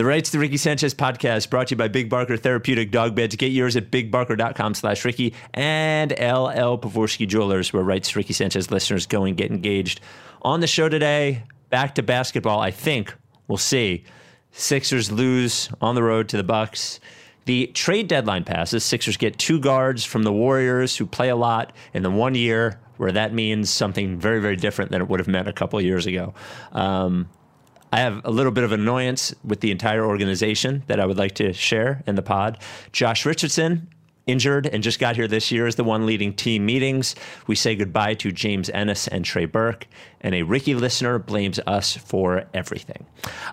The 0.00 0.06
Rights 0.06 0.30
to 0.30 0.38
Ricky 0.38 0.56
Sanchez 0.56 0.94
podcast 0.94 1.50
brought 1.50 1.66
to 1.66 1.72
you 1.72 1.76
by 1.76 1.88
Big 1.88 2.08
Barker 2.08 2.38
Therapeutic 2.38 2.90
Dog 2.90 3.14
Beds. 3.14 3.36
Get 3.36 3.52
yours 3.52 3.76
at 3.76 3.90
bigbarker.com 3.90 4.72
slash 4.72 5.04
Ricky 5.04 5.34
and 5.52 6.12
LL 6.12 6.78
Pavorsky 6.78 7.28
Jewelers, 7.28 7.74
where 7.74 7.82
Rights 7.82 8.12
to 8.12 8.18
Ricky 8.18 8.32
Sanchez 8.32 8.70
listeners 8.70 9.04
go 9.04 9.24
and 9.24 9.36
get 9.36 9.50
engaged. 9.50 10.00
On 10.40 10.60
the 10.60 10.66
show 10.66 10.88
today, 10.88 11.42
back 11.68 11.96
to 11.96 12.02
basketball, 12.02 12.60
I 12.60 12.70
think. 12.70 13.14
We'll 13.46 13.58
see. 13.58 14.04
Sixers 14.52 15.12
lose 15.12 15.68
on 15.82 15.96
the 15.96 16.02
road 16.02 16.30
to 16.30 16.38
the 16.38 16.44
Bucks. 16.44 16.98
The 17.44 17.66
trade 17.66 18.08
deadline 18.08 18.44
passes. 18.44 18.82
Sixers 18.82 19.18
get 19.18 19.38
two 19.38 19.60
guards 19.60 20.02
from 20.02 20.22
the 20.22 20.32
Warriors 20.32 20.96
who 20.96 21.04
play 21.04 21.28
a 21.28 21.36
lot 21.36 21.74
in 21.92 22.02
the 22.02 22.10
one 22.10 22.34
year 22.34 22.80
where 22.96 23.12
that 23.12 23.34
means 23.34 23.68
something 23.68 24.18
very, 24.18 24.40
very 24.40 24.56
different 24.56 24.92
than 24.92 25.02
it 25.02 25.08
would 25.08 25.20
have 25.20 25.28
meant 25.28 25.46
a 25.46 25.52
couple 25.52 25.78
years 25.82 26.06
ago. 26.06 26.32
Um, 26.72 27.28
I 27.92 28.00
have 28.00 28.20
a 28.24 28.30
little 28.30 28.52
bit 28.52 28.64
of 28.64 28.72
annoyance 28.72 29.34
with 29.44 29.60
the 29.60 29.70
entire 29.70 30.04
organization 30.04 30.84
that 30.86 31.00
I 31.00 31.06
would 31.06 31.18
like 31.18 31.34
to 31.36 31.52
share 31.52 32.02
in 32.06 32.14
the 32.14 32.22
pod. 32.22 32.58
Josh 32.92 33.26
Richardson, 33.26 33.88
injured 34.26 34.66
and 34.66 34.82
just 34.82 34.98
got 35.00 35.16
here 35.16 35.26
this 35.26 35.50
year, 35.50 35.66
is 35.66 35.74
the 35.74 35.84
one 35.84 36.06
leading 36.06 36.32
team 36.32 36.64
meetings. 36.64 37.16
We 37.46 37.56
say 37.56 37.74
goodbye 37.74 38.14
to 38.14 38.30
James 38.30 38.70
Ennis 38.70 39.08
and 39.08 39.24
Trey 39.24 39.44
Burke, 39.44 39.86
and 40.20 40.34
a 40.34 40.42
Ricky 40.42 40.74
listener 40.74 41.18
blames 41.18 41.58
us 41.66 41.96
for 41.96 42.44
everything. 42.54 43.06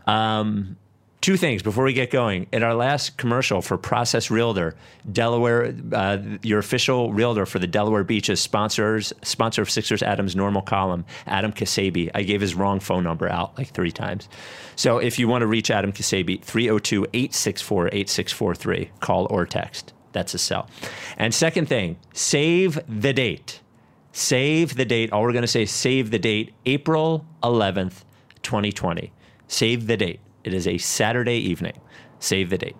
Um, 0.05 0.77
Two 1.19 1.35
things 1.35 1.63
before 1.63 1.83
we 1.83 1.93
get 1.93 2.11
going. 2.11 2.47
In 2.51 2.61
our 2.61 2.75
last 2.75 3.17
commercial 3.17 3.61
for 3.61 3.77
Process 3.77 4.29
Realtor, 4.29 4.75
Delaware, 5.11 5.73
uh, 5.91 6.19
your 6.43 6.59
official 6.59 7.11
realtor 7.11 7.45
for 7.45 7.57
the 7.57 7.67
Delaware 7.67 8.03
Beaches, 8.03 8.39
sponsors 8.39 9.11
sponsor 9.23 9.63
of 9.63 9.69
Sixers 9.69 10.03
Adams 10.03 10.35
normal 10.35 10.61
column, 10.61 11.05
Adam 11.25 11.51
Kasabi. 11.51 12.11
I 12.13 12.21
gave 12.21 12.39
his 12.39 12.53
wrong 12.53 12.79
phone 12.79 13.03
number 13.03 13.27
out 13.27 13.57
like 13.57 13.69
three 13.69 13.91
times. 13.91 14.29
So 14.75 14.99
if 14.99 15.17
you 15.17 15.27
want 15.27 15.41
to 15.41 15.47
reach 15.47 15.71
Adam 15.71 15.91
Kasabi, 15.91 16.41
302 16.41 17.07
864 17.11 17.87
8643, 17.87 18.91
call 18.99 19.27
or 19.31 19.45
text. 19.47 19.93
That's 20.11 20.33
a 20.35 20.39
cell. 20.39 20.69
And 21.17 21.33
second 21.33 21.67
thing, 21.67 21.97
save 22.13 22.79
the 22.87 23.11
date. 23.11 23.61
Save 24.11 24.75
the 24.75 24.85
date. 24.85 25.11
All 25.11 25.23
we're 25.23 25.31
going 25.31 25.41
to 25.41 25.47
say 25.47 25.65
save 25.65 26.11
the 26.11 26.19
date, 26.19 26.53
April 26.65 27.25
11th, 27.43 28.03
2020. 28.43 29.11
Save 29.47 29.87
the 29.87 29.97
date. 29.97 30.19
It 30.43 30.53
is 30.53 30.67
a 30.67 30.77
Saturday 30.77 31.37
evening. 31.37 31.79
Save 32.19 32.49
the 32.49 32.57
date. 32.57 32.75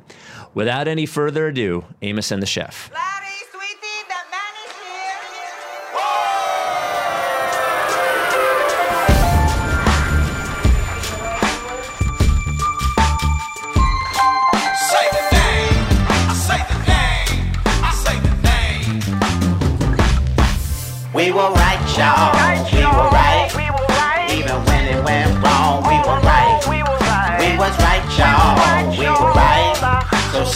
Without 0.53 0.87
any 0.87 1.05
further 1.05 1.47
ado, 1.47 1.85
Amos 2.01 2.31
and 2.31 2.41
the 2.41 2.45
chef. 2.47 2.89
Larry, 2.91 3.27
sweetie, 3.51 4.03
the 4.07 4.21
man 4.31 4.53
is 4.65 4.73
here. 4.81 5.17
Say 14.89 15.05
the 15.11 15.23
name. 15.35 15.85
I 16.29 16.33
say 16.47 16.61
the 16.71 16.79
name. 16.87 17.51
I 17.83 17.91
say 18.03 18.15
the 18.27 18.33
name. 18.49 19.01
We 21.13 21.31
were 21.31 21.51
right, 21.51 21.97
y'all. 21.97 22.36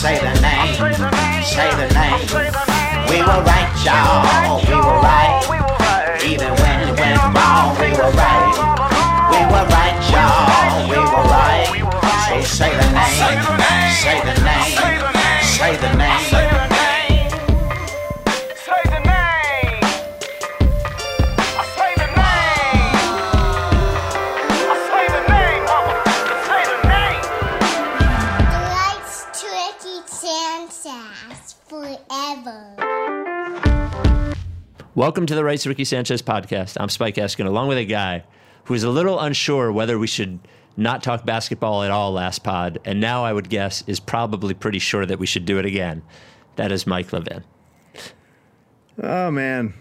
Say 0.02 0.18
the 0.18 0.42
name. 0.42 0.74
Say 1.44 1.70
the 1.78 1.88
name. 1.94 2.26
We 3.08 3.22
were 3.22 3.44
right, 3.46 3.70
y'all. 3.86 4.58
We 4.66 4.74
were 4.74 5.00
right. 5.06 6.18
Even 6.26 6.50
when 6.58 6.90
it 6.90 7.00
went 7.00 7.22
wrong, 7.36 7.78
we 7.78 7.90
were 7.94 8.10
right. 8.18 8.50
We 9.30 9.42
were 9.54 9.68
right, 9.78 10.00
y'all. 10.10 10.90
We 10.90 10.98
were 10.98 11.28
right. 11.30 11.68
So 12.28 12.42
say 12.42 12.74
the 12.82 12.90
name. 12.98 13.14
Say 14.02 14.18
the 14.26 14.36
name. 14.42 15.02
Say 15.46 15.78
the 15.78 15.94
name. 15.94 16.81
Welcome 35.02 35.26
to 35.26 35.34
the 35.34 35.44
Rights 35.44 35.66
Ricky 35.66 35.84
Sanchez 35.84 36.22
podcast. 36.22 36.78
I'm 36.80 36.88
Spike 36.90 37.16
Eskin, 37.16 37.48
along 37.48 37.70
with 37.70 37.80
a 37.80 37.86
guy 37.86 38.24
who 38.66 38.76
is 38.76 38.84
a 38.84 38.90
little 38.92 39.20
unsure 39.20 39.72
whether 39.72 39.98
we 39.98 40.06
should 40.06 40.38
not 40.78 41.02
talk 41.02 41.26
basketball 41.26 41.82
at 41.82 41.90
all 41.90 42.12
last 42.12 42.44
pod, 42.44 42.78
and 42.86 43.02
now 43.02 43.26
I 43.26 43.34
would 43.34 43.50
guess 43.50 43.84
is 43.88 44.00
probably 44.00 44.54
pretty 44.54 44.78
sure 44.78 45.08
that 45.08 45.18
we 45.18 45.26
should 45.26 45.46
do 45.46 45.58
it 45.58 45.66
again. 45.66 46.04
That 46.56 46.72
is 46.72 46.86
Mike 46.86 47.12
Levin. 47.12 47.44
Oh 49.02 49.32
man, 49.32 49.74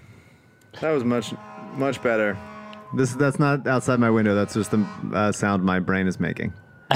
that 0.80 0.90
was 0.90 1.04
much 1.04 1.34
much 1.74 2.02
better. 2.02 2.38
This 2.94 3.12
that's 3.12 3.38
not 3.38 3.66
outside 3.66 4.00
my 4.00 4.08
window. 4.08 4.34
That's 4.34 4.54
just 4.54 4.70
the 4.70 4.86
uh, 5.12 5.32
sound 5.32 5.62
my 5.62 5.80
brain 5.80 6.06
is 6.06 6.18
making. 6.18 6.54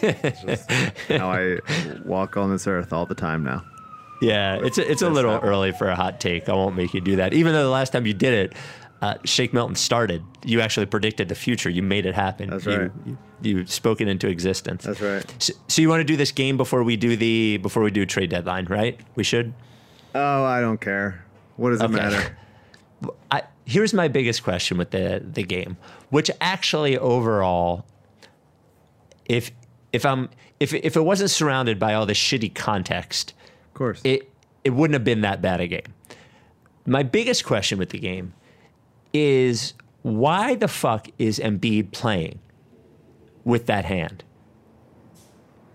Just 0.00 0.68
how 1.08 1.30
I 1.30 1.58
walk 2.04 2.36
on 2.36 2.50
this 2.50 2.66
earth 2.66 2.92
all 2.92 3.06
the 3.06 3.14
time 3.14 3.44
now. 3.44 3.62
Yeah, 4.22 4.56
it's 4.62 4.78
a, 4.78 4.90
it's 4.90 5.02
a 5.02 5.10
little 5.10 5.32
early 5.42 5.72
for 5.72 5.88
a 5.88 5.94
hot 5.96 6.20
take. 6.20 6.48
I 6.48 6.52
won't 6.54 6.74
make 6.76 6.94
you 6.94 7.00
do 7.00 7.16
that. 7.16 7.34
Even 7.34 7.52
though 7.52 7.62
the 7.64 7.70
last 7.70 7.92
time 7.92 8.06
you 8.06 8.14
did 8.14 8.32
it, 8.32 8.56
uh, 9.02 9.14
Shake 9.24 9.52
Milton 9.52 9.76
started. 9.76 10.22
You 10.44 10.60
actually 10.62 10.86
predicted 10.86 11.28
the 11.28 11.34
future. 11.34 11.68
You 11.68 11.82
made 11.82 12.06
it 12.06 12.14
happen. 12.14 12.50
That's 12.50 12.64
You- 12.64 12.78
right. 12.78 12.90
You, 13.04 13.18
you 13.42 13.66
spoke 13.66 14.00
it 14.00 14.08
into 14.08 14.28
existence. 14.28 14.84
That's 14.84 15.00
right. 15.02 15.34
So, 15.38 15.52
so 15.68 15.82
you 15.82 15.88
want 15.90 16.00
to 16.00 16.04
do 16.04 16.16
this 16.16 16.32
game 16.32 16.56
before 16.56 16.82
we 16.82 16.96
do 16.96 17.14
the 17.16 17.58
before 17.58 17.82
we 17.82 17.90
do 17.90 18.06
trade 18.06 18.30
deadline, 18.30 18.64
right? 18.66 18.98
We 19.14 19.22
should. 19.22 19.52
Oh, 20.14 20.44
I 20.44 20.60
don't 20.62 20.80
care. 20.80 21.22
What 21.56 21.70
does 21.70 21.82
it 21.82 21.90
matter? 21.90 22.36
I, 23.30 23.42
here's 23.66 23.92
my 23.92 24.08
biggest 24.08 24.42
question 24.42 24.78
with 24.78 24.90
the 24.90 25.22
the 25.22 25.42
game, 25.42 25.76
which 26.08 26.30
actually 26.40 26.96
overall, 26.96 27.84
if 29.26 29.50
if 29.92 30.06
I'm 30.06 30.30
if 30.60 30.72
if 30.72 30.96
it 30.96 31.02
wasn't 31.04 31.30
surrounded 31.30 31.78
by 31.78 31.92
all 31.94 32.06
the 32.06 32.14
shitty 32.14 32.54
context, 32.54 33.34
course. 33.76 34.00
it 34.04 34.30
it 34.64 34.70
wouldn't 34.70 34.94
have 34.94 35.04
been 35.04 35.20
that 35.20 35.40
bad 35.40 35.60
a 35.60 35.68
game. 35.68 35.94
My 36.86 37.02
biggest 37.02 37.44
question 37.44 37.78
with 37.78 37.90
the 37.90 37.98
game 37.98 38.34
is 39.12 39.74
why 40.02 40.54
the 40.54 40.68
fuck 40.68 41.08
is 41.18 41.38
Embiid 41.38 41.92
playing 41.92 42.40
with 43.44 43.66
that 43.66 43.84
hand? 43.84 44.24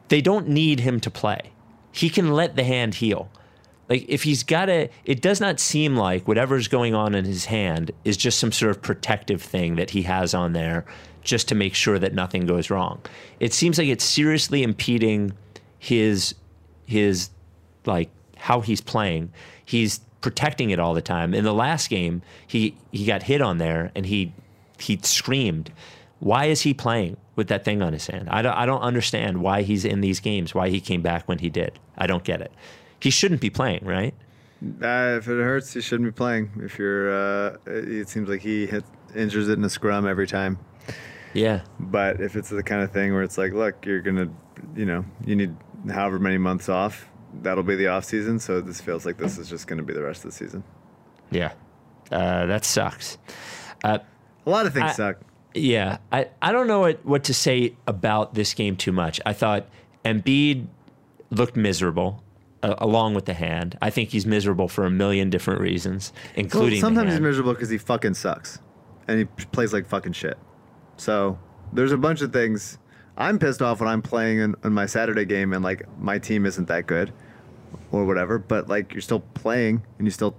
They 0.10 0.22
don't 0.22 0.50
need 0.50 0.82
him 0.82 1.00
to 1.02 1.10
play. 1.12 1.52
He 1.92 2.10
can 2.10 2.32
let 2.32 2.56
the 2.56 2.64
hand 2.64 2.96
heal. 2.96 3.30
Like 3.90 4.06
if 4.08 4.24
he's 4.24 4.44
got 4.44 4.70
a 4.70 4.90
it 5.04 5.22
does 5.22 5.42
not 5.42 5.60
seem 5.60 5.98
like 5.98 6.28
whatever's 6.28 6.68
going 6.68 6.96
on 6.96 7.14
in 7.14 7.26
his 7.26 7.46
hand 7.46 7.92
is 8.06 8.16
just 8.16 8.40
some 8.40 8.52
sort 8.52 8.72
of 8.72 8.82
protective 8.82 9.42
thing 9.42 9.76
that 9.76 9.90
he 9.90 10.04
has 10.04 10.34
on 10.34 10.54
there 10.54 10.86
just 11.24 11.48
to 11.50 11.56
make 11.56 11.76
sure 11.76 12.00
that 12.00 12.14
nothing 12.14 12.46
goes 12.46 12.70
wrong. 12.70 13.02
It 13.40 13.54
seems 13.54 13.78
like 13.78 13.88
it's 13.88 14.04
seriously 14.04 14.64
impeding 14.64 15.34
his 15.78 16.36
his 16.86 17.30
like 17.86 18.10
how 18.38 18.62
he's 18.62 18.82
playing. 18.82 19.32
He's 19.64 20.00
protecting 20.22 20.70
it 20.70 20.80
all 20.80 20.94
the 20.94 21.02
time. 21.02 21.34
In 21.34 21.44
the 21.44 21.54
last 21.54 21.90
game, 21.90 22.22
he 22.46 22.76
he 22.92 23.06
got 23.06 23.24
hit 23.24 23.42
on 23.42 23.58
there 23.58 23.92
and 23.96 24.06
he 24.06 24.34
he 24.80 25.00
screamed. 25.04 25.72
Why 26.20 26.46
is 26.46 26.62
he 26.62 26.74
playing 26.74 27.18
with 27.36 27.48
that 27.48 27.66
thing 27.66 27.82
on 27.82 27.94
his 27.94 28.08
hand? 28.08 28.30
I 28.30 28.42
don't 28.42 28.54
I 28.56 28.66
don't 28.66 28.82
understand 28.82 29.42
why 29.42 29.64
he's 29.64 29.86
in 29.86 30.02
these 30.02 30.20
games. 30.20 30.54
Why 30.54 30.70
he 30.70 30.80
came 30.80 31.02
back 31.02 31.28
when 31.28 31.40
he 31.40 31.50
did. 31.50 31.80
I 31.98 32.08
don't 32.08 32.24
get 32.24 32.42
it. 32.42 32.52
He 33.00 33.10
shouldn't 33.10 33.42
be 33.42 33.50
playing, 33.50 33.86
right? 33.86 34.14
Uh, 34.64 35.18
if 35.18 35.28
it 35.28 35.42
hurts, 35.42 35.76
you 35.76 35.82
shouldn't 35.82 36.08
be 36.08 36.16
playing. 36.16 36.52
If 36.62 36.78
you're, 36.78 37.12
uh, 37.12 37.58
it 37.66 38.08
seems 38.10 38.30
like 38.30 38.42
he 38.42 38.68
hit, 38.68 38.84
injures 39.16 39.50
it 39.50 39.58
in 39.58 39.64
a 39.64 39.70
scrum 39.70 40.08
every 40.08 40.28
time. 40.28 40.60
Yeah. 41.34 41.62
But 41.80 42.22
if 42.22 42.36
it's 42.36 42.50
the 42.50 42.62
kind 42.62 42.84
of 42.84 42.92
thing 42.92 43.12
where 43.12 43.24
it's 43.24 43.40
like, 43.40 43.54
look, 43.54 43.86
you're 43.86 44.02
gonna, 44.02 44.30
you 44.76 44.86
know, 44.86 45.04
you 45.26 45.36
need 45.36 45.56
however 45.90 46.20
many 46.20 46.38
months 46.38 46.70
off. 46.70 47.10
That'll 47.42 47.64
be 47.64 47.76
the 47.76 47.88
off 47.88 48.04
season. 48.06 48.40
So 48.40 48.62
this 48.62 48.82
feels 48.82 49.06
like 49.06 49.18
this 49.18 49.38
is 49.38 49.50
just 49.50 49.68
gonna 49.68 49.84
be 49.84 49.94
the 49.94 50.04
rest 50.04 50.26
of 50.26 50.32
the 50.32 50.38
season. 50.38 50.64
Yeah. 51.32 51.54
Uh, 52.12 52.46
that 52.48 52.66
sucks. 52.66 53.18
Uh, 53.84 54.00
A 54.46 54.50
lot 54.50 54.66
of 54.66 54.74
things 54.74 54.92
I- 54.92 54.94
suck. 54.94 55.18
Yeah, 55.54 55.98
I, 56.14 56.30
I 56.42 56.54
don't 56.54 56.68
know 56.68 56.80
what, 56.80 57.06
what 57.06 57.26
to 57.26 57.34
say 57.34 57.76
about 57.86 58.36
this 58.36 58.54
game 58.54 58.78
too 58.78 58.94
much. 58.94 59.20
I 59.26 59.34
thought 59.34 59.68
Embiid 60.06 60.68
looked 61.30 61.58
miserable 61.58 62.24
uh, 62.64 62.76
along 62.78 63.16
with 63.16 63.26
the 63.26 63.34
hand. 63.34 63.78
I 63.82 63.90
think 63.90 64.12
he's 64.12 64.26
miserable 64.26 64.70
for 64.70 64.86
a 64.86 64.90
million 64.90 65.30
different 65.30 65.60
reasons, 65.60 66.14
Well, 66.16 66.32
including 66.46 66.80
the 66.80 66.86
sometimes 66.86 67.12
he's 67.12 67.20
miserable 67.20 67.52
because 67.54 67.70
he 67.70 67.78
fucking 67.78 68.14
sucks, 68.14 68.60
and 69.10 69.20
he 69.20 69.26
plays 69.48 69.74
like 69.74 69.88
fucking 69.88 70.14
shit. 70.14 70.38
So 70.96 71.38
there's 71.74 71.92
a 71.92 71.98
bunch 71.98 72.22
of 72.22 72.32
things. 72.32 72.78
I'm 73.18 73.40
pissed 73.40 73.62
off 73.62 73.80
when 73.80 73.90
I'm 73.90 74.02
playing 74.02 74.40
in, 74.40 74.56
in 74.64 74.74
my 74.74 74.86
Saturday 74.86 75.26
game 75.26 75.54
and 75.54 75.64
like 75.64 75.84
my 76.00 76.18
team 76.20 76.46
isn't 76.46 76.68
that 76.68 76.88
good, 76.88 77.12
or 77.92 78.06
whatever. 78.06 78.38
But 78.40 78.68
like 78.70 78.94
you're 78.94 79.02
still 79.02 79.20
playing 79.20 79.84
and 79.98 80.08
you 80.08 80.12
still 80.12 80.36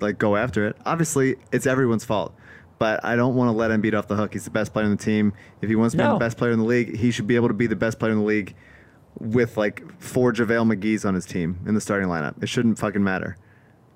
like 0.00 0.18
go 0.18 0.36
after 0.36 0.66
it. 0.66 0.76
Obviously, 0.84 1.36
it's 1.52 1.66
everyone's 1.66 2.04
fault. 2.04 2.34
but 2.78 3.04
I 3.04 3.16
don't 3.16 3.34
want 3.34 3.48
to 3.48 3.52
let 3.52 3.70
him 3.70 3.80
beat 3.80 3.94
off 3.94 4.06
the 4.08 4.16
hook. 4.16 4.32
He's 4.34 4.44
the 4.44 4.50
best 4.50 4.72
player 4.72 4.84
on 4.84 4.90
the 4.90 4.96
team. 5.02 5.32
If 5.62 5.68
he 5.68 5.76
wants 5.76 5.92
to 5.94 5.98
be 5.98 6.02
the 6.04 6.18
best 6.18 6.36
player 6.36 6.52
in 6.52 6.58
the 6.58 6.64
league, 6.64 6.96
he 6.96 7.10
should 7.10 7.26
be 7.26 7.36
able 7.36 7.48
to 7.48 7.54
be 7.54 7.66
the 7.66 7.76
best 7.76 7.98
player 7.98 8.12
in 8.12 8.18
the 8.18 8.24
league 8.24 8.54
with 9.18 9.56
like 9.56 9.82
four 10.00 10.32
JaVale 10.32 10.74
McGee's 10.74 11.04
on 11.04 11.14
his 11.14 11.24
team 11.24 11.58
in 11.66 11.74
the 11.74 11.80
starting 11.80 12.08
lineup. 12.08 12.42
It 12.42 12.48
shouldn't 12.48 12.78
fucking 12.78 13.02
matter. 13.02 13.36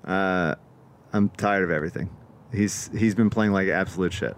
Uh, 0.03 0.55
I'm 1.13 1.29
tired 1.29 1.63
of 1.63 1.69
everything. 1.71 2.09
He's 2.51 2.89
he's 2.97 3.13
been 3.15 3.29
playing 3.29 3.51
like 3.51 3.67
absolute 3.67 4.13
shit. 4.13 4.35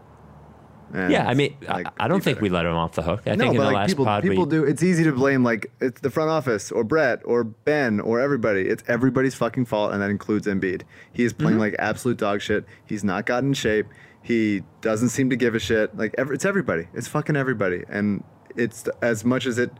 And, 0.93 1.11
Yeah, 1.11 1.27
I 1.27 1.33
mean, 1.33 1.55
like, 1.67 1.87
I, 1.99 2.05
I 2.05 2.07
don't 2.07 2.23
think 2.23 2.37
better. 2.37 2.43
we 2.43 2.49
let 2.49 2.65
him 2.65 2.73
off 2.73 2.93
the 2.93 3.01
hook. 3.01 3.23
I 3.25 3.31
No, 3.35 3.45
think 3.45 3.55
in 3.55 3.59
the 3.59 3.65
like 3.65 3.75
last 3.75 3.87
people, 3.89 4.05
pod 4.05 4.23
people 4.23 4.45
we, 4.45 4.49
do. 4.51 4.63
It's 4.63 4.83
easy 4.83 5.03
to 5.05 5.11
blame 5.11 5.43
like 5.43 5.71
it's 5.81 5.99
the 6.01 6.09
front 6.11 6.29
office 6.29 6.71
or 6.71 6.83
Brett 6.83 7.21
or 7.25 7.43
Ben 7.43 7.99
or 7.99 8.19
everybody. 8.19 8.61
It's 8.61 8.83
everybody's 8.87 9.33
fucking 9.35 9.65
fault, 9.65 9.91
and 9.91 10.01
that 10.01 10.09
includes 10.09 10.45
Embiid. 10.47 10.83
He 11.11 11.23
is 11.23 11.33
Mm-hmm. 11.33 11.43
playing 11.43 11.59
like 11.59 11.75
absolute 11.79 12.17
dog 12.17 12.41
shit. 12.41 12.65
He's 12.85 13.03
not 13.03 13.25
gotten 13.25 13.49
in 13.49 13.53
shape. 13.55 13.87
He 14.21 14.61
doesn't 14.81 15.09
seem 15.09 15.29
to 15.31 15.35
give 15.35 15.55
a 15.55 15.59
shit. 15.59 15.97
Like 15.97 16.13
ev- 16.17 16.31
it's 16.31 16.45
everybody. 16.45 16.87
It's 16.93 17.07
fucking 17.07 17.35
everybody, 17.35 17.83
and 17.89 18.23
it's 18.55 18.87
as 19.01 19.25
much 19.25 19.45
as 19.45 19.57
it. 19.57 19.71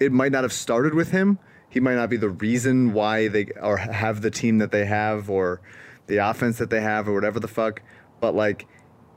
It 0.00 0.12
might 0.12 0.32
not 0.32 0.42
have 0.44 0.52
started 0.52 0.94
with 0.94 1.10
him. 1.12 1.38
He 1.68 1.78
might 1.78 1.94
not 1.94 2.10
be 2.10 2.16
the 2.16 2.28
reason 2.30 2.92
why 2.92 3.28
they 3.28 3.46
or 3.62 3.76
have 3.76 4.22
the 4.22 4.30
team 4.30 4.58
that 4.58 4.72
they 4.72 4.84
have 4.86 5.30
or 5.30 5.60
the 6.08 6.16
offense 6.16 6.58
that 6.58 6.70
they 6.70 6.80
have 6.80 7.06
or 7.08 7.14
whatever 7.14 7.38
the 7.38 7.46
fuck. 7.48 7.80
But 8.20 8.34
like 8.34 8.66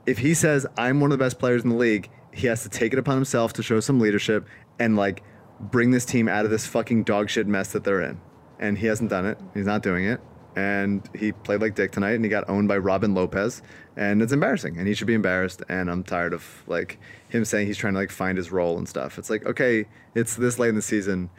if 0.06 0.18
he 0.18 0.34
says 0.34 0.66
I'm 0.76 1.00
one 1.00 1.12
of 1.12 1.18
the 1.18 1.24
best 1.24 1.38
players 1.38 1.62
in 1.62 1.70
the 1.70 1.76
league, 1.76 2.10
he 2.32 2.46
has 2.48 2.62
to 2.62 2.68
take 2.68 2.92
it 2.92 2.98
upon 2.98 3.16
himself 3.16 3.52
to 3.54 3.62
show 3.62 3.80
some 3.80 4.00
leadership 4.00 4.46
and 4.78 4.96
like 4.96 5.22
bring 5.60 5.90
this 5.90 6.04
team 6.04 6.28
out 6.28 6.44
of 6.44 6.50
this 6.50 6.66
fucking 6.66 7.04
dog 7.04 7.30
shit 7.30 7.46
mess 7.46 7.72
that 7.72 7.84
they're 7.84 8.02
in. 8.02 8.20
And 8.58 8.78
he 8.78 8.86
hasn't 8.86 9.10
done 9.10 9.26
it. 9.26 9.38
He's 9.54 9.66
not 9.66 9.82
doing 9.82 10.04
it. 10.04 10.20
And 10.56 11.08
he 11.16 11.32
played 11.32 11.60
like 11.60 11.74
dick 11.74 11.92
tonight 11.92 12.12
and 12.12 12.24
he 12.24 12.28
got 12.28 12.48
owned 12.48 12.68
by 12.68 12.78
Robin 12.78 13.14
Lopez. 13.14 13.62
And 13.96 14.22
it's 14.22 14.32
embarrassing. 14.32 14.78
And 14.78 14.86
he 14.86 14.94
should 14.94 15.06
be 15.06 15.14
embarrassed. 15.14 15.62
And 15.68 15.90
I'm 15.90 16.02
tired 16.02 16.32
of 16.32 16.62
like 16.66 16.98
him 17.28 17.44
saying 17.44 17.66
he's 17.66 17.76
trying 17.76 17.94
to 17.94 18.00
like 18.00 18.10
find 18.10 18.38
his 18.38 18.52
role 18.52 18.78
and 18.78 18.88
stuff. 18.88 19.18
It's 19.18 19.30
like, 19.30 19.44
okay, 19.46 19.86
it's 20.14 20.36
this 20.36 20.58
late 20.58 20.68
in 20.68 20.74
the 20.76 20.82
season. 20.82 21.30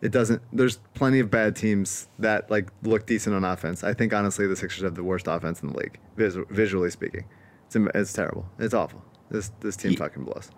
It 0.00 0.10
doesn't 0.10 0.42
there's 0.52 0.78
plenty 0.92 1.20
of 1.20 1.30
bad 1.30 1.56
teams 1.56 2.08
that 2.18 2.50
like 2.50 2.68
look 2.82 3.06
decent 3.06 3.34
on 3.34 3.44
offense. 3.44 3.82
I 3.82 3.94
think 3.94 4.12
honestly 4.12 4.46
the 4.46 4.56
Sixers 4.56 4.84
have 4.84 4.96
the 4.96 5.04
worst 5.04 5.26
offense 5.28 5.62
in 5.62 5.70
the 5.70 5.78
league, 5.78 5.98
vis- 6.16 6.36
visually 6.50 6.90
speaking. 6.90 7.24
It's, 7.76 7.94
it's 7.94 8.12
terrible. 8.12 8.46
It's 8.58 8.74
awful. 8.74 9.02
This 9.30 9.50
this 9.60 9.76
team 9.76 9.96
fucking 9.96 10.24
blows. 10.24 10.50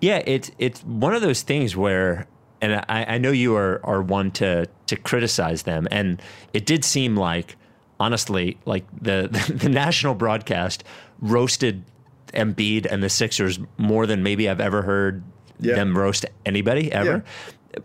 Yeah, 0.00 0.22
it's 0.26 0.50
it's 0.58 0.82
one 0.84 1.14
of 1.14 1.22
those 1.22 1.42
things 1.42 1.76
where, 1.76 2.26
and 2.60 2.84
I, 2.88 3.04
I 3.08 3.18
know 3.18 3.30
you 3.30 3.56
are 3.56 3.80
are 3.84 4.02
one 4.02 4.30
to 4.32 4.66
to 4.86 4.96
criticize 4.96 5.62
them, 5.62 5.86
and 5.90 6.20
it 6.52 6.66
did 6.66 6.84
seem 6.84 7.16
like, 7.16 7.56
honestly, 8.00 8.58
like 8.64 8.84
the 9.00 9.28
the, 9.54 9.68
national 9.68 10.14
broadcast 10.14 10.84
roasted 11.20 11.84
Embiid 12.34 12.86
and 12.86 13.02
the 13.02 13.08
Sixers 13.08 13.58
more 13.78 14.06
than 14.06 14.22
maybe 14.22 14.48
I've 14.48 14.60
ever 14.60 14.82
heard 14.82 15.22
Yeah. 15.60 15.76
them 15.76 15.96
roast 15.96 16.26
anybody 16.44 16.92
ever. 16.92 17.24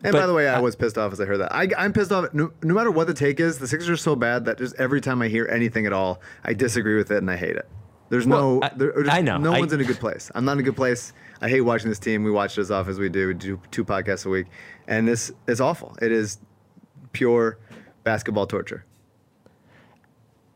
And 0.04 0.14
by 0.14 0.26
the 0.26 0.34
way, 0.34 0.48
I 0.48 0.60
was 0.60 0.76
pissed 0.76 0.98
off 0.98 1.12
as 1.12 1.20
I 1.20 1.26
heard 1.26 1.40
that. 1.40 1.54
I, 1.54 1.68
I'm 1.78 1.92
pissed 1.92 2.12
off. 2.12 2.34
No, 2.34 2.52
no 2.64 2.74
matter 2.74 2.92
what 2.92 3.08
the 3.08 3.14
take 3.14 3.40
is, 3.40 3.60
the 3.60 3.68
Sixers 3.68 3.90
are 3.90 3.98
so 3.98 4.16
bad 4.16 4.46
that 4.46 4.58
just 4.58 4.74
every 4.80 5.02
time 5.02 5.22
I 5.22 5.28
hear 5.28 5.48
anything 5.48 5.86
at 5.86 5.92
all, 5.94 6.22
I 6.46 6.54
disagree 6.54 6.96
with 6.96 7.12
it 7.12 7.18
and 7.18 7.30
I 7.30 7.36
hate 7.36 7.58
it. 7.58 7.68
There's 8.12 8.28
no, 8.28 8.58
Well, 8.58 8.60
I- 8.66 8.76
there, 8.76 9.04
just- 9.04 9.16
I 9.16 9.22
know. 9.22 9.38
no 9.38 9.54
I- 9.54 9.60
one's 9.60 9.72
in 9.72 9.80
a 9.80 9.86
good 9.86 10.00
place. 10.00 10.30
I'm 10.36 10.44
not 10.44 10.52
in 10.54 10.60
a 10.60 10.64
good 10.64 10.76
place. 10.76 11.14
I 11.42 11.48
hate 11.48 11.62
watching 11.62 11.88
this 11.90 11.98
team. 11.98 12.26
We 12.26 12.30
watch 12.32 12.58
it 12.58 12.62
as 12.62 12.70
often 12.70 12.92
as 12.92 13.00
we 13.00 13.08
do. 13.08 13.28
We 13.30 13.34
do 13.36 13.62
two 13.72 13.86
podcasts 13.86 14.26
a 14.26 14.30
week, 14.30 14.48
and 14.86 15.08
this 15.08 15.32
is 15.48 15.62
awful. 15.62 15.96
It 16.02 16.12
is 16.12 16.38
pure 17.14 17.58
basketball 18.04 18.48
torture. 18.48 18.84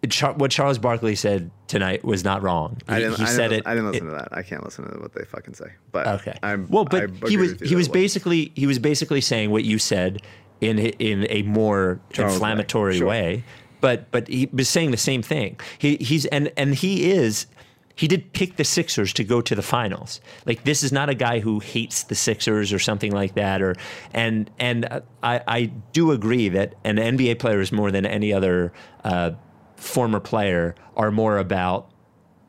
Char- 0.09 0.33
what 0.33 0.51
Charles 0.51 0.77
Barkley 0.77 1.15
said 1.15 1.49
tonight 1.67 2.03
was 2.03 2.23
not 2.25 2.43
wrong. 2.43 2.77
He, 2.87 2.93
I 2.93 2.99
didn't. 2.99 3.19
he 3.19 3.25
said 3.25 3.51
it. 3.53 3.63
I 3.65 3.73
didn't 3.73 3.87
it- 3.87 3.91
listen 3.93 4.07
to 4.07 4.11
that. 4.15 4.27
I 4.33 4.43
can't 4.43 4.63
listen 4.63 4.83
to 4.91 4.99
what 4.99 5.13
they 5.13 5.23
fucking 5.23 5.53
say. 5.55 5.71
But 5.91 6.07
Okay. 6.07 6.37
I'm, 6.43 6.67
well, 6.69 6.83
but 6.85 7.09
he 7.27 7.37
was 7.37 7.53
he 7.61 7.75
was 7.75 7.87
it 7.87 7.93
basically 7.93 8.51
he 8.53 8.67
was 8.67 8.77
basically 8.79 9.21
saying 9.21 9.49
what 9.49 9.63
you 9.63 9.79
said 9.79 10.21
in 10.61 10.77
in 10.77 11.25
a 11.31 11.41
more 11.43 11.99
Charles 12.11 12.33
inflammatory 12.33 12.97
sure. 12.97 13.07
way. 13.07 13.43
But 13.85 14.09
but 14.09 14.27
he 14.27 14.49
was 14.51 14.67
saying 14.67 14.89
the 14.89 14.97
same 14.97 15.21
thing. 15.21 15.59
He 15.77 15.97
he's 15.97 16.25
and 16.25 16.51
and 16.57 16.73
he 16.73 17.11
is 17.11 17.45
he 17.93 18.07
did 18.07 18.33
pick 18.33 18.55
the 18.55 18.63
Sixers 18.63 19.13
to 19.13 19.23
go 19.23 19.41
to 19.41 19.53
the 19.53 19.61
finals. 19.61 20.21
Like 20.47 20.63
this 20.63 20.81
is 20.81 20.91
not 20.91 21.07
a 21.07 21.13
guy 21.13 21.37
who 21.39 21.59
hates 21.59 22.01
the 22.01 22.15
Sixers 22.15 22.73
or 22.73 22.79
something 22.79 23.11
like 23.11 23.35
that. 23.35 23.61
Or 23.61 23.75
and 24.11 24.49
and 24.57 25.03
I 25.21 25.39
I 25.47 25.65
do 25.93 26.13
agree 26.13 26.49
that 26.49 26.73
an 26.83 26.95
NBA 26.95 27.37
player 27.37 27.61
is 27.61 27.71
more 27.71 27.91
than 27.91 28.07
any 28.07 28.33
other 28.33 28.73
uh, 29.03 29.33
former 29.75 30.19
player 30.19 30.73
are 30.97 31.11
more 31.11 31.37
about 31.37 31.91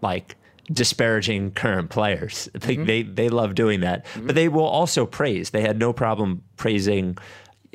like 0.01 0.37
disparaging 0.73 1.51
current 1.51 1.91
players. 1.91 2.49
They, 2.55 2.77
they 2.77 3.03
they 3.03 3.29
love 3.29 3.55
doing 3.55 3.81
that, 3.81 4.07
but 4.23 4.35
they 4.35 4.49
will 4.49 4.65
also 4.65 5.05
praise. 5.05 5.51
They 5.51 5.61
had 5.61 5.79
no 5.79 5.93
problem 5.93 6.45
praising 6.57 7.19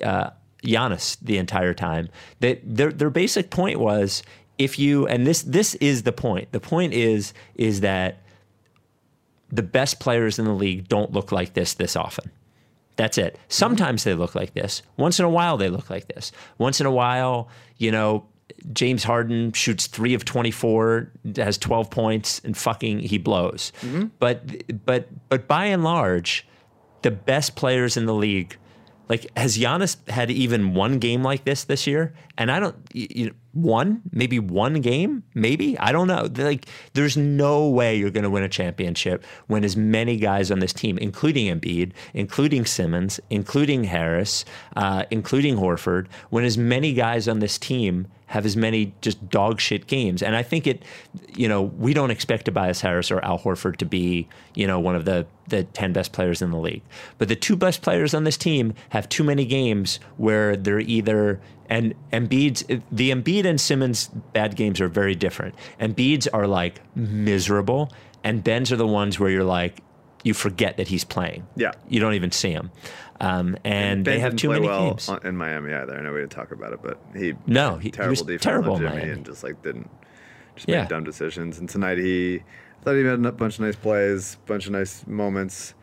uh, 0.04 0.32
Giannis 0.64 1.18
the 1.22 1.38
entire 1.38 1.74
time. 1.74 2.10
They, 2.40 2.62
their 2.64 2.92
their 2.92 3.10
basic 3.10 3.50
point 3.50 3.80
was 3.80 4.24
if 4.58 4.78
you 4.78 5.08
and 5.08 5.26
this 5.26 5.42
this 5.42 5.76
is 5.76 6.04
the 6.04 6.12
point. 6.12 6.52
The 6.52 6.60
point 6.60 6.94
is 6.94 7.34
is 7.56 7.82
that 7.82 8.22
the 9.52 9.64
best 9.64 10.00
players 10.00 10.40
in 10.40 10.46
the 10.46 10.54
league 10.54 10.88
don't 10.88 11.12
look 11.12 11.32
like 11.32 11.54
this 11.54 11.74
this 11.74 11.96
often. 11.96 12.32
That's 12.96 13.18
it. 13.18 13.40
Sometimes 13.48 14.04
they 14.04 14.14
look 14.14 14.36
like 14.36 14.54
this. 14.54 14.84
Once 14.98 15.18
in 15.18 15.26
a 15.26 15.30
while, 15.30 15.58
they 15.58 15.70
look 15.70 15.90
like 15.90 16.08
this. 16.08 16.32
Once 16.58 16.80
in 16.80 16.86
a 16.86 16.92
while, 16.92 17.50
you 17.78 17.92
know, 17.92 18.26
James 18.74 19.04
Harden 19.04 19.54
shoots 19.54 19.88
three 19.88 20.14
of 20.14 20.26
24, 20.26 21.12
has 21.38 21.58
12 21.58 21.90
points, 21.90 22.42
and 22.44 22.56
fucking 22.56 23.00
he 23.00 23.18
blows. 23.18 23.72
Mm-hmm. 23.82 24.08
But, 24.20 24.86
but, 24.86 25.08
but 25.30 25.48
by 25.48 25.66
and 25.66 25.84
large, 25.84 26.46
the 27.02 27.12
best 27.12 27.56
players 27.56 27.98
in 27.98 28.06
the 28.06 28.14
league, 28.14 28.58
like, 29.12 29.28
has 29.36 29.58
Giannis 29.58 29.98
had 30.10 30.32
even 30.32 30.74
one 30.74 30.98
game 30.98 31.22
like 31.22 31.44
this 31.44 31.66
this 31.66 31.86
year? 31.86 32.14
And 32.38 32.50
I 32.50 32.62
don't, 32.62 32.78
you, 32.94 33.08
you, 33.10 33.36
one, 33.52 34.02
maybe 34.14 34.40
one 34.40 34.76
game, 34.76 35.24
maybe 35.34 35.78
I 35.80 35.92
don't 35.92 36.08
know. 36.08 36.30
Like, 36.34 36.66
there's 36.94 37.18
no 37.18 37.68
way 37.68 37.98
you're 37.98 38.10
going 38.10 38.24
to 38.24 38.30
win 38.30 38.44
a 38.44 38.48
championship 38.48 39.26
when 39.48 39.66
as 39.66 39.76
many 39.76 40.16
guys 40.16 40.50
on 40.50 40.60
this 40.60 40.72
team, 40.72 40.98
including 40.98 41.54
Embiid, 41.54 41.92
including 42.14 42.66
Simmons, 42.66 43.20
including 43.30 43.84
Harris, 43.84 44.46
uh, 44.78 45.04
including 45.12 45.58
Horford, 45.58 46.08
when 46.30 46.46
as 46.46 46.58
many 46.58 46.94
guys 46.94 47.28
on 47.28 47.40
this 47.40 47.58
team 47.58 48.08
have 48.32 48.46
as 48.46 48.56
many 48.56 48.94
just 49.02 49.30
dog 49.30 49.60
shit 49.60 49.88
games. 49.88 50.24
And 50.24 50.38
I 50.38 50.42
think 50.42 50.66
it, 50.66 50.84
you 51.36 51.50
know, 51.50 51.64
we 51.64 51.94
don't 51.94 52.12
expect 52.12 52.46
Tobias 52.46 52.80
Harris 52.80 53.12
or 53.12 53.20
Al 53.26 53.38
Horford 53.38 53.76
to 53.78 53.86
be, 53.86 54.26
you 54.56 54.66
know, 54.66 54.80
one 54.80 54.96
of 54.96 55.04
the 55.04 55.28
the 55.50 55.66
10 55.66 55.92
best 55.92 56.14
players 56.14 56.42
in 56.42 56.50
the 56.50 56.58
league. 56.58 56.82
But 57.18 57.28
the 57.28 57.36
two 57.36 57.58
best 57.58 57.82
players 57.82 58.14
on 58.14 58.24
this 58.24 58.38
team 58.38 58.74
have 58.90 59.10
too 59.10 59.26
many 59.26 59.44
games 59.44 60.00
where 60.16 60.56
they're 60.56 60.80
either 60.80 61.42
and 61.70 61.94
Embiid's 62.14 62.64
the 62.90 63.12
Embiid 63.12 63.44
and 63.44 63.60
Simmons 63.60 64.08
bad 64.32 64.56
games 64.56 64.80
are 64.80 64.88
very 64.88 65.14
different. 65.14 65.54
Embiid's 65.82 66.28
are 66.28 66.48
like 66.48 66.80
miserable 66.96 67.92
and 68.24 68.42
Ben's 68.42 68.72
are 68.72 68.78
the 68.78 68.88
ones 68.88 69.20
where 69.20 69.30
you're 69.30 69.44
like 69.44 69.82
you 70.24 70.34
forget 70.34 70.78
that 70.78 70.88
he's 70.88 71.04
playing. 71.04 71.48
Yeah. 71.56 71.72
You 71.90 72.00
don't 72.00 72.14
even 72.14 72.32
see 72.32 72.52
him. 72.52 72.72
Um, 73.20 73.56
and 73.64 74.04
Ben 74.04 74.16
they 74.16 74.20
have 74.20 74.36
too 74.36 74.50
many 74.50 74.66
well 74.68 74.90
games. 74.90 75.10
in 75.24 75.38
Miami 75.38 75.74
either. 75.74 75.96
I 75.96 76.02
know 76.02 76.12
we 76.14 76.20
didn't 76.22 76.32
talk 76.32 76.52
about 76.52 76.74
it, 76.74 76.80
but 76.82 77.00
he 77.16 77.34
No, 77.46 77.78
he- 77.78 77.86
he 77.88 77.92
terrible 77.92 78.10
was 78.12 78.22
defense 78.24 78.44
terrible 78.44 78.74
on 78.76 78.84
Miami. 78.84 79.10
and 79.12 79.26
just 79.26 79.44
like 79.44 79.62
didn't 79.62 79.90
just 80.56 80.68
Yeah. 80.68 80.82
made 80.82 80.90
dumb 80.90 81.04
decisions. 81.04 81.60
And 81.60 81.70
tonight 81.70 81.98
he 82.00 82.38
I 82.80 82.84
thought 82.84 82.96
he 82.96 83.04
had 83.06 83.24
a 83.24 83.32
bunch 83.32 83.56
of 83.60 83.66
nice 83.66 83.76
plays, 83.76 84.38
bunch 84.48 84.66
of 84.66 84.72
nice 84.72 85.06
moments, 85.06 85.76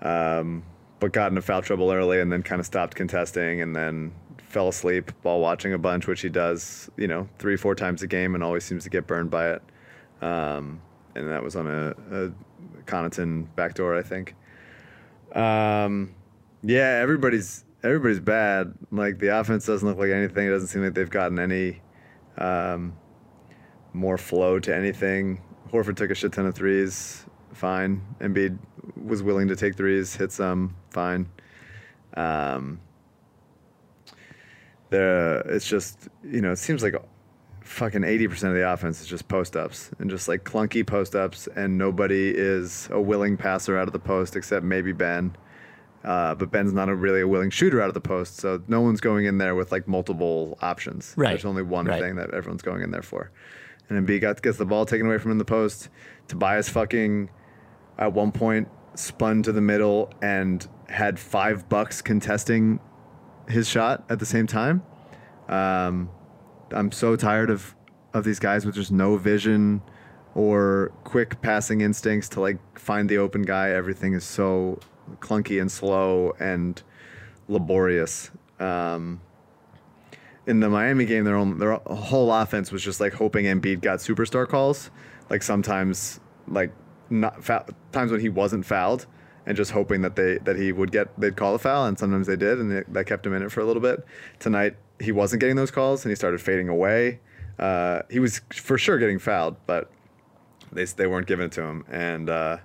um, 0.00 0.64
but 0.98 1.12
got 1.12 1.30
into 1.30 1.40
foul 1.42 1.62
trouble 1.62 1.92
early 1.92 2.20
and 2.20 2.32
then 2.32 2.42
kind 2.42 2.58
of 2.58 2.66
stopped 2.66 2.96
contesting 2.96 3.60
and 3.60 3.76
then 3.76 4.12
fell 4.38 4.68
asleep 4.68 5.12
while 5.22 5.38
watching 5.38 5.72
a 5.72 5.78
bunch, 5.78 6.06
which 6.08 6.20
he 6.20 6.28
does, 6.28 6.90
you 6.96 7.06
know, 7.06 7.28
three 7.38 7.56
four 7.56 7.74
times 7.76 8.02
a 8.02 8.06
game 8.08 8.34
and 8.34 8.42
always 8.42 8.64
seems 8.64 8.82
to 8.84 8.90
get 8.90 9.06
burned 9.06 9.30
by 9.30 9.50
it. 9.52 9.62
Um, 10.20 10.80
and 11.14 11.28
that 11.28 11.42
was 11.42 11.56
on 11.56 11.66
a, 11.66 11.90
a 12.10 12.32
Connaughton 12.84 13.46
backdoor, 13.56 13.96
I 13.96 14.02
think. 14.02 14.34
Um, 15.34 16.14
yeah, 16.62 16.98
everybody's 17.02 17.64
everybody's 17.82 18.20
bad. 18.20 18.74
Like 18.90 19.18
the 19.18 19.38
offense 19.38 19.66
doesn't 19.66 19.86
look 19.86 19.98
like 19.98 20.10
anything. 20.10 20.46
It 20.46 20.50
doesn't 20.50 20.68
seem 20.68 20.82
like 20.82 20.94
they've 20.94 21.10
gotten 21.10 21.38
any 21.38 21.80
um, 22.38 22.94
more 23.92 24.18
flow 24.18 24.58
to 24.60 24.74
anything. 24.74 25.42
Horford 25.72 25.96
took 25.96 26.10
a 26.10 26.14
shit 26.14 26.32
ton 26.32 26.46
of 26.46 26.54
threes, 26.54 27.24
fine. 27.52 28.02
Embiid 28.20 28.58
was 29.02 29.22
willing 29.22 29.48
to 29.48 29.56
take 29.56 29.76
threes, 29.76 30.14
hit 30.14 30.32
some, 30.32 30.76
fine. 30.90 31.28
Um, 32.14 32.80
there, 34.90 35.40
it's 35.40 35.66
just 35.66 36.08
you 36.22 36.40
know, 36.42 36.52
it 36.52 36.58
seems 36.58 36.82
like 36.82 36.94
fucking 37.72 38.04
eighty 38.04 38.28
percent 38.28 38.52
of 38.52 38.56
the 38.56 38.70
offense 38.70 39.00
is 39.00 39.06
just 39.06 39.28
post 39.28 39.56
ups 39.56 39.90
and 39.98 40.10
just 40.10 40.28
like 40.28 40.44
clunky 40.44 40.86
post 40.86 41.14
ups, 41.14 41.48
and 41.56 41.76
nobody 41.78 42.30
is 42.30 42.88
a 42.90 43.00
willing 43.00 43.36
passer 43.36 43.76
out 43.76 43.88
of 43.88 43.92
the 43.92 43.98
post 43.98 44.36
except 44.36 44.64
maybe 44.64 44.92
Ben. 44.92 45.34
Uh, 46.04 46.34
but 46.34 46.50
Ben's 46.50 46.72
not 46.72 46.88
a 46.88 46.94
really 46.94 47.20
a 47.20 47.28
willing 47.28 47.50
shooter 47.50 47.80
out 47.80 47.88
of 47.88 47.94
the 47.94 48.00
post, 48.00 48.36
so 48.36 48.60
no 48.66 48.80
one's 48.80 49.00
going 49.00 49.24
in 49.24 49.38
there 49.38 49.54
with 49.54 49.70
like 49.70 49.86
multiple 49.86 50.58
options. 50.60 51.14
Right, 51.16 51.30
There's 51.30 51.44
only 51.44 51.62
one 51.62 51.86
right. 51.86 52.00
thing 52.00 52.16
that 52.16 52.34
everyone's 52.34 52.62
going 52.62 52.82
in 52.82 52.90
there 52.90 53.02
for, 53.02 53.30
and 53.88 54.06
Embiid 54.06 54.20
got 54.20 54.42
gets 54.42 54.58
the 54.58 54.66
ball 54.66 54.84
taken 54.84 55.06
away 55.06 55.18
from 55.18 55.30
him 55.30 55.32
in 55.32 55.38
the 55.38 55.44
post. 55.44 55.88
Tobias 56.28 56.68
fucking 56.68 57.30
at 57.98 58.12
one 58.12 58.32
point 58.32 58.68
spun 58.94 59.42
to 59.44 59.52
the 59.52 59.60
middle 59.60 60.12
and 60.20 60.68
had 60.88 61.18
five 61.18 61.68
bucks 61.68 62.02
contesting 62.02 62.80
his 63.48 63.68
shot 63.68 64.04
at 64.10 64.18
the 64.18 64.26
same 64.26 64.46
time. 64.46 64.82
Um, 65.48 66.10
I'm 66.72 66.92
so 66.92 67.16
tired 67.16 67.50
of 67.50 67.74
of 68.14 68.24
these 68.24 68.38
guys 68.38 68.66
with 68.66 68.74
just 68.74 68.92
no 68.92 69.16
vision 69.16 69.82
or 70.34 70.92
quick 71.04 71.40
passing 71.40 71.80
instincts 71.80 72.28
to 72.30 72.40
like 72.40 72.78
find 72.78 73.08
the 73.08 73.18
open 73.18 73.42
guy. 73.42 73.70
Everything 73.70 74.14
is 74.14 74.24
so 74.24 74.78
clunky 75.20 75.60
and 75.60 75.70
slow 75.70 76.32
and 76.38 76.82
laborious. 77.48 78.30
Um, 78.58 79.20
in 80.46 80.60
the 80.60 80.68
Miami 80.68 81.04
game, 81.04 81.24
their 81.24 81.36
own, 81.36 81.58
their 81.58 81.74
whole 81.86 82.32
offense 82.32 82.72
was 82.72 82.82
just 82.82 83.00
like 83.00 83.12
hoping 83.12 83.44
Embiid 83.44 83.80
got 83.80 83.98
superstar 83.98 84.48
calls. 84.48 84.90
Like 85.30 85.42
sometimes, 85.42 86.20
like 86.48 86.72
not 87.10 87.44
foul, 87.44 87.66
times 87.92 88.10
when 88.10 88.20
he 88.20 88.28
wasn't 88.28 88.66
fouled, 88.66 89.06
and 89.46 89.56
just 89.56 89.70
hoping 89.70 90.02
that 90.02 90.16
they 90.16 90.38
that 90.38 90.56
he 90.56 90.72
would 90.72 90.90
get 90.90 91.08
they'd 91.18 91.36
call 91.36 91.54
a 91.54 91.58
foul, 91.58 91.86
and 91.86 91.98
sometimes 91.98 92.26
they 92.26 92.36
did, 92.36 92.58
and 92.58 92.70
they, 92.72 92.82
that 92.88 93.06
kept 93.06 93.26
him 93.26 93.34
in 93.34 93.42
it 93.42 93.52
for 93.52 93.60
a 93.60 93.64
little 93.64 93.82
bit. 93.82 94.04
Tonight 94.40 94.76
he 95.02 95.12
wasn't 95.12 95.40
getting 95.40 95.56
those 95.56 95.70
calls, 95.70 96.04
and 96.04 96.10
he 96.10 96.16
started 96.16 96.40
fading 96.40 96.68
away. 96.68 97.20
Uh, 97.58 98.02
he 98.10 98.18
was 98.18 98.40
for 98.50 98.78
sure 98.78 98.98
getting 98.98 99.18
fouled, 99.18 99.56
but 99.66 99.90
they 100.72 100.84
they 100.84 101.06
weren't 101.06 101.26
giving 101.26 101.46
it 101.46 101.52
to 101.52 101.62
him, 101.62 101.84
and 101.90 102.30
uh, 102.30 102.58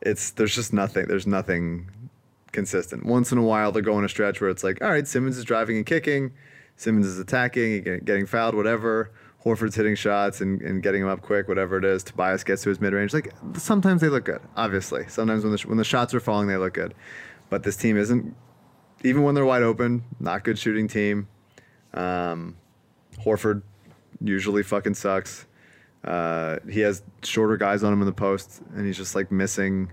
it's 0.00 0.30
there's 0.30 0.54
just 0.54 0.72
nothing. 0.72 1.06
There's 1.06 1.26
nothing 1.26 1.90
consistent. 2.52 3.06
Once 3.06 3.32
in 3.32 3.38
a 3.38 3.42
while, 3.42 3.72
they're 3.72 3.82
going 3.82 4.04
a 4.04 4.08
stretch 4.08 4.40
where 4.40 4.50
it's 4.50 4.62
like, 4.62 4.82
all 4.82 4.90
right, 4.90 5.06
Simmons 5.08 5.38
is 5.38 5.44
driving 5.44 5.76
and 5.76 5.86
kicking, 5.86 6.32
Simmons 6.76 7.06
is 7.06 7.18
attacking, 7.18 8.00
getting 8.04 8.26
fouled, 8.26 8.54
whatever. 8.54 9.10
Horford's 9.44 9.74
hitting 9.74 9.96
shots 9.96 10.40
and, 10.40 10.62
and 10.62 10.84
getting 10.84 11.02
him 11.02 11.08
up 11.08 11.20
quick, 11.20 11.48
whatever 11.48 11.76
it 11.76 11.84
is. 11.84 12.04
Tobias 12.04 12.44
gets 12.44 12.62
to 12.62 12.68
his 12.68 12.80
mid 12.80 12.92
range. 12.92 13.12
Like 13.12 13.32
sometimes 13.56 14.00
they 14.00 14.08
look 14.08 14.24
good, 14.24 14.40
obviously. 14.56 15.08
Sometimes 15.08 15.42
when 15.42 15.52
the 15.52 15.58
when 15.62 15.78
the 15.78 15.84
shots 15.84 16.14
are 16.14 16.20
falling, 16.20 16.46
they 16.46 16.56
look 16.56 16.74
good. 16.74 16.94
But 17.50 17.64
this 17.64 17.76
team 17.76 17.96
isn't, 17.96 18.34
even 19.04 19.22
when 19.22 19.34
they're 19.34 19.44
wide 19.44 19.62
open, 19.62 20.04
not 20.20 20.44
good 20.44 20.58
shooting 20.58 20.88
team. 20.88 21.28
Um, 21.94 22.56
Horford 23.24 23.62
usually 24.20 24.62
fucking 24.62 24.94
sucks. 24.94 25.46
Uh, 26.04 26.58
he 26.70 26.80
has 26.80 27.02
shorter 27.22 27.56
guys 27.56 27.82
on 27.84 27.92
him 27.92 28.00
in 28.00 28.06
the 28.06 28.12
post, 28.12 28.60
and 28.74 28.86
he's 28.86 28.96
just 28.96 29.14
like 29.14 29.30
missing 29.30 29.92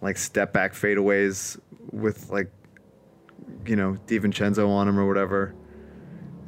like 0.00 0.16
step 0.18 0.52
back 0.52 0.72
fadeaways 0.72 1.58
with 1.92 2.30
like 2.30 2.50
you 3.66 3.76
know 3.76 3.96
DiVincenzo 4.06 4.68
on 4.68 4.88
him 4.88 4.98
or 4.98 5.06
whatever. 5.06 5.54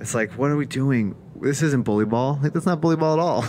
It's 0.01 0.15
like, 0.15 0.33
what 0.33 0.51
are 0.51 0.57
we 0.57 0.67
doing? 0.67 1.15
This 1.41 1.63
isn't 1.63 1.83
bully 1.85 2.05
ball. 2.05 2.39
Like 2.43 2.53
that's 2.53 2.67
not 2.67 2.81
bully 2.81 2.97
ball 2.97 3.15
at 3.15 3.19
all. 3.19 3.41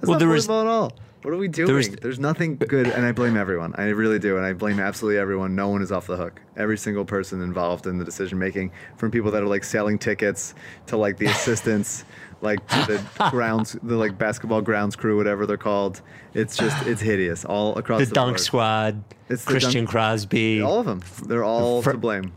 That's 0.00 0.02
Well, 0.08 0.12
not 0.12 0.18
there 0.18 0.28
bully 0.28 0.34
was- 0.36 0.46
ball 0.46 0.60
at 0.60 0.66
all. 0.66 0.92
What 1.24 1.32
are 1.32 1.38
we 1.38 1.48
doing? 1.48 1.74
was- 1.74 1.88
There's 1.88 2.18
nothing 2.18 2.56
good, 2.56 2.86
and 2.86 3.04
I 3.06 3.12
blame 3.12 3.36
everyone. 3.36 3.74
I 3.78 3.84
really 3.88 4.18
do, 4.18 4.36
and 4.36 4.44
I 4.44 4.52
blame 4.52 4.78
absolutely 4.78 5.18
everyone. 5.18 5.54
No 5.56 5.68
one 5.68 5.80
is 5.80 5.90
off 5.90 6.06
the 6.06 6.16
hook. 6.18 6.40
Every 6.56 6.76
single 6.76 7.04
person 7.06 7.40
involved 7.40 7.86
in 7.86 7.96
the 7.96 8.04
decision 8.04 8.38
making, 8.38 8.72
from 8.98 9.10
people 9.10 9.30
that 9.30 9.42
are 9.42 9.46
like 9.46 9.64
selling 9.64 9.98
tickets 9.98 10.54
to 10.88 10.98
like 10.98 11.16
the 11.16 11.24
assistants, 11.26 12.04
like 12.42 12.66
to 12.68 12.76
the 13.16 13.28
grounds, 13.30 13.74
the 13.82 13.96
like 13.96 14.18
basketball 14.18 14.60
grounds 14.60 14.96
crew, 14.96 15.16
whatever 15.16 15.46
they're 15.46 15.56
called. 15.56 16.02
It's 16.34 16.56
just 16.58 16.86
it's 16.86 17.00
hideous 17.00 17.44
all 17.46 17.74
across 17.78 18.00
The 18.00 18.06
the, 18.06 18.14
dunk 18.14 18.32
board. 18.32 18.40
squad, 18.40 19.04
It's 19.30 19.44
Christian 19.46 19.84
dunk- 19.84 19.90
Crosby, 19.90 20.60
All 20.60 20.80
of 20.80 20.84
them. 20.86 21.00
They're 21.26 21.42
all 21.44 21.80
Fr- 21.80 21.92
to 21.92 21.96
blame. 21.98 22.32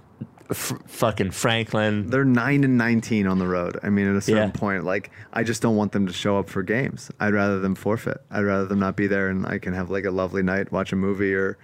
F- 0.49 0.73
fucking 0.87 1.31
Franklin. 1.31 2.09
They're 2.09 2.25
nine 2.25 2.63
and 2.63 2.77
nineteen 2.77 3.27
on 3.27 3.39
the 3.39 3.47
road. 3.47 3.79
I 3.83 3.89
mean, 3.89 4.07
at 4.07 4.15
a 4.15 4.21
certain 4.21 4.49
Yeah. 4.49 4.59
point, 4.59 4.83
like 4.83 5.11
I 5.33 5.43
just 5.43 5.61
don't 5.61 5.75
want 5.75 5.91
them 5.91 6.07
to 6.07 6.13
show 6.13 6.37
up 6.37 6.49
for 6.49 6.63
games. 6.63 7.11
I'd 7.19 7.33
rather 7.33 7.59
them 7.59 7.75
forfeit. 7.75 8.21
I'd 8.31 8.43
rather 8.45 8.65
them 8.65 8.79
not 8.79 8.95
be 8.95 9.07
there, 9.07 9.29
and 9.29 9.45
I 9.45 9.57
can 9.59 9.73
have 9.73 9.89
like 9.89 10.05
a 10.05 10.11
lovely 10.11 10.43
night, 10.43 10.71
watch 10.71 10.91
a 10.93 10.95
movie, 10.95 11.33
or 11.33 11.57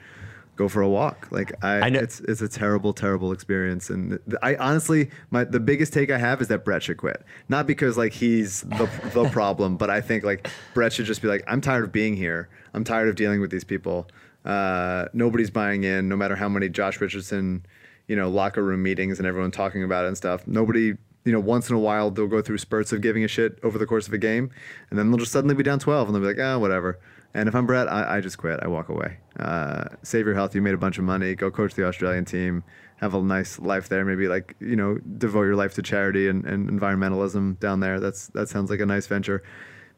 go 0.56 0.68
for 0.70 0.82
a 0.84 0.90
walk. 0.90 1.28
Like 1.32 1.52
I, 1.64 1.82
I 1.82 1.90
know- 1.90 2.00
it's 2.00 2.20
it's 2.22 2.42
a 2.42 2.48
terrible, 2.48 2.94
terrible 2.94 3.32
experience. 3.32 3.90
And 3.90 4.20
th- 4.28 4.38
I 4.44 4.56
honestly, 4.56 5.10
my 5.32 5.44
the 5.44 5.60
biggest 5.60 5.94
take 5.94 6.12
I 6.12 6.18
have 6.20 6.42
is 6.42 6.48
that 6.50 6.64
Brett 6.64 6.84
should 6.84 6.98
quit. 6.98 7.24
Not 7.50 7.66
because 7.68 7.98
like 7.98 8.14
he's 8.14 8.62
the 8.62 8.88
the 9.14 9.28
problem, 9.32 9.78
but 9.78 9.90
I 9.90 10.02
think 10.02 10.24
like 10.24 10.48
Brett 10.74 10.94
should 10.94 11.06
just 11.06 11.22
be 11.22 11.28
like, 11.28 11.44
I'm 11.48 11.62
tired 11.62 11.84
of 11.86 11.92
being 11.92 12.16
here. 12.16 12.50
I'm 12.74 12.84
tired 12.84 13.10
of 13.10 13.16
dealing 13.16 13.42
with 13.42 13.50
these 13.52 13.64
people. 13.64 14.08
Uh, 14.46 15.06
nobody's 15.14 15.50
buying 15.50 15.86
in, 15.86 16.10
no 16.10 16.18
matter 16.18 16.36
how 16.36 16.50
many 16.50 16.68
Josh 16.68 17.00
Richardson, 17.00 17.66
you 18.08 18.16
know, 18.16 18.30
locker 18.30 18.64
room 18.64 18.84
meetings 18.84 19.20
and 19.20 19.28
everyone 19.28 19.52
talking 19.52 19.84
about 19.84 20.06
it 20.06 20.10
and 20.10 20.18
stuff. 20.18 20.46
Nobody, 20.48 20.96
you 21.26 21.32
know, 21.32 21.40
once 21.40 21.70
in 21.70 21.76
a 21.76 21.80
while 21.80 22.12
they'll 22.12 22.28
go 22.28 22.42
through 22.42 22.58
spurts 22.58 22.92
of 22.92 23.02
giving 23.02 23.24
a 23.24 23.28
shit 23.28 23.60
over 23.64 23.78
the 23.78 23.86
course 23.86 24.08
of 24.08 24.14
a 24.14 24.18
game, 24.18 24.52
and 24.90 25.00
then 25.00 25.10
they'll 25.10 25.20
just 25.20 25.32
suddenly 25.32 25.56
be 25.56 25.64
down 25.64 25.80
12 25.80 26.08
and 26.08 26.16
they'll 26.16 26.22
be 26.22 26.28
like, 26.28 26.46
ah, 26.46 26.58
whatever. 26.58 27.00
And 27.34 27.50
if 27.50 27.56
I'm 27.56 27.66
Brett, 27.66 27.92
I, 27.92 28.18
I 28.18 28.22
just 28.22 28.38
quit. 28.38 28.60
I 28.62 28.68
walk 28.68 28.90
away. 28.90 29.18
Uh, 29.40 29.86
save 30.04 30.26
your 30.26 30.36
health. 30.36 30.54
You 30.54 30.62
made 30.62 30.76
a 30.76 30.78
bunch 30.78 31.00
of 31.00 31.04
money. 31.04 31.34
Go 31.34 31.50
coach 31.50 31.74
the 31.74 31.86
Australian 31.88 32.26
team. 32.26 32.64
Have 32.98 33.16
a 33.16 33.22
nice 33.22 33.58
life 33.58 33.90
there. 33.90 34.06
Maybe 34.06 34.28
like 34.28 34.56
you 34.60 34.76
know, 34.76 35.00
devote 35.18 35.44
your 35.44 35.56
life 35.56 35.74
to 35.76 35.82
charity 35.82 36.28
and, 36.28 36.46
and 36.46 36.70
environmentalism 36.70 37.60
down 37.60 37.80
there. 37.80 38.00
That's 38.00 38.28
that 38.28 38.50
sounds 38.50 38.70
like 38.70 38.80
a 38.80 38.86
nice 38.86 39.08
venture. 39.08 39.44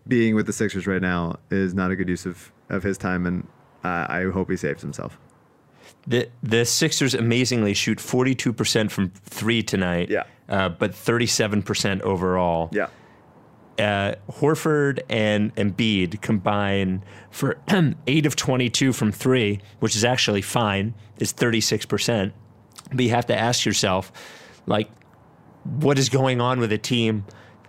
Being 0.08 0.36
with 0.36 0.46
the 0.46 0.54
Sixers 0.54 0.88
right 0.88 1.02
now 1.02 1.40
is 1.50 1.74
not 1.74 1.92
a 1.92 1.96
good 1.96 2.08
use 2.08 2.26
of, 2.26 2.52
of 2.70 2.84
his 2.84 2.98
time, 2.98 3.26
and 3.26 3.48
uh, 3.84 4.06
I 4.08 4.30
hope 4.32 4.50
he 4.50 4.56
saves 4.56 4.82
himself. 4.82 5.18
The 6.08 6.30
the 6.44 6.66
Sixers 6.66 7.14
amazingly 7.14 7.74
shoot 7.74 7.98
42% 8.00 8.92
from 8.92 9.10
three 9.10 9.64
tonight. 9.64 10.10
Yeah. 10.10 10.24
Uh, 10.48 10.70
but 10.70 10.92
37% 10.92 12.02
overall. 12.02 12.70
Yeah. 12.72 12.88
Uh, 13.78 14.16
Horford 14.32 15.02
and 15.10 15.54
Embiid 15.56 16.22
combine 16.22 17.04
for 17.32 17.58
8 18.08 18.26
of 18.26 18.36
22 18.36 18.94
from 18.94 19.12
three, 19.12 19.60
which 19.80 19.96
is 19.96 20.06
actually 20.06 20.42
fine. 20.42 20.94
It's 21.18 21.34
36%. 21.34 22.32
But 22.94 23.04
you 23.04 23.10
have 23.10 23.26
to 23.26 23.38
ask 23.38 23.66
yourself, 23.66 24.12
like, 24.66 24.90
what 25.64 25.98
is 25.98 26.10
going 26.10 26.40
on 26.40 26.60
with 26.60 26.72
a 26.72 26.78
team 26.78 27.26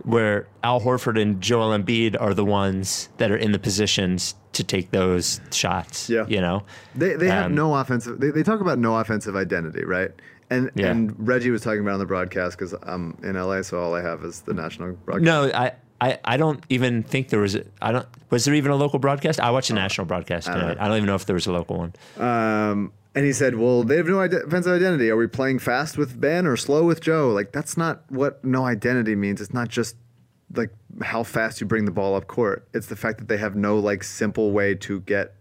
where 0.06 0.46
Al 0.62 0.80
Horford 0.80 1.20
and 1.20 1.40
Joel 1.40 1.76
Embiid 1.76 2.16
are 2.18 2.32
the 2.32 2.44
ones 2.44 3.08
that 3.18 3.30
are 3.30 3.36
in 3.36 3.52
the 3.52 3.58
positions 3.58 4.34
to 4.52 4.64
take 4.64 4.90
those 4.92 5.40
shots? 5.52 6.08
Yeah. 6.08 6.24
You 6.26 6.40
know? 6.40 6.62
They 6.94 7.14
they 7.14 7.28
have 7.28 7.46
Um, 7.46 7.54
no 7.54 7.74
offensive. 7.74 8.18
They, 8.20 8.30
they 8.30 8.42
talk 8.42 8.60
about 8.60 8.78
no 8.78 8.96
offensive 8.96 9.36
identity, 9.36 9.84
right? 9.84 10.10
And 10.48 10.70
Yeah. 10.74 10.92
and 10.92 11.14
Reggie 11.18 11.50
was 11.50 11.62
talking 11.62 11.80
about 11.80 11.94
on 11.94 11.98
the 11.98 12.06
broadcast 12.06 12.56
because 12.56 12.72
I'm 12.84 13.18
in 13.22 13.34
LA, 13.36 13.62
so 13.62 13.78
all 13.80 13.94
I 13.94 14.00
have 14.02 14.24
is 14.24 14.40
the 14.42 14.54
national 14.54 14.92
broadcast. 15.04 15.24
No, 15.24 15.50
I, 15.52 15.72
I, 16.00 16.18
I 16.24 16.36
don't 16.36 16.62
even 16.68 17.02
think 17.02 17.30
there 17.30 17.40
was. 17.40 17.54
A, 17.56 17.64
I 17.82 17.90
don't. 17.90 18.06
Was 18.30 18.44
there 18.44 18.54
even 18.54 18.70
a 18.70 18.76
local 18.76 18.98
broadcast? 18.98 19.40
I 19.40 19.50
watched 19.50 19.68
the 19.68 19.74
national 19.74 20.06
broadcast 20.06 20.46
don't 20.46 20.58
tonight. 20.60 20.76
I 20.78 20.86
don't 20.88 20.98
even 20.98 21.06
know 21.06 21.14
if 21.16 21.26
there 21.26 21.34
was 21.34 21.46
a 21.46 21.52
local 21.52 21.78
one. 21.78 21.92
Um, 22.18 22.92
and 23.16 23.24
he 23.24 23.32
said, 23.32 23.56
"Well, 23.56 23.82
they 23.82 23.96
have 23.96 24.06
no 24.06 24.20
ide- 24.20 24.34
offensive 24.34 24.72
identity. 24.72 25.10
Are 25.10 25.16
we 25.16 25.26
playing 25.26 25.58
fast 25.58 25.98
with 25.98 26.20
Ben 26.20 26.46
or 26.46 26.56
slow 26.56 26.84
with 26.84 27.00
Joe? 27.00 27.32
Like 27.32 27.50
that's 27.50 27.76
not 27.76 28.04
what 28.10 28.44
no 28.44 28.64
identity 28.66 29.16
means. 29.16 29.40
It's 29.40 29.54
not 29.54 29.68
just 29.68 29.96
like 30.54 30.70
how 31.02 31.24
fast 31.24 31.60
you 31.60 31.66
bring 31.66 31.86
the 31.86 31.90
ball 31.90 32.14
up 32.14 32.28
court. 32.28 32.68
It's 32.72 32.86
the 32.86 32.94
fact 32.96 33.18
that 33.18 33.26
they 33.28 33.38
have 33.38 33.56
no 33.56 33.78
like 33.78 34.04
simple 34.04 34.52
way 34.52 34.74
to 34.76 35.00
get 35.00 35.34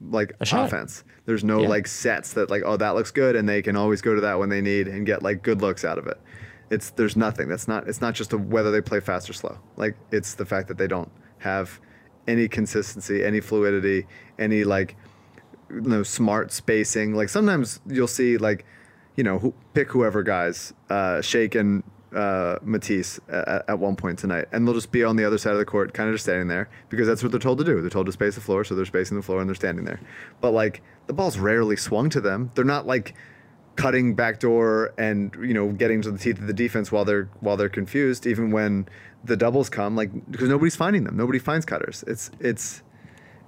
like 0.00 0.32
offense. 0.40 1.04
There's 1.26 1.44
no 1.44 1.62
Yeah. 1.62 1.68
like 1.68 1.86
sets 1.86 2.32
that 2.32 2.50
like 2.50 2.62
oh 2.66 2.76
that 2.78 2.94
looks 2.94 3.10
good 3.10 3.36
and 3.36 3.48
they 3.48 3.62
can 3.62 3.76
always 3.76 4.02
go 4.02 4.14
to 4.14 4.20
that 4.22 4.38
when 4.38 4.48
they 4.48 4.60
need 4.60 4.88
and 4.88 5.06
get 5.06 5.22
like 5.22 5.42
good 5.42 5.60
looks 5.62 5.84
out 5.84 5.98
of 5.98 6.06
it. 6.06 6.18
It's 6.70 6.90
there's 6.90 7.16
nothing. 7.16 7.48
That's 7.48 7.68
not 7.68 7.86
it's 7.86 8.00
not 8.00 8.14
just 8.14 8.32
a, 8.32 8.38
whether 8.38 8.70
they 8.70 8.80
play 8.80 9.00
fast 9.00 9.28
or 9.30 9.34
slow. 9.34 9.58
Like 9.76 9.94
it's 10.10 10.34
the 10.34 10.46
fact 10.46 10.68
that 10.68 10.78
they 10.78 10.86
don't 10.86 11.10
have 11.38 11.78
any 12.26 12.48
consistency, 12.48 13.22
any 13.22 13.40
fluidity, 13.40 14.06
any 14.38 14.64
like 14.64 14.96
you 15.70 15.80
know 15.80 16.02
smart 16.02 16.52
spacing. 16.52 17.14
Like 17.14 17.28
sometimes 17.28 17.80
you'll 17.86 18.06
see 18.06 18.36
like 18.36 18.64
you 19.16 19.24
know 19.24 19.38
who, 19.38 19.54
pick 19.74 19.90
whoever 19.90 20.22
guys 20.22 20.72
uh, 20.90 21.20
Shake 21.20 21.54
and 21.54 21.82
uh, 22.14 22.58
Matisse 22.62 23.18
at, 23.28 23.64
at 23.68 23.78
one 23.78 23.96
point 23.96 24.18
tonight, 24.18 24.46
and 24.52 24.66
they'll 24.66 24.74
just 24.74 24.92
be 24.92 25.02
on 25.02 25.16
the 25.16 25.24
other 25.24 25.38
side 25.38 25.52
of 25.52 25.58
the 25.58 25.64
court, 25.64 25.92
kind 25.94 26.08
of 26.08 26.14
just 26.14 26.24
standing 26.24 26.48
there 26.48 26.68
because 26.88 27.06
that's 27.06 27.22
what 27.22 27.32
they're 27.32 27.40
told 27.40 27.58
to 27.58 27.64
do. 27.64 27.80
They're 27.80 27.90
told 27.90 28.06
to 28.06 28.12
space 28.12 28.34
the 28.34 28.40
floor, 28.40 28.64
so 28.64 28.74
they're 28.74 28.84
spacing 28.84 29.16
the 29.16 29.22
floor 29.22 29.40
and 29.40 29.48
they're 29.48 29.54
standing 29.54 29.84
there. 29.84 30.00
But 30.40 30.52
like 30.52 30.82
the 31.06 31.12
ball's 31.12 31.38
rarely 31.38 31.76
swung 31.76 32.10
to 32.10 32.20
them. 32.20 32.50
They're 32.54 32.64
not 32.64 32.86
like 32.86 33.14
cutting 33.76 34.14
backdoor 34.14 34.94
and 34.96 35.34
you 35.42 35.52
know 35.52 35.72
getting 35.72 36.00
to 36.00 36.12
the 36.12 36.18
teeth 36.18 36.38
of 36.38 36.46
the 36.46 36.52
defense 36.52 36.92
while 36.92 37.04
they're 37.04 37.28
while 37.40 37.56
they're 37.56 37.68
confused. 37.68 38.26
Even 38.26 38.52
when 38.52 38.86
the 39.24 39.36
doubles 39.36 39.68
come, 39.68 39.96
like 39.96 40.10
because 40.30 40.48
nobody's 40.48 40.76
finding 40.76 41.04
them. 41.04 41.16
Nobody 41.16 41.40
finds 41.40 41.66
cutters. 41.66 42.04
It's 42.06 42.30
it's 42.38 42.83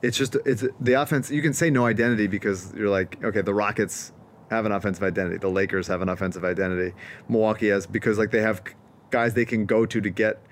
it's 0.02 0.16
just 0.16 0.36
it's 0.44 0.64
the 0.80 0.92
offense. 0.94 1.30
You 1.30 1.42
can 1.42 1.52
say 1.52 1.70
no 1.70 1.86
identity 1.86 2.26
because 2.26 2.72
you're 2.74 2.90
like, 2.90 3.22
okay, 3.24 3.40
the 3.42 3.54
Rockets 3.54 4.12
have 4.50 4.66
an 4.66 4.72
offensive 4.72 5.02
identity. 5.02 5.38
The 5.38 5.48
Lakers 5.48 5.86
have 5.88 6.02
an 6.02 6.08
offensive 6.08 6.44
identity. 6.44 6.94
Milwaukee 7.28 7.68
has 7.68 7.86
because 7.86 8.18
like 8.18 8.30
they 8.30 8.42
have 8.42 8.62
guys 9.10 9.34
they 9.34 9.44
can 9.44 9.66
go 9.66 9.86
to 9.86 10.00
to 10.00 10.10
get 10.10 10.42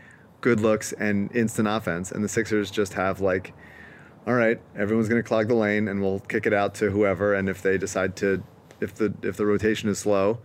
good 0.41 0.61
looks 0.61 0.93
and 0.93 1.35
instant 1.35 1.69
offense, 1.69 2.11
and 2.11 2.25
the 2.25 2.29
Sixers 2.29 2.71
just 2.71 2.95
have 2.95 3.21
like, 3.21 3.55
all 4.27 4.35
right, 4.35 4.61
everyone's 4.77 5.09
gonna 5.09 5.23
clog 5.23 5.49
the 5.49 5.55
lane 5.55 5.89
and 5.89 6.03
we'll 6.03 6.21
kick 6.21 6.47
it 6.47 6.53
out 6.53 6.75
to 6.77 6.91
whoever. 6.91 7.35
And 7.35 7.49
if 7.49 7.63
they 7.63 7.79
decide 7.79 8.17
to, 8.17 8.43
if 8.81 8.95
the 8.95 9.15
if 9.23 9.37
the 9.37 9.47
rotation 9.47 9.89
is 9.89 9.99
slow, 9.99 10.39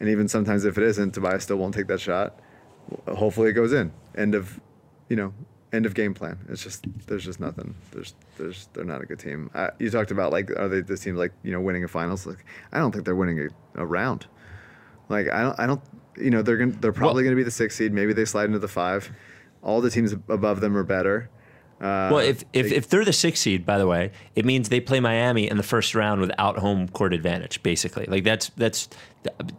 and 0.00 0.08
even 0.08 0.28
sometimes 0.28 0.64
if 0.64 0.78
it 0.78 0.84
isn't, 0.84 1.12
Tobias 1.12 1.42
still 1.42 1.56
won't 1.56 1.74
take 1.74 1.88
that 1.88 2.00
shot. 2.00 2.38
Hopefully 3.08 3.50
it 3.50 3.54
goes 3.54 3.72
in. 3.72 3.92
End 4.16 4.34
of, 4.34 4.60
you 5.08 5.16
know, 5.16 5.32
End 5.74 5.86
of 5.86 5.94
game 5.94 6.14
plan. 6.14 6.38
It's 6.48 6.62
just 6.62 6.86
there's 7.06 7.24
just 7.24 7.40
nothing. 7.40 7.74
There's 7.90 8.14
there's 8.38 8.68
they're 8.74 8.84
not 8.84 9.02
a 9.02 9.06
good 9.06 9.18
team. 9.18 9.50
Uh, 9.54 9.70
you 9.80 9.90
talked 9.90 10.10
about 10.12 10.30
like 10.30 10.50
are 10.56 10.68
they 10.68 10.82
this 10.82 11.00
team 11.00 11.16
like 11.16 11.32
you 11.42 11.50
know 11.52 11.60
winning 11.60 11.82
a 11.82 11.88
finals? 11.88 12.26
Like 12.26 12.44
I 12.72 12.78
don't 12.78 12.92
think 12.92 13.04
they're 13.04 13.16
winning 13.16 13.48
a, 13.74 13.82
a 13.82 13.86
round. 13.86 14.26
Like 15.08 15.28
I 15.30 15.42
don't 15.42 15.58
I 15.58 15.66
don't 15.66 15.80
you 16.16 16.30
know 16.30 16.42
they're 16.42 16.56
gonna 16.58 16.72
they're 16.80 16.92
probably 16.92 17.22
Well- 17.24 17.30
gonna 17.30 17.36
be 17.36 17.42
the 17.42 17.50
sixth 17.50 17.78
seed. 17.78 17.92
Maybe 17.92 18.12
they 18.12 18.24
slide 18.24 18.44
into 18.46 18.60
the 18.60 18.68
five. 18.68 19.10
All 19.62 19.80
the 19.80 19.90
teams 19.90 20.12
above 20.12 20.60
them 20.60 20.76
are 20.76 20.84
better. 20.84 21.28
Uh, 21.80 22.08
Well, 22.12 22.18
if, 22.18 22.44
if, 22.52 22.68
they- 22.70 22.76
if 22.76 22.88
they're 22.88 23.04
the 23.04 23.12
sixth 23.12 23.42
seed, 23.42 23.66
by 23.66 23.78
the 23.78 23.86
way, 23.88 24.12
it 24.36 24.44
means 24.44 24.68
they 24.68 24.78
play 24.80 25.00
Miami 25.00 25.50
in 25.50 25.56
the 25.56 25.62
first 25.64 25.94
round 25.94 26.20
without 26.20 26.58
home 26.58 26.86
court 26.88 27.12
advantage. 27.12 27.62
Basically, 27.64 28.06
like 28.06 28.22
that's 28.22 28.50
that's 28.56 28.88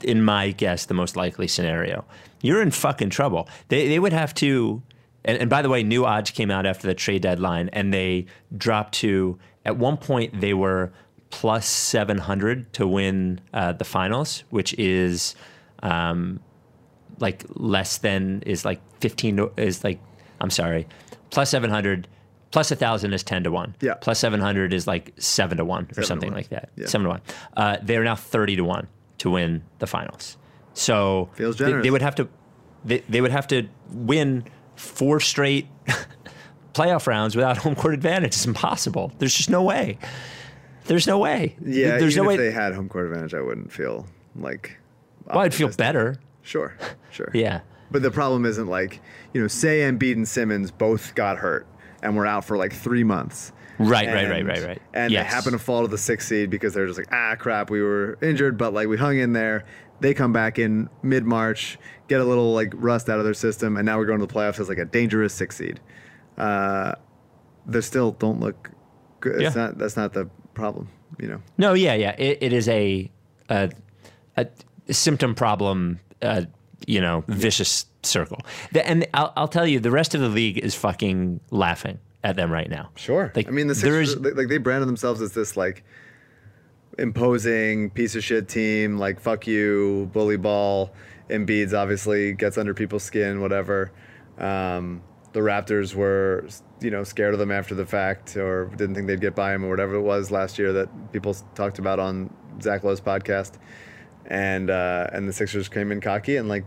in 0.01 0.23
my 0.23 0.51
guess 0.51 0.85
the 0.85 0.93
most 0.93 1.17
likely 1.17 1.47
scenario. 1.47 2.05
You're 2.41 2.61
in 2.61 2.71
fucking 2.71 3.09
trouble. 3.09 3.49
They 3.67 3.89
they 3.89 3.99
would 3.99 4.13
have 4.13 4.33
to. 4.35 4.81
And, 5.25 5.37
and 5.37 5.49
by 5.49 5.61
the 5.61 5.69
way, 5.69 5.83
new 5.83 6.05
odds 6.05 6.31
came 6.31 6.49
out 6.49 6.65
after 6.65 6.87
the 6.87 6.95
trade 6.95 7.23
deadline, 7.23 7.69
and 7.73 7.93
they 7.93 8.27
dropped 8.55 8.93
to 8.95 9.37
at 9.65 9.75
one 9.77 9.97
point 9.97 10.39
they 10.39 10.53
were 10.53 10.93
plus 11.31 11.67
seven 11.67 12.17
hundred 12.17 12.71
to 12.73 12.87
win 12.87 13.41
uh, 13.53 13.73
the 13.73 13.85
finals, 13.85 14.43
which 14.49 14.73
is. 14.75 15.35
Um, 15.83 16.39
like 17.19 17.45
less 17.55 17.99
than 17.99 18.41
is 18.45 18.65
like 18.65 18.81
15 18.99 19.37
to- 19.37 19.51
is 19.57 19.83
like 19.83 19.99
I'm 20.41 20.49
sorry, 20.49 20.87
plus 21.29 21.49
700 21.49 22.07
plus 22.51 22.71
1000 22.71 23.13
is 23.13 23.23
10 23.23 23.43
to 23.43 23.51
1. 23.51 23.75
Yeah. 23.81 23.95
Plus 23.95 24.19
700 24.19 24.73
is 24.73 24.87
like 24.87 25.13
7 25.17 25.57
to 25.57 25.65
1 25.65 25.89
or 25.97 26.03
something 26.03 26.29
1. 26.31 26.37
like 26.37 26.49
that. 26.49 26.69
Yeah. 26.75 26.87
7 26.87 27.03
to 27.03 27.09
1. 27.09 27.21
Uh, 27.57 27.77
they're 27.83 28.03
now 28.03 28.15
30 28.15 28.57
to 28.57 28.63
1 28.63 28.87
to 29.19 29.29
win 29.29 29.63
the 29.79 29.87
finals. 29.87 30.37
So 30.73 31.29
Feels 31.33 31.57
they, 31.57 31.71
they 31.73 31.91
would 31.91 32.01
have 32.01 32.15
to 32.15 32.27
they, 32.83 32.99
they 33.09 33.19
would 33.21 33.31
have 33.31 33.47
to 33.47 33.67
win 33.91 34.45
four 34.75 35.19
straight 35.19 35.67
playoff 36.73 37.07
rounds 37.07 37.35
without 37.35 37.57
home 37.63 37.75
court 37.75 37.93
advantage. 37.93 38.27
It's 38.35 38.45
impossible. 38.45 39.11
There's 39.19 39.33
just 39.33 39.49
no 39.49 39.63
way. 39.63 39.97
There's 40.85 41.07
no 41.07 41.17
way. 41.17 41.55
yeah, 41.65 41.97
There's 41.97 42.15
no 42.15 42.29
if 42.29 42.37
they 42.37 42.51
had 42.51 42.73
home 42.75 42.89
court 42.89 43.07
advantage, 43.07 43.33
I 43.33 43.41
wouldn't 43.41 43.71
feel 43.71 44.05
like. 44.35 44.77
well, 45.25 45.39
I'd 45.39 45.53
feel 45.53 45.69
better. 45.69 46.17
Sure, 46.43 46.75
sure. 47.11 47.31
Yeah. 47.33 47.61
But 47.91 48.01
the 48.03 48.11
problem 48.11 48.45
isn't 48.45 48.67
like, 48.67 49.01
you 49.33 49.41
know, 49.41 49.47
say 49.47 49.79
Embiid 49.79 50.13
and 50.13 50.27
Simmons 50.27 50.69
both 50.71 51.15
got 51.15 51.37
hurt 51.37 51.65
and 52.03 52.15
were 52.15 52.25
out 52.25 52.45
for 52.45 52.57
like 52.57 52.73
three 52.73 53.03
months. 53.03 53.51
Right, 53.77 54.07
right, 54.07 54.29
right, 54.29 54.45
right, 54.45 54.63
right. 54.63 54.81
And 54.93 55.11
Yes. 55.11 55.29
they 55.29 55.35
happen 55.35 55.51
to 55.53 55.59
fall 55.59 55.81
to 55.81 55.87
the 55.87 55.97
sixth 55.97 56.27
seed 56.29 56.49
because 56.49 56.73
they're 56.73 56.87
just 56.87 56.97
like, 56.99 57.11
ah, 57.11 57.35
crap, 57.37 57.69
we 57.69 57.81
were 57.81 58.17
injured, 58.21 58.57
but 58.57 58.73
like 58.73 58.87
we 58.87 58.95
hung 58.97 59.17
in 59.17 59.33
there. 59.33 59.65
They 59.99 60.13
come 60.13 60.33
back 60.33 60.59
in 60.59 60.89
mid 61.03 61.25
March, 61.25 61.77
get 62.07 62.21
a 62.21 62.23
little 62.23 62.53
like 62.53 62.73
rust 62.75 63.09
out 63.09 63.19
of 63.19 63.25
their 63.25 63.33
system, 63.33 63.77
and 63.77 63.85
now 63.85 63.97
we're 63.97 64.05
going 64.05 64.19
to 64.19 64.25
the 64.25 64.33
playoffs 64.33 64.59
as 64.59 64.69
like 64.69 64.77
a 64.77 64.85
dangerous 64.85 65.33
six 65.33 65.57
seed. 65.57 65.79
Uh, 66.37 66.95
they 67.65 67.81
still 67.81 68.11
don't 68.11 68.39
look 68.39 68.71
good. 69.19 69.41
It's 69.41 69.55
not, 69.55 69.77
that's 69.77 69.97
not 69.97 70.13
the 70.13 70.29
problem, 70.53 70.89
you 71.19 71.27
know. 71.27 71.41
No, 71.57 71.73
yeah, 71.73 71.93
yeah. 71.93 72.15
It, 72.17 72.39
it 72.41 72.53
is 72.53 72.67
a, 72.67 73.11
a 73.49 73.71
a 74.37 74.47
symptom 74.91 75.33
problem. 75.35 75.99
Uh, 76.21 76.43
you 76.87 77.01
know, 77.01 77.23
vicious 77.27 77.85
circle. 78.03 78.41
The, 78.71 78.87
and 78.87 79.07
I'll, 79.13 79.33
I'll 79.35 79.47
tell 79.47 79.65
you, 79.65 79.79
the 79.79 79.91
rest 79.91 80.13
of 80.13 80.21
the 80.21 80.29
league 80.29 80.57
is 80.57 80.75
fucking 80.75 81.39
laughing 81.49 81.99
at 82.23 82.35
them 82.35 82.51
right 82.51 82.69
now. 82.69 82.89
Sure. 82.95 83.31
Like, 83.33 83.47
I 83.47 83.51
mean, 83.51 83.67
the 83.67 83.75
Sixers, 83.75 84.15
like, 84.17 84.49
they 84.49 84.57
branded 84.57 84.87
themselves 84.87 85.21
as 85.21 85.33
this 85.33 85.57
like 85.57 85.83
imposing 86.97 87.89
piece 87.89 88.15
of 88.15 88.23
shit 88.23 88.47
team, 88.47 88.97
like 88.97 89.19
fuck 89.19 89.47
you, 89.47 90.09
bully 90.13 90.37
ball. 90.37 90.91
Embiid's 91.29 91.73
obviously 91.73 92.33
gets 92.33 92.57
under 92.57 92.73
people's 92.73 93.03
skin, 93.03 93.41
whatever. 93.41 93.91
Um, 94.37 95.01
the 95.33 95.39
Raptors 95.41 95.93
were, 95.93 96.47
you 96.79 96.91
know, 96.91 97.03
scared 97.03 97.33
of 97.33 97.39
them 97.39 97.51
after 97.51 97.75
the 97.75 97.85
fact, 97.85 98.37
or 98.37 98.65
didn't 98.77 98.95
think 98.95 99.07
they'd 99.07 99.21
get 99.21 99.35
by 99.35 99.53
him, 99.53 99.65
or 99.65 99.69
whatever 99.69 99.95
it 99.95 100.01
was 100.01 100.31
last 100.31 100.57
year 100.57 100.71
that 100.73 101.11
people 101.11 101.35
talked 101.55 101.79
about 101.79 101.99
on 101.99 102.33
Zach 102.61 102.83
Lowe's 102.83 103.01
podcast. 103.01 103.53
And 104.27 104.69
uh, 104.69 105.07
and 105.11 105.27
the 105.27 105.33
Sixers 105.33 105.69
came 105.69 105.91
in 105.91 106.01
cocky 106.01 106.37
and 106.37 106.47
like 106.47 106.65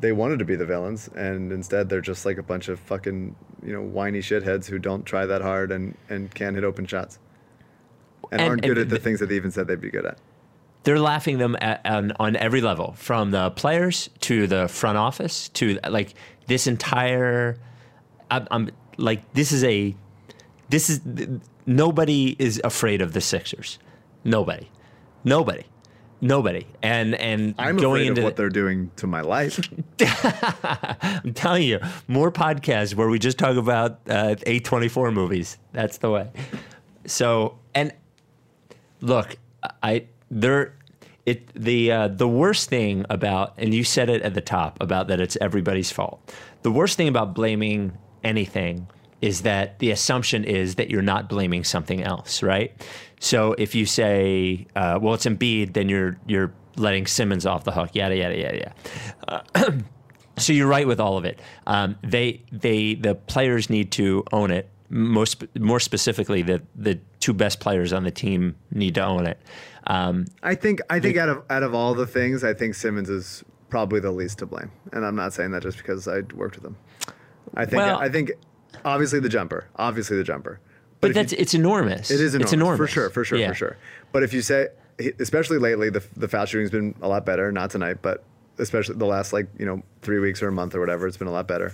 they 0.00 0.12
wanted 0.12 0.38
to 0.38 0.44
be 0.44 0.56
the 0.56 0.66
villains, 0.66 1.08
and 1.08 1.52
instead 1.52 1.88
they're 1.88 2.00
just 2.00 2.24
like 2.24 2.38
a 2.38 2.42
bunch 2.42 2.68
of 2.68 2.80
fucking 2.80 3.34
you 3.64 3.72
know 3.72 3.82
whiny 3.82 4.20
shitheads 4.20 4.66
who 4.66 4.78
don't 4.78 5.04
try 5.04 5.26
that 5.26 5.42
hard 5.42 5.72
and 5.72 5.96
and 6.08 6.34
can't 6.34 6.54
hit 6.54 6.64
open 6.64 6.86
shots, 6.86 7.18
and, 8.30 8.40
And- 8.40 8.48
aren't 8.50 8.64
and 8.64 8.74
good 8.74 8.78
at 8.78 8.88
the 8.88 8.98
things 8.98 9.20
that 9.20 9.28
they 9.28 9.36
even 9.36 9.50
said 9.50 9.66
they'd 9.66 9.80
be 9.80 9.90
good 9.90 10.06
at. 10.06 10.18
they're 10.84 10.98
laughing 11.00 11.38
them 11.38 11.56
at, 11.60 11.84
on, 11.84 12.12
on 12.18 12.36
every 12.36 12.60
level, 12.60 12.92
from 12.96 13.30
the 13.32 13.50
players 13.50 14.08
to 14.20 14.46
the 14.46 14.66
front 14.68 14.96
office 14.98 15.48
to 15.50 15.78
like 15.88 16.14
this 16.46 16.66
entire. 16.66 17.56
I'm, 18.30 18.46
I'm 18.50 18.70
like 18.96 19.32
this 19.34 19.52
is 19.52 19.62
a, 19.64 19.94
this 20.68 20.88
is 20.90 21.00
nobody 21.66 22.36
is 22.38 22.60
afraid 22.64 23.02
of 23.02 23.12
the 23.12 23.20
Sixers, 23.20 23.78
nobody, 24.24 24.68
nobody, 25.24 25.64
nobody, 26.20 26.66
and 26.82 27.14
and 27.16 27.54
I'm 27.58 27.76
going 27.76 28.06
into 28.06 28.22
what 28.22 28.36
they're 28.36 28.48
doing 28.48 28.90
to 28.96 29.06
my 29.06 29.20
life. 29.20 29.60
I'm 31.02 31.34
telling 31.34 31.64
you, 31.64 31.80
more 32.08 32.30
podcasts 32.30 32.94
where 32.94 33.08
we 33.08 33.18
just 33.18 33.38
talk 33.38 33.56
about 33.56 34.00
uh, 34.08 34.36
A24 34.46 35.12
movies. 35.12 35.58
That's 35.72 35.98
the 35.98 36.10
way. 36.10 36.30
So, 37.06 37.58
and 37.74 37.92
look, 39.00 39.36
I 39.82 40.06
there 40.30 40.74
it 41.26 41.52
the 41.54 41.92
uh, 41.92 42.08
the 42.08 42.28
worst 42.28 42.68
thing 42.68 43.04
about 43.10 43.54
and 43.58 43.74
you 43.74 43.84
said 43.84 44.08
it 44.08 44.22
at 44.22 44.34
the 44.34 44.40
top 44.40 44.82
about 44.82 45.08
that 45.08 45.20
it's 45.20 45.36
everybody's 45.40 45.90
fault. 45.90 46.34
The 46.62 46.70
worst 46.70 46.96
thing 46.96 47.08
about 47.08 47.34
blaming 47.34 47.92
anything 48.24 48.88
is 49.20 49.42
that 49.42 49.78
the 49.80 49.90
assumption 49.90 50.44
is 50.44 50.76
that 50.76 50.90
you're 50.90 51.02
not 51.02 51.28
blaming 51.28 51.62
something 51.62 52.02
else, 52.02 52.42
right? 52.42 52.72
So 53.20 53.52
if 53.58 53.74
you 53.74 53.84
say, 53.84 54.66
uh, 54.74 54.98
"Well, 55.00 55.14
it's 55.14 55.26
Embiid," 55.26 55.74
then 55.74 55.88
you're 55.88 56.18
you're 56.26 56.52
letting 56.76 57.06
Simmons 57.06 57.44
off 57.44 57.64
the 57.64 57.72
hook. 57.72 57.94
Yada 57.94 58.16
yada 58.16 58.38
yada 58.38 58.72
yada. 59.58 59.78
So 60.40 60.54
you're 60.54 60.68
right 60.68 60.86
with 60.86 61.00
all 61.00 61.18
of 61.18 61.24
it. 61.24 61.38
Um, 61.66 61.96
they 62.02 62.42
they 62.50 62.94
the 62.94 63.14
players 63.14 63.68
need 63.68 63.92
to 63.92 64.24
own 64.32 64.50
it. 64.50 64.70
Most 64.92 65.44
more 65.56 65.78
specifically, 65.78 66.42
the 66.42 66.62
the 66.74 66.98
two 67.20 67.32
best 67.32 67.60
players 67.60 67.92
on 67.92 68.02
the 68.02 68.10
team 68.10 68.56
need 68.72 68.96
to 68.96 69.04
own 69.04 69.24
it. 69.26 69.38
Um, 69.86 70.26
I 70.42 70.56
think 70.56 70.80
I 70.90 70.98
think 70.98 71.16
out 71.16 71.28
of 71.28 71.42
out 71.48 71.62
of 71.62 71.74
all 71.74 71.94
the 71.94 72.06
things, 72.08 72.42
I 72.42 72.54
think 72.54 72.74
Simmons 72.74 73.08
is 73.08 73.44
probably 73.68 74.00
the 74.00 74.10
least 74.10 74.38
to 74.40 74.46
blame, 74.46 74.72
and 74.92 75.06
I'm 75.06 75.14
not 75.14 75.32
saying 75.32 75.52
that 75.52 75.62
just 75.62 75.78
because 75.78 76.08
I 76.08 76.22
worked 76.34 76.56
with 76.56 76.64
him. 76.64 76.76
I 77.54 77.66
think 77.66 77.76
Well- 77.76 77.98
I 78.00 78.08
think 78.08 78.32
obviously 78.84 79.20
the 79.20 79.28
jumper, 79.28 79.68
obviously 79.76 80.16
the 80.16 80.24
jumper, 80.24 80.58
but 81.00 81.08
you- 81.08 81.14
that's 81.14 81.32
it's 81.34 81.54
enormous. 81.54 82.10
It 82.10 82.20
is 82.20 82.34
enormous, 82.34 82.46
It's 82.46 82.52
enormous 82.52 82.78
for 82.78 82.86
sure, 82.88 83.10
for 83.10 83.24
sure, 83.24 83.38
Yeah. 83.38 83.48
for 83.50 83.54
sure. 83.54 83.76
But 84.10 84.24
if 84.24 84.32
you 84.34 84.42
say, 84.42 84.68
especially 85.20 85.58
lately, 85.58 85.88
the 85.88 86.02
the 86.16 86.26
foul 86.26 86.46
shooting's 86.46 86.72
been 86.72 86.96
a 87.00 87.06
lot 87.06 87.24
better. 87.24 87.52
Not 87.52 87.70
tonight, 87.70 87.98
but 88.02 88.24
especially 88.58 88.96
the 88.96 89.06
last 89.06 89.32
like 89.32 89.46
you 89.56 89.66
know 89.66 89.84
three 90.02 90.18
weeks 90.18 90.42
or 90.42 90.48
a 90.48 90.52
month 90.52 90.74
or 90.74 90.80
whatever, 90.80 91.06
it's 91.06 91.16
been 91.16 91.28
a 91.28 91.32
lot 91.32 91.46
better. 91.46 91.72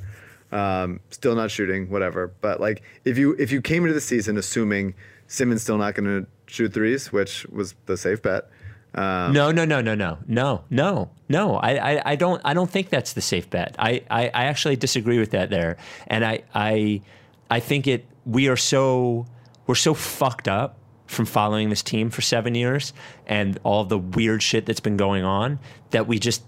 Um, 0.53 1.01
still 1.11 1.35
not 1.35 1.51
shooting, 1.51 1.91
whatever. 1.91 2.33
But 2.41 2.61
like 2.61 2.83
if 3.05 3.19
you 3.19 3.35
if 3.39 3.51
you 3.51 3.61
came 3.61 3.83
into 3.83 3.95
the 3.95 4.01
season 4.01 4.37
assuming 4.37 4.95
Simmons 5.27 5.63
still 5.63 5.79
not 5.79 5.95
going 5.95 6.07
to 6.07 6.27
shoot 6.47 6.73
threes, 6.73 7.13
which 7.13 7.45
was 7.47 7.75
the 7.87 7.97
safe 7.97 8.23
bet. 8.23 8.49
Um, 8.95 9.33
No, 9.33 9.51
no, 9.51 9.65
no, 9.65 9.81
no, 9.81 9.95
no, 9.95 10.19
no, 10.29 10.65
no, 10.71 11.11
no. 11.29 11.57
I, 11.57 11.95
I, 11.97 12.03
I 12.13 12.17
don't, 12.17 12.41
I 12.45 12.55
don't 12.55 12.71
think 12.71 12.89
that's 12.89 13.13
the 13.13 13.21
safe 13.21 13.51
bet. 13.51 13.75
I, 13.79 14.03
I, 14.11 14.29
I 14.29 14.45
actually 14.45 14.77
disagree 14.77 15.19
with 15.19 15.33
that 15.33 15.51
there, 15.51 15.77
and 16.07 16.25
I, 16.25 16.45
I, 16.55 17.03
I 17.51 17.61
think 17.61 17.87
it. 17.87 18.07
We 18.25 18.49
are 18.49 18.57
so, 18.57 19.27
we're 19.67 19.75
so 19.75 19.93
fucked 19.95 20.49
up 20.49 20.79
from 21.07 21.27
following 21.27 21.69
this 21.71 21.83
team 21.83 22.11
for 22.11 22.23
seven 22.23 22.55
years 22.55 22.93
and 23.27 23.59
all 23.65 23.85
the 23.85 23.99
weird 23.99 24.43
shit 24.43 24.67
that's 24.67 24.81
been 24.81 24.97
going 24.97 25.25
on 25.25 25.59
that 25.91 26.07
we 26.09 26.19
just, 26.19 26.43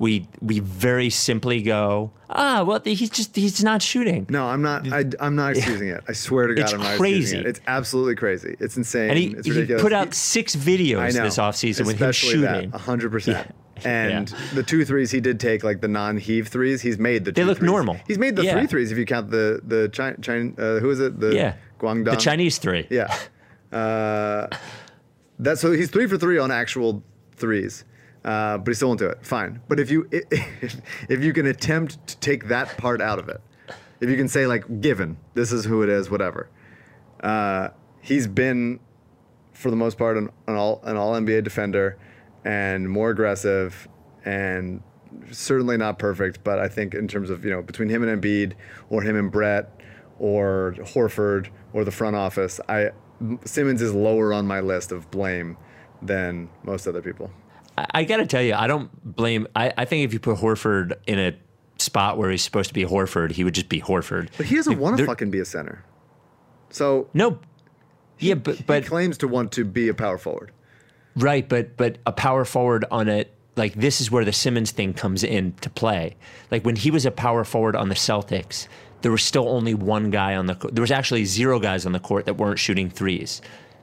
we, 0.00 0.26
we 0.40 0.58
very 0.60 1.10
simply 1.10 1.60
go, 1.62 2.10
ah, 2.30 2.64
well, 2.64 2.80
he's 2.82 3.10
just, 3.10 3.36
he's 3.36 3.62
not 3.62 3.82
shooting. 3.82 4.26
No, 4.30 4.46
I'm 4.46 4.62
not. 4.62 4.90
I, 4.92 5.04
I'm 5.20 5.36
not 5.36 5.56
excusing 5.56 5.88
it. 5.88 6.02
I 6.08 6.12
swear 6.12 6.46
to 6.46 6.54
God, 6.54 6.62
It's 6.62 6.72
I'm 6.72 6.80
not 6.80 6.96
crazy. 6.96 7.36
it. 7.36 7.44
It's 7.46 7.60
absolutely 7.66 8.14
crazy. 8.16 8.56
It's 8.58 8.78
insane. 8.78 9.10
And 9.10 9.18
he, 9.18 9.26
it's 9.36 9.46
he 9.46 9.66
put 9.76 9.92
out 9.92 10.14
six 10.14 10.56
videos 10.56 11.14
know. 11.14 11.22
this 11.24 11.36
offseason 11.36 11.86
with 11.86 11.98
him 11.98 12.12
shooting. 12.12 12.70
100%. 12.72 13.52
Yeah. 13.82 13.88
And 13.88 14.30
Yeah. 14.30 14.38
the 14.54 14.62
two 14.62 14.84
threes 14.84 15.10
he 15.10 15.20
did 15.20 15.38
take, 15.40 15.64
like 15.64 15.80
the 15.80 15.88
non-heave 15.88 16.48
threes, 16.48 16.82
he's 16.82 16.98
made 16.98 17.24
the 17.24 17.32
They 17.32 17.44
look 17.44 17.58
threes. 17.58 17.70
normal. 17.70 17.96
He's 18.06 18.18
made 18.18 18.36
the 18.36 18.44
Yeah. 18.44 18.52
three 18.58 18.66
threes 18.66 18.92
if 18.92 18.98
you 18.98 19.06
count 19.06 19.30
the 19.30 19.60
the 19.66 19.88
China, 19.88 20.16
China 20.20 20.52
uh, 20.58 20.80
who 20.80 20.90
is 20.90 21.00
it? 21.00 21.18
The 21.18 21.34
Yeah. 21.34 21.54
Guangdong. 21.78 22.10
The 22.10 22.16
Chinese 22.16 22.58
three. 22.58 22.86
Yeah. 22.90 23.14
Uh, 23.72 24.48
that's 25.38 25.60
so 25.62 25.72
he's 25.72 25.88
three 25.90 26.06
for 26.06 26.18
three 26.18 26.38
on 26.38 26.50
actual 26.50 27.02
threes. 27.36 27.84
Uh, 28.24 28.58
but 28.58 28.68
he 28.68 28.74
still 28.74 28.88
won't 28.88 29.00
do 29.00 29.08
it. 29.08 29.24
Fine. 29.24 29.62
But 29.68 29.80
if 29.80 29.90
you 29.90 30.06
if, 30.10 30.80
if 31.08 31.24
you 31.24 31.32
can 31.32 31.46
attempt 31.46 32.06
to 32.06 32.16
take 32.18 32.48
that 32.48 32.76
part 32.76 33.00
out 33.00 33.18
of 33.18 33.28
it, 33.28 33.40
if 34.00 34.08
you 34.10 34.16
can 34.16 34.28
say 34.28 34.46
like, 34.46 34.80
given 34.80 35.16
this 35.34 35.52
is 35.52 35.64
who 35.64 35.82
it 35.82 35.88
is, 35.88 36.10
whatever. 36.10 36.48
Uh, 37.22 37.68
he's 38.00 38.26
been, 38.26 38.80
for 39.52 39.70
the 39.70 39.76
most 39.76 39.98
part, 39.98 40.16
an, 40.16 40.30
an 40.46 40.56
all 40.56 40.80
an 40.84 40.96
all 40.96 41.12
NBA 41.14 41.44
defender, 41.44 41.98
and 42.44 42.88
more 42.88 43.10
aggressive, 43.10 43.88
and 44.24 44.82
certainly 45.30 45.76
not 45.76 45.98
perfect. 45.98 46.44
But 46.44 46.58
I 46.58 46.68
think 46.68 46.94
in 46.94 47.08
terms 47.08 47.30
of 47.30 47.44
you 47.44 47.50
know 47.50 47.62
between 47.62 47.88
him 47.88 48.02
and 48.06 48.22
Embiid, 48.22 48.54
or 48.90 49.02
him 49.02 49.16
and 49.16 49.30
Brett, 49.30 49.70
or 50.20 50.74
Horford 50.78 51.48
or 51.72 51.84
the 51.84 51.90
front 51.90 52.14
office. 52.14 52.60
I 52.68 52.90
Simmons 53.44 53.82
is 53.82 53.92
lower 53.92 54.32
on 54.32 54.46
my 54.46 54.60
list 54.60 54.92
of 54.92 55.10
blame 55.10 55.56
than 56.00 56.48
most 56.62 56.86
other 56.86 57.02
people. 57.02 57.30
I, 57.80 58.00
I 58.00 58.04
got 58.04 58.18
to 58.18 58.26
tell 58.26 58.42
you, 58.42 58.54
I 58.54 58.66
don't 58.66 58.90
blame. 59.04 59.46
I, 59.54 59.72
I 59.76 59.84
think 59.84 60.04
if 60.04 60.12
you 60.12 60.20
put 60.20 60.38
Horford 60.38 60.94
in 61.06 61.18
a 61.18 61.34
spot 61.78 62.18
where 62.18 62.30
he's 62.30 62.42
supposed 62.42 62.68
to 62.68 62.74
be 62.74 62.84
Horford, 62.84 63.32
he 63.32 63.44
would 63.44 63.54
just 63.54 63.68
be 63.68 63.80
Horford. 63.80 64.28
But 64.36 64.46
he 64.46 64.56
doesn't 64.56 64.78
want 64.78 64.98
to 64.98 65.06
fucking 65.06 65.30
be 65.30 65.40
a 65.40 65.44
center. 65.44 65.84
So 66.70 67.08
No. 67.14 67.38
Yeah, 68.18 68.34
but 68.34 68.56
he 68.56 68.62
but 68.64 68.86
claims 68.86 69.16
to 69.18 69.28
want 69.28 69.52
to 69.52 69.64
be 69.64 69.88
a 69.88 69.94
power 69.94 70.18
forward. 70.18 70.52
Right, 71.16 71.48
but 71.48 71.76
but 71.76 71.98
a 72.06 72.12
power 72.12 72.44
forward 72.44 72.84
on 72.90 73.08
it 73.08 73.34
like 73.56 73.74
this 73.74 74.00
is 74.00 74.10
where 74.10 74.24
the 74.24 74.32
Simmons 74.32 74.70
thing 74.70 74.92
comes 74.94 75.24
in 75.24 75.52
to 75.54 75.70
play. 75.70 76.16
Like 76.50 76.64
when 76.64 76.76
he 76.76 76.90
was 76.90 77.06
a 77.06 77.10
power 77.10 77.44
forward 77.44 77.76
on 77.76 77.88
the 77.88 77.94
Celtics, 77.94 78.68
there 79.02 79.10
was 79.10 79.22
still 79.22 79.48
only 79.48 79.74
one 79.74 80.10
guy 80.10 80.36
on 80.36 80.46
the 80.46 80.54
there 80.72 80.82
was 80.82 80.90
actually 80.90 81.24
zero 81.24 81.58
guys 81.58 81.86
on 81.86 81.92
the 81.92 82.00
court 82.00 82.26
that 82.26 82.34
weren't 82.34 82.58
shooting 82.58 82.90
threes. 82.90 83.40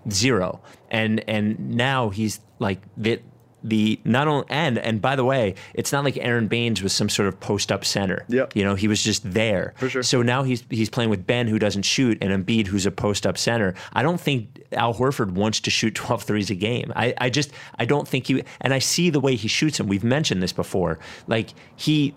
Zero. 0.10 0.62
And 0.90 1.28
and 1.28 1.60
now 1.76 2.10
he's 2.10 2.40
like 2.60 2.82
the 2.96 3.20
the 3.64 4.00
not 4.04 4.28
only 4.28 4.46
and 4.50 4.78
and 4.78 5.02
by 5.02 5.16
the 5.16 5.26
way, 5.26 5.56
it's 5.74 5.92
not 5.92 6.04
like 6.04 6.18
Aron 6.18 6.48
Baynes 6.48 6.82
was 6.84 6.94
some 6.94 7.10
sort 7.10 7.28
of 7.28 7.40
post 7.40 7.72
up 7.72 7.84
center. 7.84 8.24
Yep. 8.30 8.56
You 8.56 8.64
know, 8.64 8.76
he 8.76 8.88
was 8.88 9.02
just 9.04 9.30
there. 9.32 9.74
For 9.78 9.90
sure. 9.90 10.04
So 10.04 10.22
now 10.22 10.44
he's 10.44 10.64
he's 10.70 10.90
playing 10.90 11.10
with 11.10 11.26
Ben 11.26 11.48
who 11.48 11.60
doesn't 11.60 11.84
shoot 11.84 12.18
and 12.22 12.46
Embiid 12.46 12.68
who's 12.68 12.86
a 12.86 12.92
post 12.92 13.26
up 13.26 13.38
center. 13.38 13.74
I 13.94 14.04
don't 14.04 14.20
think 14.22 14.64
Al 14.74 14.94
Horford 14.94 15.32
wants 15.32 15.60
to 15.62 15.70
shoot 15.70 15.96
12 15.96 16.24
threes 16.24 16.50
a 16.50 16.56
game. 16.56 16.94
I, 16.96 17.14
I 17.18 17.30
just 17.30 17.52
I 17.80 17.86
don't 17.86 18.08
think 18.08 18.28
he 18.28 18.44
and 18.62 18.74
I 18.74 18.80
see 18.80 19.10
the 19.10 19.20
way 19.20 19.36
he 19.36 19.48
shoots 19.48 19.80
him. 19.80 19.88
We've 19.88 20.04
mentioned 20.04 20.42
this 20.44 20.54
before. 20.54 21.00
Like 21.28 21.50
he 21.76 22.14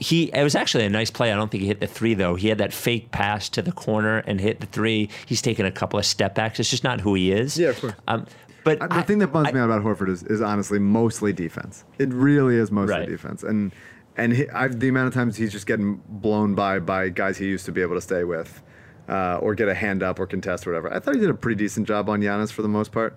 he 0.00 0.24
it 0.32 0.42
was 0.42 0.54
actually 0.54 0.84
a 0.84 0.90
nice 0.90 1.10
play. 1.10 1.32
I 1.32 1.36
don't 1.36 1.50
think 1.50 1.62
he 1.62 1.66
hit 1.68 1.80
the 1.80 1.86
three 1.86 2.14
though. 2.14 2.34
He 2.34 2.48
had 2.48 2.58
that 2.58 2.72
fake 2.72 3.10
pass 3.10 3.48
to 3.50 3.62
the 3.62 3.72
corner 3.72 4.18
and 4.26 4.40
hit 4.40 4.60
the 4.60 4.66
three. 4.66 5.08
He's 5.26 5.42
taken 5.42 5.66
a 5.66 5.72
couple 5.72 5.98
of 5.98 6.06
step 6.06 6.34
backs. 6.34 6.58
It's 6.60 6.70
just 6.70 6.84
not 6.84 7.00
who 7.00 7.14
he 7.14 7.32
is. 7.32 7.58
Yeah, 7.58 7.70
of 7.70 7.80
course. 7.80 7.94
Um, 8.08 8.26
but 8.64 8.78
the 8.78 8.86
I- 8.92 9.02
thing 9.02 9.18
that 9.18 9.28
bums 9.32 9.48
I- 9.48 9.52
me 9.52 9.60
out 9.60 9.70
about 9.70 9.82
Horford 9.82 10.08
is, 10.08 10.22
is 10.22 10.40
honestly 10.40 10.78
mostly 10.78 11.32
defense. 11.32 11.84
It 11.98 12.10
really 12.12 12.56
is 12.56 12.70
mostly 12.70 12.94
Right. 13.00 13.08
defense, 13.08 13.42
and 13.42 13.72
and 14.16 14.32
he, 14.34 14.48
I've, 14.50 14.78
the 14.78 14.88
amount 14.88 15.08
of 15.08 15.14
times 15.14 15.36
he's 15.36 15.50
just 15.52 15.66
getting 15.66 16.00
blown 16.08 16.54
by 16.54 16.78
by 16.78 17.08
guys 17.08 17.38
he 17.38 17.46
used 17.46 17.64
to 17.66 17.72
be 17.72 17.80
able 17.82 17.94
to 17.94 18.00
stay 18.00 18.24
with, 18.24 18.62
uh, 19.08 19.38
or 19.40 19.54
get 19.54 19.68
a 19.68 19.74
hand 19.74 20.02
up 20.02 20.20
or 20.20 20.26
contest 20.26 20.66
or 20.66 20.70
whatever. 20.70 20.92
I 20.94 21.00
thought 21.00 21.14
he 21.14 21.20
did 21.20 21.30
a 21.30 21.34
pretty 21.34 21.56
decent 21.56 21.88
job 21.88 22.08
on 22.08 22.20
Giannis 22.20 22.52
for 22.52 22.62
the 22.62 22.68
most 22.68 22.92
part, 22.92 23.16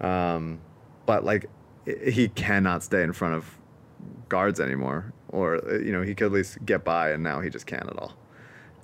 um, 0.00 0.58
but 1.06 1.24
like 1.24 1.46
he 2.04 2.28
cannot 2.28 2.82
stay 2.82 3.02
in 3.02 3.12
front 3.12 3.34
of 3.34 3.58
guards 4.28 4.60
anymore, 4.60 5.12
or 5.28 5.60
you 5.82 5.92
know 5.92 6.02
he 6.02 6.14
could 6.14 6.26
at 6.26 6.32
least 6.32 6.64
get 6.64 6.84
by, 6.84 7.10
and 7.10 7.22
now 7.22 7.40
he 7.40 7.50
just 7.50 7.66
can't 7.66 7.86
at 7.88 7.98
all, 7.98 8.14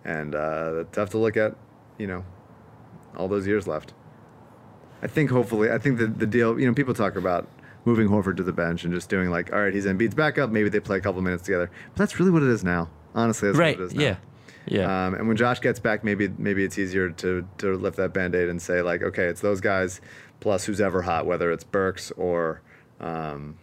and 0.05 0.35
uh, 0.35 0.85
tough 0.93 1.11
to 1.11 1.19
look 1.19 1.37
at, 1.37 1.55
you 1.99 2.07
know, 2.07 2.25
all 3.17 3.29
those 3.29 3.47
years 3.47 3.67
left. 3.67 3.95
I 5.03 5.07
think 5.07 5.31
hopefully, 5.31 5.71
I 5.71 5.79
think 5.79 5.99
the, 5.99 6.07
the 6.07 6.27
deal, 6.27 6.59
you 6.59 6.67
know, 6.67 6.75
people 6.75 6.95
talk 6.95 7.17
about 7.17 7.49
moving 7.85 8.09
Horford 8.09 8.37
to 8.37 8.43
the 8.43 8.53
bench 8.53 8.85
and 8.85 8.93
just 8.93 9.09
doing 9.09 9.31
like, 9.31 9.53
all 9.53 9.61
right, 9.61 9.73
he's 9.73 9.87
Embiid's 9.87 10.15
backup. 10.15 10.51
Maybe 10.51 10.69
they 10.69 10.81
play 10.81 10.99
a 10.99 11.01
couple 11.01 11.23
minutes 11.23 11.45
together. 11.45 11.71
But 11.91 11.99
that's 11.99 12.19
really 12.19 12.33
what 12.33 12.43
it 12.43 12.49
is 12.49 12.65
now. 12.65 12.91
Honestly, 13.15 13.49
that's 13.49 13.59
right. 13.59 13.79
what 13.79 13.85
it 13.85 13.87
is 13.87 13.95
now. 13.95 14.03
Yeah. 14.03 14.17
Yeah. 14.67 15.07
Um, 15.07 15.15
and 15.15 15.29
when 15.29 15.37
Josh 15.37 15.61
gets 15.61 15.81
back, 15.81 16.05
maybe 16.05 16.29
maybe 16.37 16.63
it's 16.63 16.79
easier 16.79 17.09
to 17.11 17.49
to 17.59 17.75
lift 17.77 17.97
that 17.97 18.13
band 18.13 18.35
aid 18.35 18.51
and 18.51 18.61
say 18.61 18.83
like, 18.83 19.03
okay, 19.03 19.25
it's 19.25 19.41
those 19.41 19.63
guys 19.63 20.01
plus 20.41 20.67
who's 20.67 20.81
ever 20.81 21.03
hot, 21.03 21.27
whether 21.27 21.51
it's 21.51 21.65
Burks 21.65 22.13
or, 22.13 22.61
um, 23.01 23.57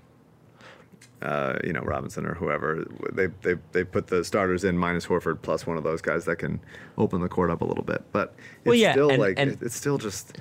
uh, 1.25 1.57
you 1.63 1.73
know, 1.73 1.81
Robinson 1.81 2.25
or 2.25 2.35
whoever. 2.35 2.85
They, 3.13 3.27
they 3.41 3.55
they 3.71 3.83
put 3.83 4.07
the 4.07 4.23
starters 4.23 4.63
in 4.63 4.77
minus 4.77 5.05
Horford 5.07 5.41
plus 5.41 5.65
one 5.65 5.77
of 5.77 5.83
those 5.83 6.01
guys 6.01 6.25
that 6.25 6.37
can 6.37 6.59
open 6.97 7.21
the 7.21 7.29
court 7.29 7.49
up 7.49 7.61
a 7.61 7.65
little 7.65 7.83
bit. 7.83 8.03
But 8.11 8.35
it's 8.37 8.65
Well, 8.65 8.75
yeah, 8.75 8.91
still 8.93 9.09
and- 9.09 9.19
like 9.19 9.39
and- 9.39 9.51
it- 9.51 9.61
it's 9.61 9.75
still 9.75 9.97
just 9.97 10.37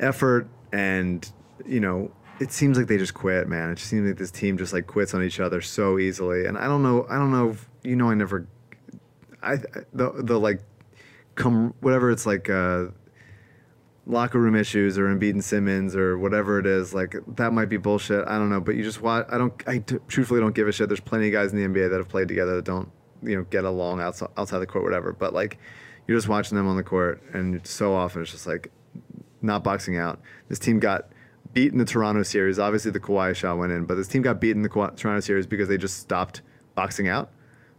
effort 0.00 0.46
and 0.72 1.30
you 1.66 1.78
know 1.80 2.10
it 2.40 2.50
seems 2.50 2.76
like 2.76 2.88
they 2.88 2.96
just 2.98 3.14
quit 3.14 3.46
man 3.46 3.70
it 3.70 3.76
just 3.76 3.88
seems 3.88 4.08
like 4.08 4.16
this 4.18 4.30
team 4.32 4.56
just 4.58 4.72
like 4.72 4.86
quits 4.86 5.14
on 5.14 5.22
each 5.22 5.38
other 5.38 5.60
so 5.60 5.96
easily 5.98 6.46
and 6.46 6.58
i 6.58 6.64
don't 6.66 6.82
know 6.82 7.06
i 7.08 7.14
don't 7.16 7.30
know 7.30 7.50
if, 7.50 7.68
you 7.84 7.94
know 7.94 8.10
i 8.10 8.14
never 8.14 8.48
i 9.42 9.56
the 9.92 10.10
the 10.24 10.40
like 10.40 10.60
come 11.36 11.72
whatever 11.80 12.10
it's 12.10 12.26
like 12.26 12.48
uh 12.50 12.86
locker 14.06 14.38
room 14.38 14.56
issues 14.56 14.98
or 14.98 15.06
Embiid 15.06 15.30
and 15.30 15.44
Simmons 15.44 15.94
or 15.94 16.18
whatever 16.18 16.58
it 16.58 16.66
is 16.66 16.92
like 16.92 17.14
that 17.36 17.52
might 17.52 17.68
be 17.68 17.76
bullshit 17.76 18.26
i 18.26 18.36
don't 18.36 18.50
know 18.50 18.60
but 18.60 18.74
you 18.74 18.82
just 18.82 19.00
watch 19.00 19.24
i 19.30 19.38
don't 19.38 19.62
i 19.68 19.78
t- 19.78 19.98
truthfully 20.08 20.40
don't 20.40 20.56
give 20.56 20.66
a 20.66 20.72
shit 20.72 20.88
there's 20.88 20.98
plenty 20.98 21.28
of 21.28 21.32
guys 21.32 21.52
in 21.52 21.58
the 21.58 21.68
nba 21.68 21.88
that 21.88 21.98
have 21.98 22.08
played 22.08 22.26
together 22.26 22.56
that 22.56 22.64
don't 22.64 22.90
you 23.22 23.36
know 23.36 23.44
get 23.50 23.62
along 23.62 24.00
outside 24.00 24.28
outside 24.36 24.58
the 24.58 24.66
court 24.66 24.82
whatever 24.82 25.12
but 25.12 25.32
like 25.32 25.56
you're 26.08 26.18
just 26.18 26.26
watching 26.26 26.56
them 26.56 26.66
on 26.66 26.74
the 26.76 26.82
court 26.82 27.22
and 27.32 27.64
so 27.64 27.94
often 27.94 28.22
it's 28.22 28.32
just 28.32 28.44
like 28.44 28.72
not 29.42 29.64
boxing 29.64 29.96
out. 29.98 30.20
This 30.48 30.58
team 30.58 30.78
got 30.78 31.08
beat 31.52 31.72
in 31.72 31.78
the 31.78 31.84
Toronto 31.84 32.22
series. 32.22 32.58
Obviously, 32.58 32.90
the 32.90 33.00
Kawhi 33.00 33.34
shot 33.34 33.58
went 33.58 33.72
in, 33.72 33.84
but 33.84 33.96
this 33.96 34.08
team 34.08 34.22
got 34.22 34.40
beat 34.40 34.52
in 34.52 34.62
the 34.62 34.68
Toronto 34.68 35.20
series 35.20 35.46
because 35.46 35.68
they 35.68 35.76
just 35.76 35.98
stopped 35.98 36.42
boxing 36.74 37.08
out, 37.08 37.30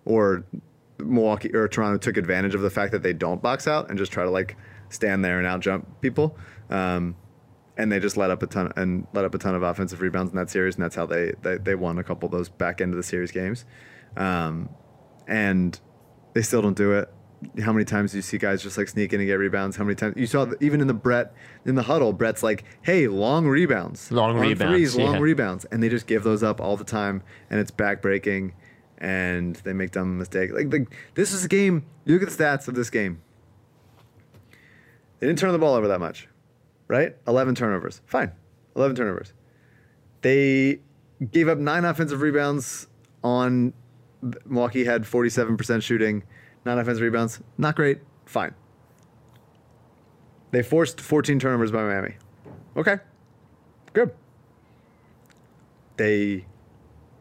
or 0.06 0.44
Milwaukee 1.00 1.54
or 1.54 1.68
Toronto 1.68 1.98
took 1.98 2.18
advantage 2.18 2.54
of 2.54 2.62
the 2.62 2.70
fact 2.70 2.92
that 2.92 3.04
they 3.04 3.14
don't 3.14 3.42
box 3.42 3.68
out 3.68 3.90
and 3.90 3.98
just 3.98 4.12
try 4.12 4.24
to 4.24 4.30
like 4.30 4.56
stand 4.94 5.24
there 5.24 5.38
and 5.38 5.48
out 5.48 5.60
jump 5.62 6.02
people. 6.02 6.38
Um, 6.70 7.16
and 7.78 7.92
they 7.92 8.00
just 8.00 8.18
let 8.18 8.30
up 8.30 8.44
a 8.44 8.48
ton 8.48 8.72
and 8.76 9.08
let 9.14 9.26
up 9.26 9.34
a 9.34 9.38
ton 9.38 9.56
of 9.56 9.64
offensive 9.64 10.02
rebounds 10.02 10.32
in 10.32 10.38
that 10.38 10.50
series, 10.50 10.76
and 10.76 10.84
that's 10.84 10.96
how 10.96 11.06
they 11.06 11.34
they, 11.42 11.58
they 11.58 11.76
won 11.76 11.98
a 11.98 12.04
couple 12.04 12.28
of 12.28 12.32
those 12.32 12.50
back 12.50 12.82
end 12.82 12.94
of 12.94 12.98
the 12.98 13.04
series 13.04 13.32
games. 13.32 13.66
Um, 14.16 14.70
and 15.28 15.80
they 16.34 16.42
still 16.42 16.62
don't 16.62 16.78
do 16.78 16.94
it. 16.94 17.10
How 17.62 17.74
many 17.74 17.84
times 17.84 18.12
do 18.12 18.18
you 18.18 18.22
see 18.22 18.38
guys 18.38 18.62
just 18.64 18.78
like 18.78 18.88
sneak 18.88 19.12
in 19.12 19.20
and 19.20 19.28
get 19.28 19.34
rebounds? 19.34 19.76
How 19.76 19.84
many 19.84 19.96
times 19.96 20.14
you 20.16 20.28
saw 20.28 20.46
even 20.62 20.80
in 20.82 20.88
the 20.88 20.94
Brett 20.94 21.34
in 21.66 21.76
the 21.76 21.84
huddle? 21.84 22.14
Brett's 22.14 22.44
like, 22.44 22.64
"Hey, 22.84 23.08
long 23.08 23.48
rebounds, 23.48 24.12
Long 24.12 24.36
on 24.38 24.42
rebounds, 24.42 24.72
threes, 24.72 24.96
long 24.96 25.16
yeah. 25.16 25.20
rebounds," 25.20 25.66
and 25.66 25.82
they 25.82 25.90
just 25.90 26.08
give 26.08 26.24
those 26.24 26.44
up 26.44 26.62
all 26.62 26.78
the 26.78 26.86
time, 26.86 27.22
and 27.50 27.60
it's 27.60 27.72
backbreaking, 27.72 28.54
and 29.00 29.56
they 29.58 29.74
make 29.74 29.92
dumb 29.92 30.18
mistakes. 30.18 30.54
Like, 30.54 30.72
like 30.72 30.88
this 31.16 31.34
is 31.34 31.44
a 31.44 31.50
game. 31.50 31.86
You 32.06 32.14
look 32.14 32.24
at 32.24 32.38
the 32.38 32.44
stats 32.44 32.68
of 32.68 32.76
this 32.76 32.90
game. 32.90 33.22
They 35.24 35.28
didn't 35.28 35.40
turn 35.40 35.54
the 35.54 35.58
ball 35.58 35.74
over 35.74 35.88
that 35.88 36.02
much, 36.02 36.28
right? 36.90 37.16
Eleven 37.26 37.56
turnovers, 37.56 38.02
fine, 38.06 38.34
eleven 38.76 38.94
turnovers. 38.94 39.32
They 40.20 40.82
gave 41.32 41.48
up 41.48 41.58
nine 41.58 41.86
offensive 41.86 42.20
rebounds 42.20 42.90
on 43.24 43.72
Milwaukee 44.46 44.84
had 44.84 45.04
47% 45.04 45.82
shooting, 45.82 46.24
nine 46.66 46.78
offensive 46.78 47.02
rebounds. 47.02 47.40
Not 47.58 47.78
great. 47.78 48.00
Fine. 48.26 48.54
They 50.52 50.62
forced 50.62 51.00
14 51.00 51.40
turnovers 51.40 51.72
by 51.72 51.84
Miami. 51.84 52.16
Okay. 52.76 52.98
Good. 53.94 54.12
They 55.96 56.48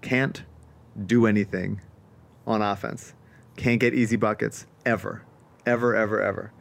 can't 0.01 0.43
do 1.07 1.27
anything 1.27 1.81
on 2.49 2.62
offense. 2.62 3.15
Can't 3.55 3.79
get 3.79 3.95
easy 3.95 4.17
buckets 4.17 4.67
ever. 4.85 5.23
Ever, 5.65 5.95
ever, 5.95 6.21
ever. 6.21 6.53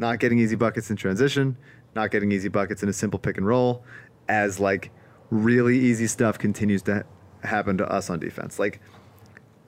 Not 0.00 0.18
getting 0.18 0.38
easy 0.38 0.56
buckets 0.56 0.88
in 0.88 0.96
transition, 0.96 1.58
not 1.94 2.10
getting 2.10 2.32
easy 2.32 2.48
buckets 2.48 2.82
in 2.82 2.88
a 2.88 2.92
simple 2.92 3.18
pick 3.18 3.36
and 3.36 3.46
roll 3.46 3.84
as 4.30 4.58
like 4.58 4.90
really 5.28 5.78
easy 5.78 6.06
stuff 6.06 6.38
continues 6.38 6.80
to 6.84 6.94
ha- 6.94 7.46
happen 7.46 7.76
to 7.76 7.86
us 7.86 8.08
on 8.08 8.18
defense. 8.18 8.58
Like 8.58 8.80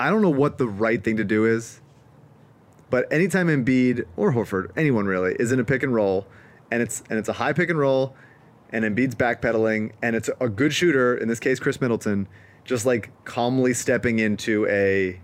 I 0.01 0.09
don't 0.09 0.23
know 0.23 0.31
what 0.31 0.57
the 0.57 0.66
right 0.66 1.05
thing 1.05 1.18
to 1.18 1.25
do 1.25 1.45
is, 1.45 1.83
but 2.88 3.12
anytime 3.12 3.49
Embiid 3.49 4.07
or 4.16 4.33
Horford, 4.33 4.71
anyone 4.75 5.05
really, 5.05 5.37
is 5.38 5.53
in 5.53 5.61
a 5.61 5.64
pick 5.64 5.83
and 5.83 5.95
roll, 5.95 6.27
and 6.71 6.81
it's 6.81 7.03
and 7.11 7.18
it's 7.18 7.29
a 7.29 7.35
high 7.35 7.53
pick 7.53 7.68
and 7.68 7.79
roll, 7.79 8.16
and 8.71 8.87
Embiid's 8.87 9.14
backpedaling, 9.14 9.92
and 10.01 10.16
it's 10.16 10.31
a 10.40 10.49
good 10.49 10.73
shooter, 10.73 11.14
in 11.14 11.29
this 11.29 11.40
case 11.40 11.61
Khris 11.61 11.79
Middleton, 11.79 12.27
just 12.64 12.87
like 12.87 13.11
calmly 13.27 13.75
stepping 13.75 14.18
into 14.18 14.66
a 14.66 15.21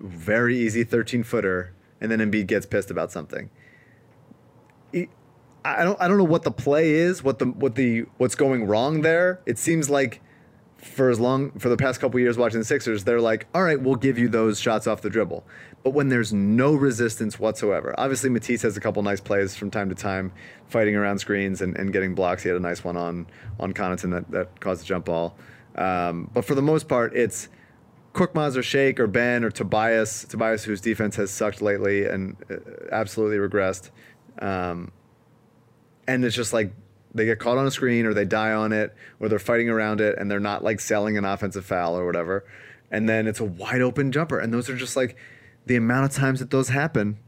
very 0.00 0.58
easy 0.58 0.84
13 0.84 1.22
footer, 1.22 1.72
and 1.98 2.10
then 2.10 2.18
Embiid 2.18 2.46
gets 2.46 2.66
pissed 2.66 2.90
about 2.90 3.10
something. 3.10 3.48
I 5.64 5.84
don't 5.84 6.00
I 6.00 6.08
don't 6.08 6.18
know 6.18 6.24
what 6.24 6.42
the 6.42 6.50
play 6.50 6.90
is, 6.90 7.22
what 7.22 7.38
the 7.38 7.46
what 7.46 7.74
the 7.74 8.06
what's 8.18 8.34
going 8.34 8.66
wrong 8.66 9.02
there. 9.02 9.40
It 9.46 9.58
seems 9.58 9.88
like 9.88 10.20
for 10.78 11.10
as 11.10 11.20
long 11.20 11.52
for 11.52 11.68
the 11.68 11.76
past 11.76 12.00
couple 12.00 12.18
years 12.18 12.36
watching 12.36 12.58
the 12.58 12.64
Sixers, 12.64 13.04
they're 13.04 13.20
like, 13.20 13.46
all 13.54 13.62
right, 13.62 13.80
we'll 13.80 13.94
give 13.94 14.18
you 14.18 14.28
those 14.28 14.58
shots 14.58 14.86
off 14.86 15.00
the 15.00 15.10
dribble. 15.10 15.44
But 15.84 15.90
when 15.90 16.08
there's 16.08 16.32
no 16.32 16.74
resistance 16.74 17.38
whatsoever, 17.38 17.94
obviously 17.98 18.30
Matisse 18.30 18.62
has 18.62 18.76
a 18.76 18.80
couple 18.80 19.02
nice 19.02 19.20
plays 19.20 19.54
from 19.54 19.70
time 19.70 19.88
to 19.88 19.94
time, 19.94 20.32
fighting 20.66 20.96
around 20.96 21.18
screens 21.18 21.60
and, 21.60 21.76
and 21.76 21.92
getting 21.92 22.14
blocks. 22.14 22.42
He 22.42 22.48
had 22.48 22.56
a 22.56 22.60
nice 22.60 22.82
one 22.82 22.96
on 22.96 23.26
on 23.60 23.72
Connaughton 23.72 24.10
that, 24.10 24.30
that 24.32 24.60
caused 24.60 24.82
a 24.82 24.86
jump 24.86 25.04
ball. 25.04 25.36
Um, 25.76 26.28
but 26.34 26.44
for 26.44 26.54
the 26.56 26.62
most 26.62 26.88
part, 26.88 27.16
it's 27.16 27.48
Korkmaz 28.12 28.56
or 28.56 28.62
Shake 28.62 28.98
or 28.98 29.06
Ben 29.06 29.44
or 29.44 29.50
Tobias, 29.50 30.24
Tobias 30.24 30.64
whose 30.64 30.80
defense 30.80 31.16
has 31.16 31.30
sucked 31.30 31.62
lately 31.62 32.04
and 32.06 32.36
uh, 32.50 32.56
absolutely 32.90 33.36
regressed. 33.36 33.90
Um, 34.40 34.90
and 36.06 36.24
it's 36.24 36.36
just 36.36 36.52
like 36.52 36.72
they 37.14 37.24
get 37.24 37.38
caught 37.38 37.58
on 37.58 37.66
a 37.66 37.70
screen 37.70 38.06
or 38.06 38.14
they 38.14 38.24
die 38.24 38.52
on 38.52 38.72
it 38.72 38.94
or 39.20 39.28
they're 39.28 39.38
fighting 39.38 39.68
around 39.68 40.00
it 40.00 40.16
and 40.18 40.30
they're 40.30 40.40
not 40.40 40.64
like 40.64 40.80
selling 40.80 41.18
an 41.18 41.24
offensive 41.24 41.64
foul 41.64 41.96
or 41.96 42.06
whatever. 42.06 42.44
And 42.90 43.08
then 43.08 43.26
it's 43.26 43.40
a 43.40 43.44
wide 43.44 43.82
open 43.82 44.12
jumper 44.12 44.38
and 44.38 44.52
those 44.52 44.70
are 44.70 44.76
just 44.76 44.96
like 44.96 45.16
the 45.66 45.76
amount 45.76 46.10
of 46.10 46.16
times 46.16 46.40
that 46.40 46.50
those 46.50 46.68
happen 46.68 47.18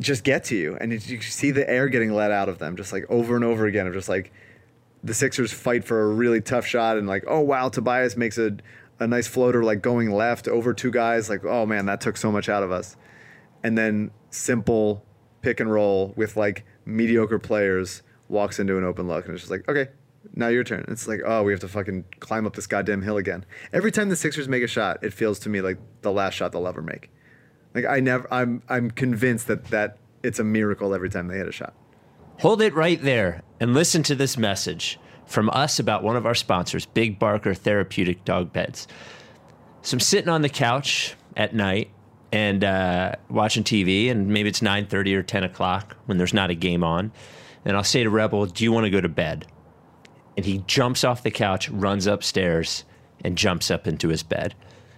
just 0.00 0.24
get 0.24 0.44
to 0.44 0.56
you, 0.56 0.76
and 0.80 0.92
you, 0.92 1.20
see 1.20 1.50
the 1.50 1.68
air 1.68 1.88
getting 1.88 2.12
let 2.12 2.30
out 2.30 2.48
of 2.48 2.58
them, 2.58 2.76
just 2.76 2.92
like 2.92 3.04
over 3.10 3.36
and 3.36 3.44
over 3.44 3.66
again, 3.66 3.86
of 3.86 3.92
just 3.92 4.08
like 4.08 4.32
the 5.04 5.12
Sixers 5.12 5.52
fight 5.52 5.84
for 5.84 6.02
a 6.02 6.08
really 6.08 6.40
tough 6.40 6.66
shot, 6.66 6.96
and 6.96 7.06
like, 7.06 7.24
oh 7.26 7.40
wow, 7.40 7.68
Tobias 7.68 8.16
makes 8.16 8.38
a 8.38 8.56
a 8.98 9.06
nice 9.06 9.26
floater 9.26 9.62
like 9.62 9.80
going 9.80 10.10
left 10.10 10.48
over 10.48 10.72
two 10.72 10.90
guys, 10.90 11.28
like 11.28 11.44
oh 11.44 11.66
man, 11.66 11.86
that 11.86 12.00
took 12.00 12.16
so 12.16 12.32
much 12.32 12.48
out 12.48 12.62
of 12.62 12.72
us, 12.72 12.96
and 13.62 13.76
then 13.76 14.10
simple 14.30 15.04
pick 15.42 15.60
and 15.60 15.70
roll 15.70 16.12
with 16.16 16.36
like 16.36 16.64
mediocre 16.84 17.38
players 17.38 18.02
walks 18.28 18.58
into 18.58 18.78
an 18.78 18.84
open 18.84 19.08
look, 19.08 19.26
and 19.26 19.34
it's 19.34 19.42
just 19.42 19.50
like 19.50 19.68
okay. 19.68 19.90
Now 20.34 20.48
your 20.48 20.64
turn. 20.64 20.84
It's 20.88 21.08
like, 21.08 21.20
oh, 21.24 21.42
we 21.42 21.50
have 21.52 21.60
to 21.60 21.68
fucking 21.68 22.04
climb 22.20 22.46
up 22.46 22.54
this 22.54 22.66
goddamn 22.66 23.00
hill 23.00 23.16
again. 23.16 23.46
Every 23.72 23.90
time 23.90 24.10
the 24.10 24.16
Sixers 24.16 24.48
make 24.48 24.62
a 24.62 24.66
shot, 24.66 25.02
it 25.02 25.14
feels 25.14 25.38
to 25.40 25.48
me 25.48 25.62
like 25.62 25.78
the 26.02 26.12
last 26.12 26.34
shot 26.34 26.52
they'll 26.52 26.68
ever 26.68 26.82
make. 26.82 27.10
Like 27.74 27.86
I 27.86 28.00
never, 28.00 28.28
I'm, 28.32 28.62
I'm 28.68 28.90
convinced 28.90 29.46
that 29.46 29.64
that 29.66 29.96
it's 30.22 30.38
a 30.38 30.44
miracle 30.44 30.94
every 30.94 31.08
time 31.08 31.28
they 31.28 31.38
hit 31.38 31.48
a 31.48 31.52
shot. 31.52 31.74
Hold 32.40 32.60
it 32.62 32.74
right 32.74 33.00
there 33.02 33.42
and 33.60 33.74
listen 33.74 34.02
to 34.04 34.14
this 34.14 34.36
message 34.36 34.98
from 35.26 35.48
us 35.50 35.78
about 35.78 36.02
one 36.02 36.16
of 36.16 36.26
our 36.26 36.34
sponsors, 36.34 36.86
Big 36.86 37.18
Barker 37.18 37.54
Therapeutic 37.54 38.24
Dog 38.24 38.52
Beds. 38.52 38.88
So 39.82 39.94
I'm 39.94 40.00
sitting 40.00 40.28
on 40.28 40.42
the 40.42 40.48
couch 40.48 41.14
at 41.36 41.54
night 41.54 41.90
and 42.32 42.62
uh, 42.62 43.12
watching 43.28 43.64
TV, 43.64 44.10
and 44.10 44.28
maybe 44.28 44.48
it's 44.48 44.60
9:30 44.60 45.14
or 45.14 45.22
10 45.22 45.44
o'clock 45.44 45.96
when 46.06 46.18
there's 46.18 46.34
not 46.34 46.50
a 46.50 46.54
game 46.54 46.84
on, 46.84 47.12
and 47.64 47.76
I'll 47.76 47.84
say 47.84 48.02
to 48.02 48.10
Rebel, 48.10 48.46
"Do 48.46 48.64
you 48.64 48.72
want 48.72 48.84
to 48.84 48.90
go 48.90 49.00
to 49.00 49.08
bed?" 49.08 49.46
And 50.36 50.46
he 50.46 50.58
jumps 50.66 51.04
off 51.04 51.22
the 51.22 51.30
couch, 51.30 51.68
runs 51.68 52.06
upstairs, 52.06 52.84
and 53.24 53.36
jumps 53.36 53.70
up 53.70 53.86
into 53.86 54.08
his 54.08 54.22
bed. 54.22 54.54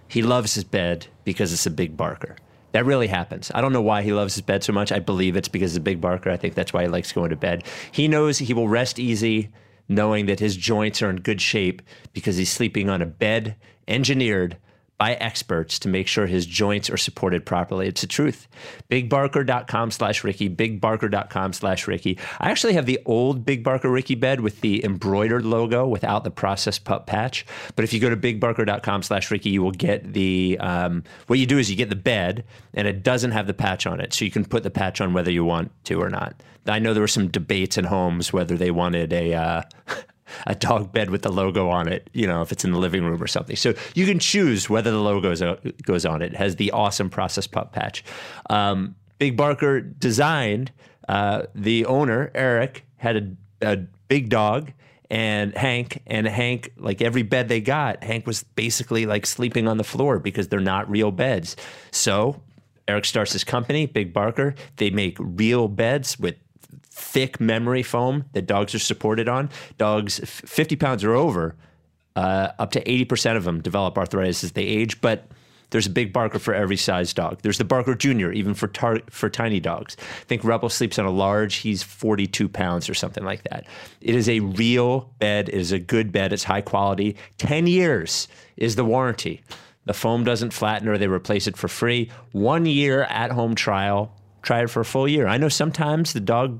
He 0.07 0.21
loves 0.21 0.53
his 0.53 0.63
bed 0.63 1.07
because 1.23 1.51
it's 1.51 1.65
a 1.65 1.71
Big 1.71 1.97
Barker. 1.97 2.37
That 2.73 2.85
really 2.85 3.07
happens. 3.07 3.51
I 3.53 3.61
don't 3.61 3.73
know 3.73 3.81
why 3.81 4.01
he 4.01 4.13
loves 4.13 4.35
his 4.35 4.41
bed 4.41 4.63
so 4.63 4.73
much. 4.73 4.91
I 4.91 4.99
believe 4.99 5.35
it's 5.35 5.47
because 5.47 5.71
it's 5.71 5.77
a 5.77 5.81
Big 5.81 6.01
Barker. 6.01 6.29
I 6.29 6.37
think 6.37 6.55
that's 6.55 6.73
why 6.73 6.83
he 6.83 6.87
likes 6.87 7.11
going 7.11 7.29
to 7.29 7.35
bed. 7.35 7.63
He 7.91 8.07
knows 8.07 8.39
he 8.39 8.53
will 8.53 8.67
rest 8.67 8.99
easy 8.99 9.49
knowing 9.87 10.25
that 10.25 10.39
his 10.39 10.55
joints 10.55 11.01
are 11.01 11.09
in 11.09 11.17
good 11.17 11.41
shape 11.41 11.81
because 12.13 12.37
he's 12.37 12.51
sleeping 12.51 12.89
on 12.89 13.01
a 13.01 13.05
bed 13.05 13.55
engineered 13.87 14.57
by 15.03 15.15
experts 15.15 15.79
to 15.79 15.89
make 15.89 16.07
sure 16.07 16.27
his 16.27 16.45
joints 16.45 16.89
are 16.89 16.95
supported 16.95 17.45
properly. 17.45 17.89
It's 17.89 17.99
the 17.99 18.07
truth. 18.07 18.47
BigBarker.com 18.89 19.91
slash 19.91 20.23
Ricky, 20.23 20.49
BigBarker.com 20.49 21.51
slash 21.51 21.89
Ricky. 21.89 22.17
I 22.39 22.51
actually 22.51 22.71
have 22.75 22.85
the 22.85 23.01
old 23.05 23.43
Big 23.43 23.65
Barker 23.65 23.91
Ricky 23.91 24.15
bed 24.15 24.39
with 24.39 24.61
the 24.61 24.81
embroidered 24.85 25.43
logo 25.43 25.85
without 25.85 26.23
the 26.23 26.31
processed 26.31 26.85
pup 26.85 27.05
patch. 27.05 27.45
But 27.75 27.83
if 27.83 27.91
you 27.91 27.99
go 27.99 28.09
to 28.09 28.15
BigBarker.com 28.15 29.03
slash 29.03 29.29
Ricky, 29.29 29.49
you 29.49 29.61
will 29.61 29.71
get 29.71 30.13
the, 30.13 30.57
um, 30.61 31.03
what 31.27 31.37
you 31.37 31.47
do 31.47 31.57
is 31.57 31.69
you 31.69 31.75
get 31.75 31.89
the 31.89 31.97
bed 31.97 32.45
and 32.73 32.87
it 32.87 33.03
doesn't 33.03 33.31
have 33.31 33.45
the 33.45 33.53
patch 33.53 33.85
on 33.85 33.99
it. 33.99 34.13
So 34.13 34.23
you 34.23 34.31
can 34.31 34.45
put 34.45 34.63
the 34.63 34.71
patch 34.71 35.01
on 35.01 35.11
whether 35.11 35.31
you 35.31 35.43
want 35.43 35.69
to 35.83 36.01
or 36.01 36.09
not. 36.09 36.33
I 36.65 36.79
know 36.79 36.93
there 36.93 37.03
were 37.03 37.09
some 37.09 37.27
debates 37.27 37.77
in 37.77 37.83
homes 37.83 38.31
whether 38.31 38.55
they 38.55 38.71
wanted 38.71 39.11
a, 39.11 39.33
uh, 39.33 39.61
a 40.47 40.55
dog 40.55 40.91
bed 40.91 41.09
with 41.09 41.21
the 41.21 41.31
logo 41.31 41.69
on 41.69 41.87
it, 41.87 42.09
you 42.13 42.27
know, 42.27 42.41
if 42.41 42.51
it's 42.51 42.63
in 42.63 42.71
the 42.71 42.79
living 42.79 43.03
room 43.03 43.21
or 43.21 43.27
something. 43.27 43.55
So 43.55 43.73
you 43.95 44.05
can 44.05 44.19
choose 44.19 44.69
whether 44.69 44.91
the 44.91 44.99
logo 44.99 45.35
goes 45.83 46.05
on 46.05 46.21
it. 46.21 46.33
It 46.33 46.37
has 46.37 46.55
the 46.55 46.71
awesome 46.71 47.09
process 47.09 47.47
pup 47.47 47.73
patch. 47.73 48.03
Um, 48.49 48.95
Big 49.19 49.37
Barker 49.37 49.81
designed, 49.81 50.71
uh, 51.07 51.43
the 51.55 51.85
owner, 51.85 52.31
Eric, 52.33 52.85
had 52.97 53.37
a, 53.61 53.71
a 53.73 53.77
big 54.07 54.29
dog 54.29 54.71
and 55.09 55.55
Hank, 55.55 56.01
and 56.07 56.27
Hank, 56.27 56.71
like 56.77 57.01
every 57.01 57.21
bed 57.21 57.47
they 57.47 57.61
got, 57.61 58.03
Hank 58.03 58.25
was 58.25 58.43
basically 58.43 59.05
like 59.05 59.25
sleeping 59.25 59.67
on 59.67 59.77
the 59.77 59.83
floor 59.83 60.17
because 60.17 60.47
they're 60.47 60.59
not 60.59 60.89
real 60.89 61.11
beds. 61.11 61.55
So 61.91 62.41
Eric 62.87 63.05
starts 63.05 63.33
his 63.33 63.43
company, 63.43 63.85
Big 63.85 64.11
Barker. 64.11 64.55
They 64.77 64.89
make 64.89 65.17
real 65.19 65.67
beds 65.67 66.17
with 66.19 66.35
thick 67.03 67.39
memory 67.39 67.83
foam 67.83 68.25
that 68.33 68.47
dogs 68.47 68.73
are 68.73 68.79
supported 68.79 69.27
on. 69.27 69.49
Dogs 69.77 70.19
50 70.23 70.75
pounds 70.77 71.03
or 71.03 71.13
over, 71.13 71.55
uh, 72.15 72.49
up 72.57 72.71
to 72.71 72.83
80% 72.83 73.37
of 73.37 73.43
them 73.43 73.61
develop 73.61 73.97
arthritis 73.97 74.43
as 74.43 74.53
they 74.53 74.63
age, 74.63 75.01
but 75.01 75.27
there's 75.69 75.87
a 75.87 75.89
big 75.89 76.13
Barker 76.13 76.37
for 76.37 76.53
every 76.53 76.77
size 76.77 77.13
dog. 77.13 77.39
There's 77.41 77.57
the 77.57 77.65
Barker 77.65 77.95
Junior, 77.95 78.31
even 78.31 78.53
for 78.53 78.67
tar- 78.67 79.01
for 79.09 79.27
tiny 79.27 79.59
dogs. 79.59 79.97
I 79.99 80.25
think 80.25 80.43
Rebel 80.43 80.69
sleeps 80.69 80.99
on 80.99 81.05
a 81.05 81.11
large. 81.11 81.55
He's 81.55 81.81
42 81.81 82.47
pounds 82.47 82.87
or 82.87 82.93
something 82.93 83.25
like 83.25 83.41
that. 83.49 83.65
It 83.99 84.13
is 84.13 84.29
a 84.29 84.39
real 84.39 85.11
bed. 85.17 85.49
It 85.49 85.55
is 85.55 85.71
a 85.71 85.79
good 85.79 86.11
bed. 86.11 86.31
It's 86.31 86.43
high 86.43 86.61
quality. 86.61 87.15
10 87.39 87.65
years 87.65 88.27
is 88.55 88.75
the 88.75 88.85
warranty. 88.85 89.41
The 89.85 89.95
foam 89.95 90.23
doesn't 90.23 90.53
flatten 90.53 90.87
or 90.87 90.99
they 90.99 91.07
replace 91.07 91.47
it 91.47 91.57
for 91.57 91.67
free. 91.67 92.11
One 92.33 92.67
year 92.67 93.03
at 93.03 93.31
home 93.31 93.55
trial. 93.55 94.15
Try 94.43 94.61
it 94.61 94.69
for 94.69 94.81
a 94.81 94.85
full 94.85 95.07
year. 95.07 95.25
I 95.25 95.37
know 95.37 95.49
sometimes 95.49 96.13
the 96.13 96.19
dog 96.19 96.59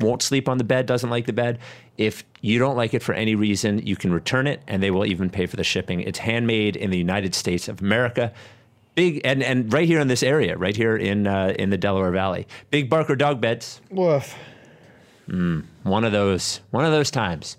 won't 0.00 0.22
sleep 0.22 0.48
on 0.48 0.58
the 0.58 0.64
bed, 0.64 0.86
doesn't 0.86 1.10
like 1.10 1.26
the 1.26 1.32
bed. 1.32 1.58
If 1.96 2.24
you 2.40 2.58
don't 2.58 2.76
like 2.76 2.94
it 2.94 3.02
for 3.02 3.14
any 3.14 3.34
reason, 3.34 3.84
you 3.86 3.96
can 3.96 4.12
return 4.12 4.46
it 4.46 4.62
and 4.66 4.82
they 4.82 4.90
will 4.90 5.06
even 5.06 5.30
pay 5.30 5.46
for 5.46 5.56
the 5.56 5.64
shipping. 5.64 6.00
It's 6.00 6.18
handmade 6.18 6.76
in 6.76 6.90
the 6.90 6.98
United 6.98 7.34
States 7.34 7.68
of 7.68 7.80
America. 7.80 8.32
Big 8.94 9.20
and, 9.24 9.42
and 9.42 9.72
right 9.72 9.88
here 9.88 10.00
in 10.00 10.08
this 10.08 10.22
area, 10.22 10.56
right 10.56 10.76
here 10.76 10.96
in 10.96 11.26
uh, 11.26 11.54
in 11.58 11.70
the 11.70 11.78
Delaware 11.78 12.12
Valley. 12.12 12.46
Big 12.70 12.88
Barker 12.88 13.16
dog 13.16 13.40
beds. 13.40 13.80
Woof. 13.90 14.36
One 15.82 16.04
of 16.04 16.12
those 16.12 16.60
one 16.70 16.84
of 16.84 16.92
those 16.92 17.10
times. 17.10 17.56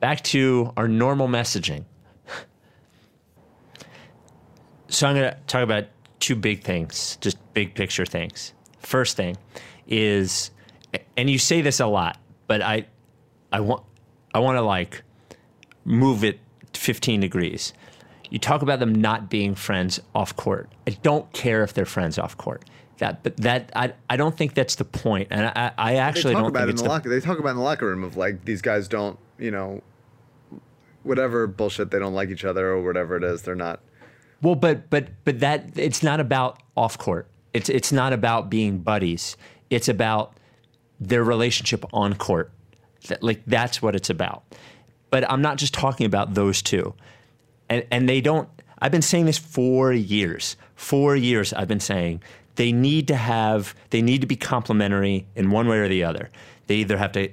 Back 0.00 0.22
to 0.24 0.72
our 0.76 0.88
normal 0.88 1.28
messaging. 1.28 1.84
So 4.92 5.06
I'm 5.06 5.14
going 5.14 5.30
to 5.30 5.38
talk 5.46 5.62
about 5.62 5.84
two 6.18 6.34
big 6.34 6.62
things, 6.62 7.16
just 7.20 7.38
big 7.54 7.74
picture 7.74 8.04
things. 8.04 8.52
First 8.80 9.16
thing 9.16 9.36
is 9.86 10.50
and 11.16 11.30
you 11.30 11.38
say 11.38 11.60
this 11.60 11.80
a 11.80 11.86
lot, 11.86 12.18
but 12.46 12.62
I 12.62 12.86
I 13.52 13.60
want 13.60 13.84
I 14.34 14.38
want 14.38 14.56
to 14.56 14.62
like 14.62 15.02
move 15.84 16.24
it 16.24 16.38
15 16.74 17.20
degrees. 17.20 17.72
You 18.30 18.38
talk 18.38 18.62
about 18.62 18.78
them 18.78 18.94
not 18.94 19.28
being 19.28 19.54
friends 19.54 20.00
off 20.14 20.36
court. 20.36 20.68
I 20.86 20.90
don't 20.90 21.30
care 21.32 21.62
if 21.64 21.74
they're 21.74 21.84
friends 21.84 22.18
off 22.18 22.36
court. 22.36 22.64
That, 22.98 23.22
but 23.22 23.36
that 23.38 23.72
I, 23.74 23.94
I 24.10 24.16
don't 24.18 24.36
think 24.36 24.54
that's 24.54 24.74
the 24.74 24.84
point. 24.84 25.28
and 25.30 25.46
I, 25.46 25.72
I 25.76 25.94
actually 25.96 26.34
don't 26.34 26.52
think 26.52 26.56
it 26.56 26.62
in 26.64 26.68
it's 26.70 26.82
the 26.82 26.88
the 26.88 26.92
locker. 26.92 27.08
They 27.08 27.20
talk 27.20 27.38
about 27.38 27.50
in 27.50 27.56
the 27.56 27.62
locker 27.62 27.86
room 27.86 28.04
of 28.04 28.16
like 28.16 28.44
these 28.44 28.60
guys 28.60 28.88
don't, 28.88 29.18
you 29.38 29.50
know, 29.50 29.82
whatever 31.02 31.46
bullshit 31.46 31.90
they 31.90 31.98
don't 31.98 32.12
like 32.12 32.28
each 32.28 32.44
other 32.44 32.68
or 32.68 32.82
whatever 32.82 33.16
it 33.16 33.24
is. 33.24 33.42
They're 33.42 33.54
not. 33.54 33.80
Well, 34.42 34.54
but 34.54 34.90
but 34.90 35.08
but 35.24 35.40
that 35.40 35.78
it's 35.78 36.02
not 36.02 36.20
about 36.20 36.62
off 36.76 36.98
court. 36.98 37.26
It's 37.54 37.70
it's 37.70 37.90
not 37.90 38.12
about 38.12 38.50
being 38.50 38.78
buddies. 38.78 39.36
It's 39.70 39.88
about 39.88 40.34
their 41.00 41.24
relationship 41.24 41.84
on 41.92 42.14
court. 42.14 42.52
Like 43.20 43.42
that's 43.46 43.80
what 43.80 43.96
it's 43.96 44.10
about. 44.10 44.44
But 45.10 45.28
I'm 45.30 45.42
not 45.42 45.56
just 45.56 45.74
talking 45.74 46.06
about 46.06 46.34
those 46.34 46.62
two. 46.62 46.94
And 47.68 47.86
and 47.90 48.08
they 48.08 48.20
don't 48.20 48.48
I've 48.78 48.92
been 48.92 49.02
saying 49.02 49.26
this 49.26 49.38
for 49.38 49.92
years. 49.92 50.56
For 50.74 51.16
years 51.16 51.52
I've 51.52 51.68
been 51.68 51.80
saying 51.80 52.22
they 52.56 52.72
need 52.72 53.08
to 53.08 53.16
have 53.16 53.74
they 53.88 54.02
need 54.02 54.20
to 54.20 54.26
be 54.26 54.36
complementary 54.36 55.26
in 55.34 55.50
one 55.50 55.66
way 55.66 55.78
or 55.78 55.88
the 55.88 56.04
other. 56.04 56.30
They 56.66 56.76
either 56.76 56.98
have 56.98 57.12
to 57.12 57.30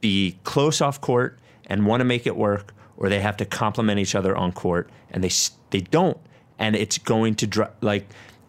be 0.00 0.38
close 0.44 0.80
off 0.80 1.00
court 1.00 1.38
and 1.66 1.86
want 1.86 2.00
to 2.00 2.04
make 2.04 2.26
it 2.26 2.36
work 2.36 2.74
or 2.98 3.08
they 3.08 3.20
have 3.20 3.36
to 3.38 3.44
complement 3.44 3.98
each 3.98 4.14
other 4.14 4.36
on 4.36 4.52
court 4.52 4.90
and 5.10 5.24
they 5.24 5.30
they 5.70 5.80
don't 5.80 6.18
and 6.58 6.76
it's 6.76 6.98
going 6.98 7.34
to 7.36 7.46
dr- 7.46 7.72
like 7.80 8.06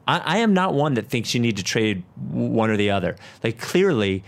I, 0.08 0.20
I 0.20 0.38
am 0.38 0.54
not 0.54 0.74
one 0.74 0.94
that 0.96 1.10
thinks 1.10 1.34
you 1.34 1.40
need 1.40 1.58
to 1.58 1.64
trade 1.64 2.04
one 2.16 2.70
or 2.70 2.78
the 2.78 2.92
other. 2.92 3.18
Like 3.44 3.60
clearly 3.60 4.24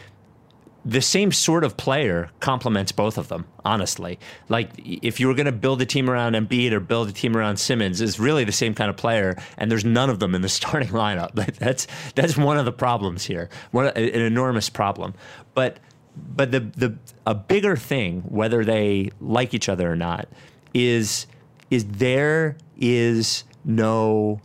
the 0.90 1.02
same 1.02 1.32
sort 1.32 1.64
of 1.64 1.78
player 1.78 2.32
complements 2.40 2.92
both 2.92 3.18
of 3.20 3.28
them, 3.28 3.46
honestly. 3.64 4.18
Like 4.50 4.72
if 4.78 5.20
you 5.20 5.28
were 5.28 5.36
going 5.36 5.46
to 5.46 5.52
build 5.52 5.82
a 5.82 5.86
team 5.86 6.10
around 6.10 6.34
Embiid 6.34 6.72
or 6.72 6.80
build 6.80 7.10
a 7.10 7.12
team 7.12 7.38
around 7.38 7.58
Simmons, 7.58 8.02
is 8.02 8.20
really 8.20 8.44
the 8.44 8.52
same 8.52 8.74
kind 8.74 8.90
of 8.90 8.98
player, 8.98 9.38
and 9.58 9.70
there's 9.70 9.86
none 9.86 10.10
of 10.10 10.20
them 10.20 10.34
in 10.34 10.42
the 10.42 10.50
starting 10.60 10.90
lineup. 10.90 11.34
That's 11.60 11.86
that's 12.16 12.36
one 12.36 12.58
of 12.58 12.66
the 12.66 12.72
problems 12.72 13.26
here, 13.26 13.50
one 13.72 13.88
an 13.88 14.04
enormous 14.04 14.70
problem. 14.70 15.14
But 15.54 15.80
but 16.16 16.52
the 16.52 16.62
the 16.62 16.98
a 17.28 17.36
bigger 17.36 17.76
thing, 17.76 18.22
whether 18.22 18.66
they 18.66 19.12
like 19.22 19.54
each 19.54 19.70
other 19.70 19.92
or 19.92 19.96
not, 19.96 20.28
is 20.74 21.28
is 21.70 21.86
there 21.86 22.58
is 22.80 23.44
no 23.64 24.42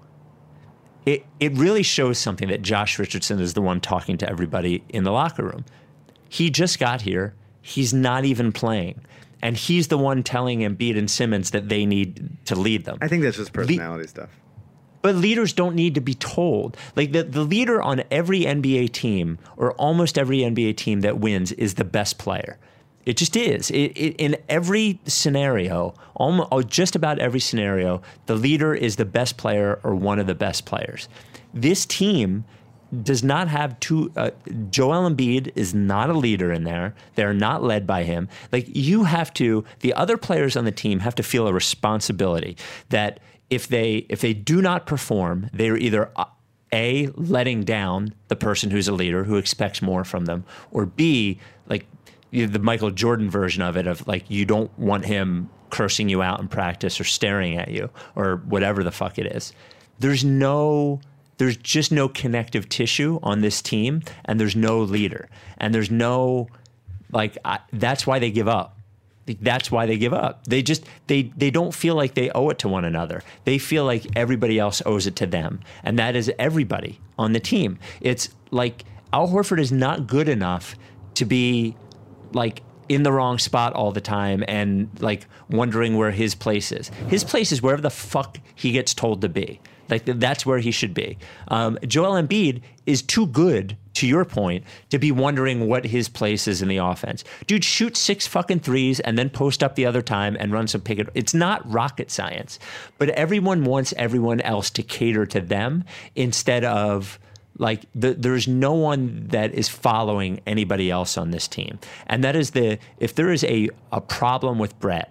it, 1.06 1.24
it 1.40 1.52
really 1.52 1.82
shows 1.82 2.18
something 2.18 2.48
that 2.48 2.62
Josh 2.62 2.98
Richardson 2.98 3.40
is 3.40 3.54
the 3.54 3.62
one 3.62 3.80
talking 3.80 4.18
to 4.18 4.28
everybody 4.28 4.84
in 4.90 5.04
the 5.04 5.12
locker 5.12 5.44
room. 5.44 5.64
He 6.28 6.50
just 6.50 6.78
got 6.78 7.02
here. 7.02 7.34
He's 7.60 7.94
not 7.94 8.24
even 8.24 8.52
playing. 8.52 9.00
And 9.40 9.56
he's 9.56 9.88
the 9.88 9.98
one 9.98 10.22
telling 10.22 10.60
Embiid 10.60 10.98
and 10.98 11.10
Simmons 11.10 11.50
that 11.50 11.68
they 11.68 11.84
need 11.84 12.30
to 12.46 12.54
lead 12.54 12.84
them. 12.84 12.98
I 13.00 13.08
think 13.08 13.22
that's 13.22 13.36
just 13.36 13.52
personality 13.52 14.08
stuff. 14.08 14.30
But 15.02 15.16
leaders 15.16 15.52
don't 15.52 15.74
need 15.74 15.96
to 15.96 16.00
be 16.00 16.14
told. 16.14 16.78
Like 16.96 17.12
the, 17.12 17.24
the 17.24 17.42
leader 17.42 17.82
on 17.82 18.04
every 18.10 18.40
NBA 18.40 18.92
team, 18.92 19.38
or 19.58 19.72
almost 19.72 20.16
every 20.16 20.38
NBA 20.38 20.78
team 20.78 21.02
that 21.02 21.18
wins, 21.18 21.52
is 21.52 21.74
the 21.74 21.84
best 21.84 22.16
player. 22.16 22.58
It 23.04 23.18
just 23.18 23.36
is. 23.36 23.70
It, 23.70 23.92
it, 23.96 24.16
in 24.16 24.36
every 24.48 24.98
scenario, 25.06 25.94
almost, 26.14 26.48
oh, 26.50 26.62
just 26.62 26.96
about 26.96 27.18
every 27.18 27.40
scenario, 27.40 28.00
the 28.24 28.34
leader 28.34 28.74
is 28.74 28.96
the 28.96 29.04
best 29.04 29.36
player 29.36 29.78
or 29.84 29.94
one 29.94 30.18
of 30.18 30.26
the 30.26 30.34
best 30.34 30.64
players. 30.64 31.06
This 31.52 31.84
team 31.84 32.46
does 33.02 33.24
not 33.24 33.48
have 33.48 33.78
two. 33.80 34.12
Uh, 34.16 34.30
Joel 34.70 35.10
Embiid 35.10 35.52
is 35.54 35.74
not 35.74 36.10
a 36.10 36.14
leader 36.14 36.52
in 36.52 36.64
there. 36.64 36.94
They're 37.14 37.34
not 37.34 37.62
led 37.62 37.86
by 37.86 38.04
him. 38.04 38.28
Like 38.52 38.66
you 38.68 39.04
have 39.04 39.32
to. 39.34 39.64
The 39.80 39.94
other 39.94 40.16
players 40.16 40.56
on 40.56 40.64
the 40.64 40.72
team 40.72 41.00
have 41.00 41.14
to 41.16 41.22
feel 41.22 41.46
a 41.46 41.52
responsibility 41.52 42.56
that 42.90 43.20
if 43.50 43.68
they 43.68 44.06
if 44.08 44.20
they 44.20 44.34
do 44.34 44.62
not 44.62 44.86
perform, 44.86 45.50
they 45.52 45.68
are 45.70 45.76
either 45.76 46.10
uh, 46.16 46.24
a 46.72 47.06
letting 47.14 47.62
down 47.62 48.14
the 48.28 48.36
person 48.36 48.70
who's 48.70 48.88
a 48.88 48.92
leader 48.92 49.24
who 49.24 49.36
expects 49.36 49.80
more 49.80 50.04
from 50.04 50.24
them, 50.24 50.44
or 50.70 50.86
b 50.86 51.38
like 51.66 51.86
the 52.32 52.58
Michael 52.58 52.90
Jordan 52.90 53.30
version 53.30 53.62
of 53.62 53.76
it 53.76 53.86
of 53.86 54.06
like 54.08 54.28
you 54.28 54.44
don't 54.44 54.76
want 54.78 55.04
him 55.04 55.48
cursing 55.70 56.08
you 56.08 56.22
out 56.22 56.40
in 56.40 56.48
practice 56.48 57.00
or 57.00 57.04
staring 57.04 57.56
at 57.58 57.68
you 57.68 57.90
or 58.16 58.36
whatever 58.46 58.82
the 58.82 58.90
fuck 58.90 59.18
it 59.18 59.26
is. 59.26 59.52
There's 59.98 60.24
no 60.24 61.00
there's 61.44 61.58
just 61.58 61.92
no 61.92 62.08
connective 62.08 62.70
tissue 62.70 63.20
on 63.22 63.42
this 63.42 63.60
team 63.60 64.00
and 64.24 64.40
there's 64.40 64.56
no 64.56 64.80
leader. 64.80 65.28
And 65.58 65.74
there's 65.74 65.90
no 65.90 66.48
like 67.12 67.36
I, 67.44 67.58
that's 67.70 68.06
why 68.06 68.18
they 68.18 68.30
give 68.30 68.48
up. 68.48 68.78
That's 69.26 69.70
why 69.70 69.84
they 69.84 69.98
give 69.98 70.14
up. 70.14 70.46
They 70.46 70.62
just 70.62 70.86
they 71.06 71.24
they 71.36 71.50
don't 71.50 71.74
feel 71.74 71.96
like 71.96 72.14
they 72.14 72.30
owe 72.30 72.48
it 72.48 72.58
to 72.60 72.68
one 72.68 72.86
another. 72.86 73.22
They 73.44 73.58
feel 73.58 73.84
like 73.84 74.06
everybody 74.16 74.58
else 74.58 74.80
owes 74.86 75.06
it 75.06 75.16
to 75.16 75.26
them. 75.26 75.60
And 75.82 75.98
that 75.98 76.16
is 76.16 76.32
everybody 76.38 76.98
on 77.18 77.34
the 77.34 77.40
team. 77.40 77.78
It's 78.00 78.30
like 78.50 78.84
al 79.12 79.28
horford 79.28 79.60
is 79.60 79.70
not 79.70 80.06
good 80.06 80.30
enough 80.30 80.76
to 81.16 81.26
be 81.26 81.76
like 82.32 82.62
in 82.88 83.02
the 83.02 83.12
wrong 83.12 83.38
spot 83.38 83.74
all 83.74 83.92
the 83.92 84.00
time 84.00 84.42
and 84.48 84.88
like 84.98 85.26
wondering 85.50 85.98
where 85.98 86.10
his 86.10 86.34
place 86.34 86.72
is. 86.72 86.88
His 87.08 87.22
place 87.22 87.52
is 87.52 87.60
wherever 87.60 87.82
the 87.82 87.90
fuck 87.90 88.38
he 88.54 88.72
gets 88.72 88.94
told 88.94 89.20
to 89.20 89.28
be. 89.28 89.60
Like 89.90 90.04
that's 90.04 90.46
where 90.46 90.58
he 90.58 90.70
should 90.70 90.94
be. 90.94 91.18
Um, 91.48 91.78
Joel 91.86 92.20
Embiid 92.20 92.62
is 92.86 93.02
too 93.02 93.26
good, 93.26 93.76
to 93.94 94.06
your 94.06 94.24
point, 94.24 94.64
to 94.90 94.98
be 94.98 95.12
wondering 95.12 95.68
what 95.68 95.84
his 95.86 96.08
place 96.08 96.48
is 96.48 96.60
in 96.62 96.68
the 96.68 96.78
offense. 96.78 97.24
Dude, 97.46 97.64
shoot 97.64 97.96
six 97.96 98.26
fucking 98.26 98.60
threes 98.60 99.00
and 99.00 99.16
then 99.16 99.30
post 99.30 99.62
up 99.62 99.76
the 99.76 99.86
other 99.86 100.02
time 100.02 100.36
and 100.38 100.52
run 100.52 100.66
some 100.66 100.80
pick 100.80 100.98
and 100.98 101.10
It's 101.14 101.34
not 101.34 101.70
rocket 101.70 102.10
science, 102.10 102.58
but 102.98 103.08
everyone 103.10 103.64
wants 103.64 103.94
everyone 103.96 104.40
else 104.40 104.70
to 104.70 104.82
cater 104.82 105.26
to 105.26 105.40
them 105.40 105.84
instead 106.14 106.64
of 106.64 107.18
like 107.58 107.82
the, 107.94 108.14
there's 108.14 108.48
no 108.48 108.72
one 108.72 109.28
that 109.28 109.54
is 109.54 109.68
following 109.68 110.40
anybody 110.46 110.90
else 110.90 111.16
on 111.16 111.30
this 111.30 111.46
team 111.46 111.78
and 112.06 112.24
that 112.24 112.34
is 112.34 112.50
the 112.50 112.78
if 112.98 113.14
there 113.14 113.30
is 113.30 113.44
a, 113.44 113.68
a 113.92 114.00
problem 114.00 114.58
with 114.58 114.78
brett 114.80 115.10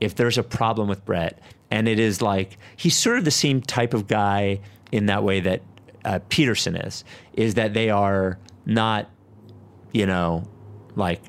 if 0.00 0.14
there's 0.14 0.38
a 0.38 0.42
problem 0.42 0.88
with 0.88 1.04
brett 1.04 1.38
and 1.74 1.88
it 1.88 1.98
is 1.98 2.22
like 2.22 2.56
he's 2.76 2.96
sort 2.96 3.18
of 3.18 3.24
the 3.24 3.32
same 3.32 3.60
type 3.60 3.94
of 3.94 4.06
guy 4.06 4.60
in 4.92 5.06
that 5.06 5.24
way 5.24 5.40
that 5.40 5.60
uh, 6.04 6.20
Pederson 6.30 6.86
is 6.86 7.04
is 7.32 7.54
that 7.54 7.74
they 7.74 7.90
are 7.90 8.38
not 8.64 9.10
you 9.92 10.06
know 10.06 10.48
like 10.94 11.20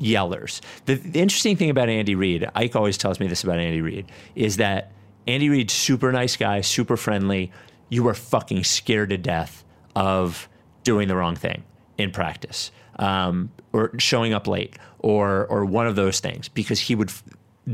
yellers. 0.00 0.62
The, 0.86 0.94
the 0.94 1.20
interesting 1.20 1.56
thing 1.56 1.68
about 1.68 1.90
andy 1.90 2.14
reid 2.14 2.48
ike 2.54 2.74
always 2.74 2.96
tells 2.96 3.20
me 3.20 3.26
this 3.26 3.44
about 3.44 3.58
andy 3.58 3.82
reid 3.82 4.10
is 4.34 4.56
that 4.56 4.92
andy 5.26 5.50
reid's 5.50 5.74
super 5.74 6.10
nice 6.12 6.36
guy 6.36 6.62
super 6.62 6.96
friendly. 6.96 7.52
You 7.90 8.08
are 8.08 8.14
fucking 8.14 8.64
scared 8.64 9.10
to 9.10 9.18
death 9.18 9.64
of 9.94 10.48
doing 10.82 11.08
the 11.08 11.14
wrong 11.14 11.36
thing 11.36 11.62
in 11.98 12.10
practice 12.10 12.70
um, 12.98 13.50
or 13.74 13.92
showing 13.98 14.32
up 14.32 14.46
late 14.46 14.78
or 15.00 15.44
or 15.48 15.66
one 15.66 15.86
of 15.86 15.94
those 15.94 16.20
things 16.20 16.48
because 16.48 16.80
he 16.80 16.94
would 16.94 17.12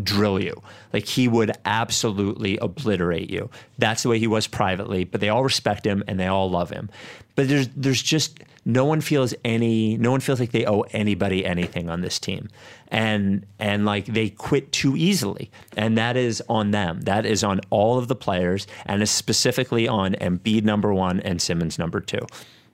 drill 0.02 0.40
you. 0.40 0.60
Like 0.92 1.06
he 1.06 1.28
would 1.28 1.52
absolutely 1.64 2.56
obliterate 2.58 3.30
you. 3.30 3.50
That's 3.78 4.02
the 4.02 4.08
way 4.08 4.18
he 4.18 4.26
was 4.26 4.46
privately 4.46 5.04
but 5.04 5.20
they 5.20 5.28
all 5.28 5.42
respect 5.42 5.86
him 5.86 6.02
and 6.06 6.18
they 6.18 6.26
all 6.26 6.50
love 6.50 6.70
him. 6.70 6.90
But 7.34 7.48
there's 7.48 7.68
there's 7.68 8.02
just 8.02 8.40
no 8.64 8.84
one 8.84 9.00
feels 9.00 9.34
any 9.44 9.96
no 9.96 10.10
one 10.10 10.20
feels 10.20 10.40
like 10.40 10.52
they 10.52 10.66
owe 10.66 10.82
anybody 10.90 11.44
anything 11.44 11.88
on 11.88 12.00
this 12.00 12.18
team. 12.18 12.48
And 12.88 13.46
and 13.58 13.84
like 13.84 14.06
they 14.06 14.30
quit 14.30 14.72
too 14.72 14.96
easily. 14.96 15.50
And 15.76 15.96
that 15.98 16.16
is 16.16 16.42
on 16.48 16.70
them. 16.70 17.00
That 17.02 17.26
is 17.26 17.42
on 17.42 17.60
all 17.70 17.98
of 17.98 18.08
the 18.08 18.16
players 18.16 18.66
and 18.86 19.02
is 19.02 19.10
specifically 19.10 19.88
on 19.88 20.14
Embiid 20.14 20.64
number 20.64 20.92
1 20.92 21.20
and 21.20 21.40
Simmons 21.40 21.78
number 21.78 22.00
2 22.00 22.18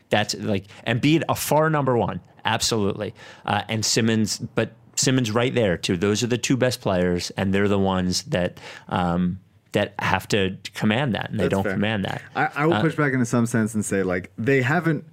that's 0.09 0.35
like 0.37 0.66
Embiid 0.87 1.24
a 1.29 1.35
far 1.35 1.68
number 1.68 1.96
1 1.96 2.20
absolutely. 2.44 3.14
Uh, 3.44 3.62
and 3.68 3.85
Simmons 3.85 4.38
but 4.38 4.72
Simmons 4.96 5.30
right 5.30 5.54
there 5.54 5.76
too 5.76 5.96
those 5.96 6.22
are 6.22 6.26
the 6.26 6.38
two 6.38 6.56
best 6.56 6.80
players 6.80 7.30
and 7.37 7.52
they're 7.52 7.68
the 7.68 7.78
ones 7.78 8.22
that 8.24 8.59
um, 8.88 9.38
that 9.72 9.94
have 9.98 10.26
to 10.28 10.56
command 10.74 11.14
that 11.14 11.30
and 11.30 11.38
they 11.38 11.44
That's 11.44 11.50
don't 11.52 11.64
fair. 11.64 11.72
command 11.72 12.04
that 12.06 12.22
I, 12.35 12.48
I 12.54 12.66
will 12.66 12.80
push 12.80 12.96
back 12.96 13.12
in 13.12 13.24
some 13.26 13.46
sense 13.46 13.74
and 13.74 13.85
say 13.85 14.02
like 14.02 14.32
they 14.38 14.62
haven't. 14.62 15.04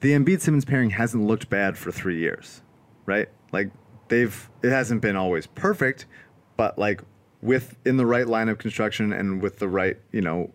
The 0.00 0.12
Embiid 0.12 0.42
Simmons 0.42 0.66
pairing 0.66 0.90
hasn't 0.90 1.26
looked 1.26 1.48
bad 1.48 1.78
for 1.78 1.90
three 1.90 2.18
years, 2.18 2.60
right? 3.06 3.28
Like 3.52 3.70
they've 4.08 4.50
it 4.62 4.70
hasn't 4.70 5.00
been 5.00 5.16
always 5.16 5.46
perfect, 5.46 6.04
but 6.58 6.78
like 6.78 7.00
with 7.40 7.76
in 7.86 7.96
the 7.96 8.04
right 8.04 8.26
line 8.26 8.50
of 8.50 8.58
construction 8.58 9.12
and 9.12 9.40
with 9.40 9.58
the 9.58 9.68
right 9.68 9.96
you 10.12 10.20
know 10.20 10.52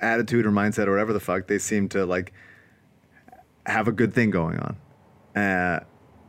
attitude 0.00 0.44
or 0.44 0.50
mindset 0.50 0.86
or 0.86 0.90
whatever 0.90 1.14
the 1.14 1.20
fuck, 1.20 1.46
they 1.46 1.58
seem 1.58 1.88
to 1.88 2.04
like 2.04 2.34
have 3.64 3.88
a 3.88 3.92
good 3.92 4.12
thing 4.12 4.30
going 4.30 4.58
on. 4.58 4.76
Uh, 5.34 5.80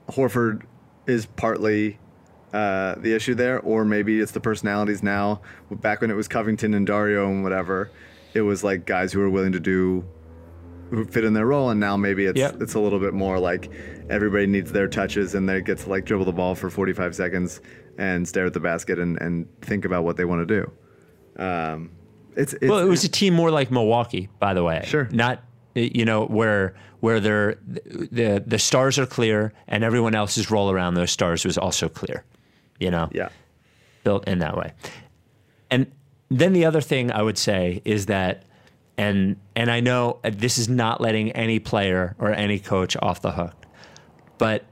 Horford 0.09 0.63
is 1.07 1.25
partly 1.25 1.99
uh, 2.53 2.95
the 2.95 3.13
issue 3.13 3.35
there, 3.35 3.59
or 3.59 3.85
maybe 3.85 4.19
it's 4.19 4.31
the 4.31 4.39
personalities 4.39 5.03
now. 5.03 5.41
Back 5.71 6.01
when 6.01 6.09
it 6.11 6.15
was 6.15 6.27
Covington 6.27 6.73
and 6.73 6.87
Dario 6.87 7.27
and 7.29 7.43
whatever, 7.43 7.91
it 8.33 8.41
was 8.41 8.63
like 8.63 8.85
guys 8.85 9.11
who 9.13 9.19
were 9.19 9.29
willing 9.29 9.51
to 9.51 9.59
do, 9.59 10.05
who 10.89 11.05
fit 11.05 11.23
in 11.23 11.33
their 11.33 11.45
role, 11.45 11.69
and 11.69 11.79
now 11.79 11.97
maybe 11.97 12.25
it's 12.25 12.37
Yep. 12.39 12.61
it's 12.61 12.73
a 12.75 12.79
little 12.79 12.99
bit 12.99 13.13
more 13.13 13.39
like 13.39 13.69
everybody 14.09 14.45
needs 14.47 14.71
their 14.71 14.87
touches 14.87 15.33
and 15.35 15.49
they 15.49 15.61
get 15.61 15.79
to 15.79 15.89
like 15.89 16.05
dribble 16.05 16.25
the 16.25 16.31
ball 16.31 16.53
for 16.55 16.69
45 16.69 17.15
seconds 17.15 17.59
and 17.97 18.27
stare 18.27 18.45
at 18.45 18.53
the 18.53 18.59
basket 18.59 18.99
and, 18.99 19.19
and 19.21 19.47
think 19.61 19.83
about 19.85 20.03
what 20.03 20.15
they 20.15 20.25
want 20.25 20.47
to 20.47 20.61
do. 21.35 21.43
Um, 21.43 21.91
it's, 22.35 22.53
it's 22.53 22.67
Well, 22.67 22.79
it 22.79 22.85
was 22.89 23.03
a 23.03 23.09
team 23.09 23.33
more 23.33 23.49
like 23.51 23.71
Milwaukee, 23.71 24.29
by 24.39 24.53
the 24.53 24.63
way. 24.63 24.83
Sure. 24.85 25.07
Not 25.11 25.43
you 25.75 26.05
know 26.05 26.25
where 26.25 26.75
where 27.01 27.19
they're 27.19 27.55
the 27.65 28.43
the 28.45 28.57
stars 28.57 28.97
are 28.97 29.05
clear 29.05 29.53
and 29.67 29.83
everyone 29.83 30.15
else's 30.15 30.49
role 30.49 30.71
around 30.71 30.95
those 30.95 31.11
stars 31.11 31.45
was 31.45 31.57
also 31.57 31.89
clear. 31.89 32.23
You 32.79 32.91
know. 32.91 33.09
yeah. 33.11 33.29
Built 34.03 34.27
in 34.27 34.39
that 34.39 34.57
way. 34.57 34.73
And 35.69 35.91
then 36.29 36.53
the 36.53 36.65
other 36.65 36.81
thing 36.81 37.11
I 37.11 37.21
would 37.21 37.37
say 37.37 37.81
is 37.85 38.07
that 38.07 38.43
and 38.97 39.37
and 39.55 39.69
I 39.69 39.79
know 39.81 40.19
uh, 40.23 40.31
this 40.33 40.57
is 40.57 40.69
not 40.69 41.01
letting 41.01 41.31
any 41.31 41.59
player 41.59 42.15
or 42.19 42.31
any 42.31 42.59
coach 42.59 42.95
off 43.01 43.21
the 43.21 43.31
hook. 43.31 43.53
But 44.37 44.65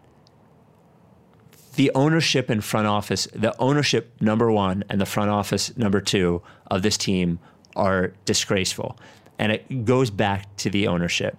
the 1.76 1.92
ownership 1.96 2.50
and 2.50 2.63
front 2.63 2.88
office, 2.88 3.28
the 3.34 3.56
ownership 3.60 4.12
number 4.22 4.52
one 4.52 4.84
and 4.89 5.02
the 5.02 5.06
front 5.06 5.32
office 5.32 5.76
number 5.76 6.00
two 6.00 6.42
of 6.70 6.84
this 6.84 6.98
team 6.98 7.39
are 7.76 8.13
disgraceful. 8.26 8.98
And 9.39 9.52
it 9.52 9.86
goes 9.86 10.10
back 10.10 10.56
to 10.58 10.69
the 10.69 10.88
ownership. 10.88 11.38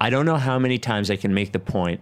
I 0.00 0.10
don't 0.10 0.26
know 0.26 0.36
how 0.36 0.58
many 0.58 0.78
times 0.78 1.10
I 1.10 1.16
can 1.16 1.34
make 1.34 1.52
the 1.52 1.58
point 1.58 2.00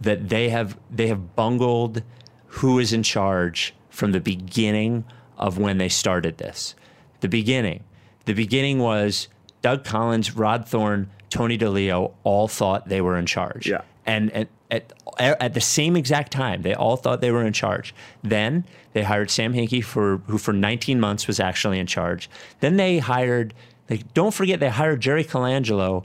that 0.00 0.28
they 0.28 0.50
have 0.50 0.76
they 0.90 1.06
have 1.06 1.34
bungled 1.36 2.02
who 2.46 2.78
is 2.78 2.92
in 2.92 3.02
charge 3.02 3.74
from 3.88 4.12
the 4.12 4.20
beginning 4.20 5.04
of 5.38 5.58
when 5.58 5.78
they 5.78 5.88
started 5.88 6.38
this. 6.38 6.74
The 7.20 7.28
beginning. 7.28 7.84
The 8.24 8.34
beginning 8.34 8.78
was 8.78 9.28
Doug 9.62 9.84
Collins, 9.84 10.36
Rod 10.36 10.68
Thorn, 10.68 11.10
Tony 11.30 11.58
DiLeo 11.58 12.12
all 12.24 12.48
thought 12.48 12.88
they 12.88 13.00
were 13.00 13.16
in 13.16 13.26
charge. 13.26 13.66
Yeah. 13.66 13.82
And 14.04 14.32
at, 14.32 14.48
at, 14.70 14.92
at 15.18 15.54
the 15.54 15.60
same 15.60 15.96
exact 15.96 16.32
time, 16.32 16.62
they 16.62 16.74
all 16.74 16.96
thought 16.96 17.20
they 17.20 17.30
were 17.30 17.44
in 17.44 17.52
charge. 17.52 17.94
Then 18.22 18.64
they 18.92 19.02
hired 19.02 19.30
Sam 19.30 19.52
Hinkie, 19.52 19.84
for, 19.84 20.18
who 20.28 20.38
for 20.38 20.52
19 20.52 21.00
months 21.00 21.26
was 21.26 21.40
actually 21.40 21.78
in 21.78 21.86
charge. 21.86 22.30
Then 22.60 22.76
they 22.76 22.98
hired, 22.98 23.54
like, 23.88 24.12
don't 24.14 24.34
forget, 24.34 24.60
they 24.60 24.68
hired 24.68 25.00
Jerry 25.00 25.24
Colangelo. 25.24 26.04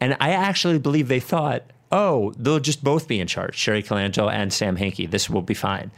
And 0.00 0.16
I 0.20 0.30
actually 0.30 0.78
believe 0.78 1.08
they 1.08 1.20
thought, 1.20 1.62
oh, 1.90 2.32
they'll 2.36 2.60
just 2.60 2.84
both 2.84 3.08
be 3.08 3.20
in 3.20 3.26
charge, 3.26 3.56
Jerry 3.56 3.82
Colangelo 3.82 4.30
and 4.30 4.52
Sam 4.52 4.76
Hinkie. 4.76 5.10
This 5.10 5.30
will 5.30 5.42
be 5.42 5.54
fine. 5.54 5.90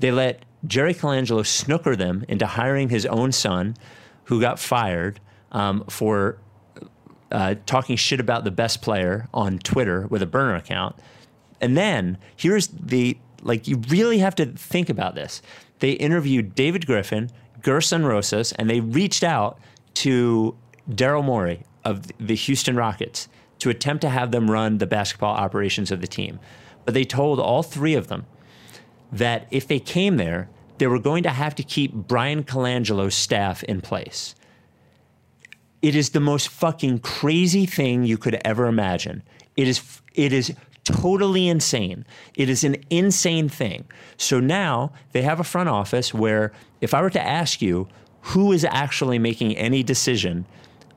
They 0.00 0.10
let 0.10 0.44
Jerry 0.66 0.94
Colangelo 0.94 1.46
snooker 1.46 1.96
them 1.96 2.24
into 2.28 2.46
hiring 2.46 2.88
his 2.88 3.06
own 3.06 3.32
son, 3.32 3.76
who 4.24 4.40
got 4.40 4.58
fired 4.58 5.20
um, 5.52 5.84
for 5.88 6.38
uh, 7.30 7.54
talking 7.66 7.96
shit 7.96 8.20
about 8.20 8.44
the 8.44 8.50
best 8.50 8.82
player 8.82 9.28
on 9.32 9.58
Twitter 9.58 10.06
with 10.08 10.22
a 10.22 10.26
burner 10.26 10.54
account. 10.54 10.96
And 11.60 11.76
then 11.76 12.18
here's 12.36 12.68
the 12.68 13.16
like 13.42 13.68
you 13.68 13.76
really 13.88 14.18
have 14.18 14.34
to 14.36 14.46
think 14.46 14.88
about 14.88 15.14
this. 15.14 15.42
They 15.78 15.92
interviewed 15.92 16.54
David 16.54 16.86
Griffin, 16.86 17.30
Gersson 17.60 18.04
Rosas, 18.04 18.52
and 18.52 18.68
they 18.68 18.80
reached 18.80 19.22
out 19.22 19.58
to 19.94 20.56
Daryl 20.90 21.24
Morey 21.24 21.64
of 21.84 22.06
the 22.18 22.34
Houston 22.36 22.76
Rockets 22.76 23.28
to 23.60 23.70
attempt 23.70 24.02
to 24.02 24.10
have 24.10 24.32
them 24.32 24.50
run 24.50 24.78
the 24.78 24.86
basketball 24.86 25.34
operations 25.34 25.90
of 25.90 26.00
the 26.00 26.06
team. 26.06 26.40
But 26.84 26.94
they 26.94 27.04
told 27.04 27.40
all 27.40 27.62
three 27.62 27.94
of 27.94 28.08
them 28.08 28.26
that 29.12 29.48
if 29.50 29.68
they 29.68 29.80
came 29.80 30.16
there, 30.18 30.50
they 30.78 30.86
were 30.88 30.98
going 31.00 31.22
to 31.24 31.30
have 31.30 31.54
to 31.56 31.62
keep 31.62 31.92
Bryan 31.94 32.44
Colangelo's 32.44 33.14
staff 33.14 33.62
in 33.64 33.80
place 33.80 34.34
It 35.82 35.94
is 35.94 36.10
the 36.10 36.20
most 36.20 36.48
fucking 36.48 37.00
crazy 37.00 37.66
thing 37.66 38.04
you 38.04 38.18
could 38.18 38.40
ever 38.44 38.66
imagine. 38.66 39.22
It 39.56 39.68
is 39.68 40.02
it 40.14 40.32
is 40.32 40.54
totally 40.84 41.48
insane. 41.48 42.06
It 42.34 42.48
is 42.50 42.64
an 42.64 42.76
insane 42.90 43.48
thing. 43.48 43.86
So 44.16 44.40
now 44.40 44.92
they 45.12 45.22
have 45.22 45.40
a 45.40 45.44
front 45.44 45.68
office 45.68 46.14
where 46.14 46.52
if 46.80 46.94
I 46.94 47.02
were 47.02 47.10
to 47.10 47.22
ask 47.26 47.62
you 47.62 47.88
who 48.22 48.52
is 48.52 48.64
actually 48.64 49.18
making 49.18 49.56
any 49.56 49.82
decision, 49.82 50.46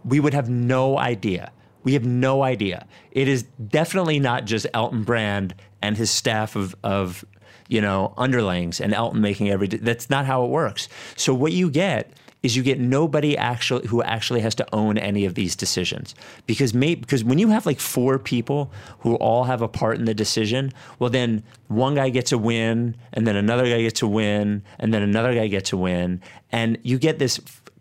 we 0.05 0.19
would 0.19 0.33
have 0.33 0.49
no 0.49 0.97
idea. 0.97 1.51
We 1.83 1.93
have 1.93 2.05
no 2.05 2.43
idea. 2.43 2.85
It 3.11 3.27
is 3.27 3.43
definitely 3.43 4.19
not 4.19 4.45
just 4.45 4.67
Elton 4.73 5.03
Brand 5.03 5.55
and 5.81 5.97
his 5.97 6.11
staff 6.11 6.55
of, 6.55 6.75
of 6.83 7.23
you 7.67 7.81
know, 7.81 8.13
underlings 8.17 8.81
and 8.81 8.93
Elton 8.93 9.21
making 9.21 9.49
every. 9.49 9.67
That's 9.67 10.09
not 10.09 10.25
how 10.25 10.43
it 10.43 10.49
works. 10.49 10.89
So 11.15 11.33
what 11.33 11.53
you 11.53 11.69
get 11.69 12.11
is 12.41 12.55
you 12.55 12.63
get 12.63 12.79
nobody 12.79 13.37
actually 13.37 13.85
who 13.87 14.01
actually 14.01 14.39
has 14.39 14.55
to 14.55 14.65
own 14.73 14.97
any 14.97 15.25
of 15.25 15.35
these 15.35 15.55
decisions 15.55 16.15
because 16.45 16.73
may, 16.73 16.95
because 16.95 17.23
when 17.23 17.37
you 17.37 17.49
have 17.49 17.65
like 17.65 17.79
four 17.79 18.17
people 18.17 18.71
who 18.99 19.15
all 19.15 19.43
have 19.43 19.61
a 19.61 19.67
part 19.67 19.97
in 19.97 20.05
the 20.05 20.13
decision, 20.13 20.71
well 20.99 21.09
then 21.09 21.43
one 21.67 21.95
guy 21.95 22.09
gets 22.09 22.31
a 22.31 22.37
win 22.37 22.95
and 23.13 23.27
then 23.27 23.35
another 23.35 23.65
guy 23.65 23.81
gets 23.81 24.01
a 24.01 24.07
win 24.07 24.63
and 24.79 24.93
then 24.93 25.01
another 25.01 25.33
guy 25.33 25.47
gets 25.47 25.73
a 25.73 25.77
win 25.77 26.21
and 26.51 26.77
you 26.81 26.97
get 26.97 27.19
this 27.19 27.39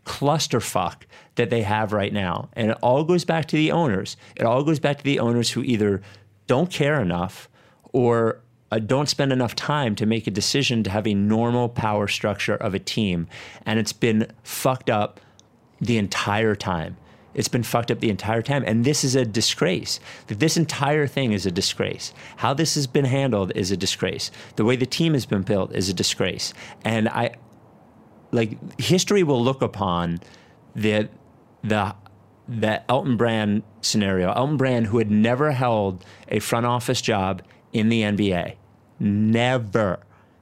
clusterfuck 0.08 1.02
that 1.34 1.50
they 1.50 1.62
have 1.62 1.92
right 1.92 2.12
now 2.12 2.48
and 2.54 2.70
it 2.70 2.78
all 2.82 3.04
goes 3.04 3.24
back 3.24 3.46
to 3.46 3.56
the 3.56 3.70
owners. 3.70 4.16
It 4.34 4.44
all 4.44 4.64
goes 4.64 4.80
back 4.80 4.98
to 4.98 5.04
the 5.04 5.20
owners 5.20 5.50
who 5.50 5.62
either 5.62 6.00
don't 6.46 6.70
care 6.70 7.00
enough 7.00 7.48
or 7.92 8.40
uh, 8.70 8.78
don't 8.78 9.08
spend 9.08 9.32
enough 9.32 9.54
time 9.54 9.94
to 9.94 10.06
make 10.06 10.26
a 10.26 10.30
decision 10.30 10.82
to 10.82 10.90
have 10.90 11.06
a 11.06 11.14
normal 11.14 11.68
power 11.68 12.08
structure 12.08 12.56
of 12.56 12.74
a 12.74 12.78
team. 12.78 13.28
And 13.64 13.78
it's 13.78 13.92
been 13.92 14.30
fucked 14.42 14.90
up 14.90 15.20
the 15.80 15.98
entire 15.98 16.54
time. 16.54 16.96
It's 17.34 17.48
been 17.48 17.62
fucked 17.62 17.90
up 17.90 18.00
the 18.00 18.10
entire 18.10 18.42
time. 18.42 18.64
And 18.66 18.84
this 18.84 19.04
is 19.04 19.14
a 19.14 19.24
disgrace. 19.24 20.00
This 20.26 20.56
entire 20.56 21.06
thing 21.06 21.32
is 21.32 21.46
a 21.46 21.50
disgrace. 21.50 22.12
How 22.38 22.52
this 22.52 22.74
has 22.74 22.86
been 22.86 23.04
handled 23.04 23.52
is 23.54 23.70
a 23.70 23.76
disgrace. 23.76 24.30
The 24.56 24.64
way 24.64 24.76
the 24.76 24.86
team 24.86 25.12
has 25.12 25.26
been 25.26 25.42
built 25.42 25.74
is 25.74 25.88
a 25.88 25.94
disgrace. 25.94 26.52
And 26.84 27.08
I, 27.08 27.36
like, 28.30 28.80
history 28.80 29.22
will 29.22 29.42
look 29.42 29.62
upon 29.62 30.20
the, 30.74 31.08
the, 31.62 31.94
the 32.48 32.90
Elton 32.90 33.16
Brand 33.16 33.62
scenario. 33.80 34.32
Elton 34.32 34.56
Brand, 34.56 34.86
who 34.86 34.98
had 34.98 35.10
never 35.10 35.52
held 35.52 36.04
a 36.28 36.38
front 36.38 36.66
office 36.66 37.00
job 37.00 37.42
in 37.72 37.88
the 37.88 38.02
NBA, 38.02 38.56
never 39.00 40.00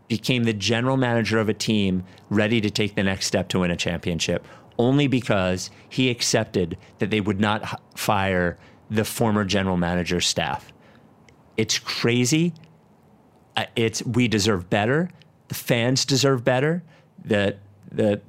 became 0.09 0.45
the 0.45 0.53
general 0.53 0.97
manager 0.97 1.39
of 1.39 1.49
a 1.49 1.55
team 1.55 2.05
ready 2.31 2.61
to 2.61 2.71
take 2.71 2.95
the 2.95 3.03
next 3.03 3.27
step 3.27 3.49
to 3.49 3.61
win 3.61 3.71
a 3.71 3.77
championship, 3.77 4.47
only 4.79 5.07
because 5.07 5.71
he 5.89 6.11
accepted 6.11 6.77
that 6.99 7.11
they 7.11 7.21
would 7.21 7.41
not 7.41 7.81
fire 7.99 8.57
the 8.91 9.05
former 9.05 9.45
general 9.45 9.77
manager's 9.77 10.27
staff. 10.27 10.73
It's 11.57 11.79
crazy. 11.79 12.53
Uh, 13.57 13.65
It's 13.75 14.05
we 14.05 14.29
deserve 14.29 14.71
better. 14.71 15.11
The 15.49 15.55
fans 15.55 16.05
deserve 16.05 16.45
better. 16.45 16.83
The 17.25 17.57
the 17.97 18.21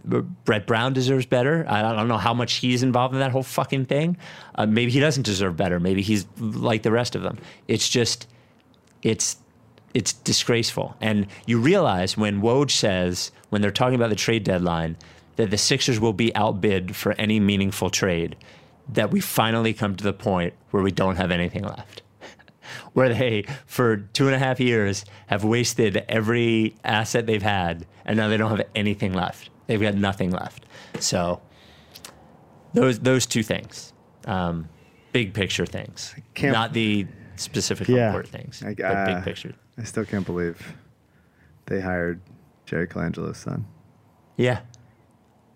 Brett 0.45 0.65
Brown 0.65 0.93
deserves 0.93 1.25
better. 1.25 1.65
I 1.67 1.81
don't 1.81 1.93
I 1.93 1.97
don't 1.97 2.07
know 2.07 2.17
how 2.17 2.33
much 2.33 2.53
he's 2.53 2.83
involved 2.83 3.13
in 3.13 3.19
that 3.19 3.31
whole 3.31 3.43
fucking 3.43 3.85
thing. 3.85 4.17
Uh, 4.55 4.65
maybe 4.65 4.91
he 4.91 4.99
doesn't 4.99 5.23
deserve 5.23 5.57
better. 5.57 5.79
Maybe 5.79 6.01
he's 6.01 6.25
like 6.39 6.83
the 6.83 6.91
rest 6.91 7.15
of 7.15 7.21
them. 7.21 7.37
It's 7.67 7.87
just 7.89 8.27
it's 9.03 9.37
it's 9.93 10.13
disgraceful. 10.13 10.95
And 11.01 11.27
you 11.45 11.59
realize 11.59 12.17
when 12.17 12.41
Woj 12.41 12.71
says 12.71 13.31
when 13.49 13.61
they're 13.61 13.71
talking 13.71 13.95
about 13.95 14.09
the 14.09 14.15
trade 14.15 14.43
deadline 14.43 14.97
that 15.35 15.51
the 15.51 15.57
Sixers 15.57 15.99
will 15.99 16.13
be 16.13 16.35
outbid 16.35 16.95
for 16.95 17.13
any 17.13 17.39
meaningful 17.39 17.89
trade, 17.89 18.35
that 18.89 19.11
we 19.11 19.19
finally 19.19 19.73
come 19.73 19.95
to 19.95 20.03
the 20.03 20.13
point 20.13 20.53
where 20.71 20.83
we 20.83 20.91
don't 20.91 21.17
have 21.17 21.31
anything 21.31 21.63
left. 21.63 22.01
where 22.93 23.13
they, 23.13 23.45
for 23.65 23.97
two 23.97 24.27
and 24.27 24.35
a 24.35 24.39
half 24.39 24.59
years, 24.59 25.05
have 25.27 25.43
wasted 25.43 26.05
every 26.09 26.75
asset 26.83 27.25
they've 27.25 27.41
had, 27.41 27.85
and 28.05 28.17
now 28.17 28.27
they 28.27 28.37
don't 28.37 28.55
have 28.55 28.67
anything 28.75 29.13
left. 29.13 29.49
They've 29.67 29.81
got 29.81 29.95
nothing 29.95 30.31
left. 30.31 30.65
So 30.99 31.41
those 32.73 32.99
those 32.99 33.25
two 33.25 33.43
things, 33.43 33.93
um, 34.25 34.67
big 35.11 35.33
picture 35.33 35.65
things, 35.65 36.15
can't- 36.33 36.73
the 36.73 37.07
specific 37.35 37.87
Yeah. 37.87 38.07
report 38.07 38.27
things, 38.27 38.63
I- 38.63 38.73
but 38.73 38.83
uh, 38.85 39.05
big 39.15 39.23
picture. 39.23 39.53
I 39.77 39.83
still 39.83 40.05
can't 40.05 40.25
believe 40.25 40.73
they 41.67 41.81
hired 41.81 42.19
Jerry 42.65 42.87
Colangelo's 42.87 43.37
son. 43.37 43.65
Yeah. 44.37 44.61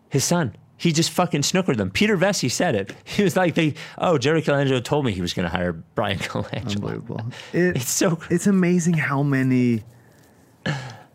His 0.09 0.23
son. 0.23 0.55
He 0.77 0.91
just 0.91 1.11
fucking 1.11 1.41
snookered 1.41 1.77
them. 1.77 1.89
Peter 1.91 2.17
Vecsey 2.17 2.49
said 2.51 2.75
it. 2.75 2.93
He 3.05 3.23
was 3.23 3.35
like, 3.37 3.53
they, 3.55 3.75
oh, 3.97 4.17
Jerry 4.17 4.41
Colangelo 4.41 4.83
told 4.83 5.05
me 5.05 5.11
he 5.11 5.21
was 5.21 5.33
going 5.33 5.47
to 5.49 5.55
hire 5.55 5.73
Bryan 5.73 6.17
Colangelo. 6.31 6.75
Unbelievable. 6.75 7.21
It- 7.53 7.77
It's 7.77 7.89
so 7.91 8.15
cr- 8.15 8.33
It's 8.33 8.47
amazing 8.47 8.95
how 8.95 9.23
many 9.23 9.83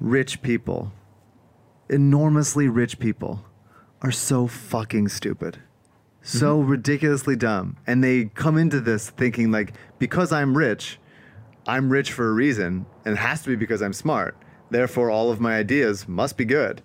rich 0.00 0.40
people, 0.42 0.92
enormously 1.88 2.68
rich 2.68 2.98
people, 2.98 3.44
are 4.02 4.12
so 4.12 4.46
fucking 4.46 5.08
stupid. 5.08 5.58
So 6.22 6.58
mm-hmm. 6.58 6.70
ridiculously 6.70 7.36
dumb. 7.36 7.76
And 7.86 8.02
they 8.02 8.26
come 8.26 8.58
into 8.58 8.80
this 8.80 9.10
thinking, 9.10 9.50
like, 9.50 9.74
because 9.98 10.32
I'm 10.32 10.56
rich, 10.56 10.98
I'm 11.66 11.90
rich 11.90 12.12
for 12.12 12.28
a 12.28 12.32
reason, 12.32 12.86
and 13.04 13.14
it 13.14 13.18
has 13.18 13.42
to 13.42 13.48
be 13.48 13.56
because 13.56 13.82
I'm 13.82 13.92
smart. 13.92 14.36
Therefore, 14.70 15.10
all 15.10 15.30
of 15.30 15.40
my 15.40 15.56
ideas 15.56 16.08
must 16.08 16.36
be 16.36 16.44
good. 16.44 16.82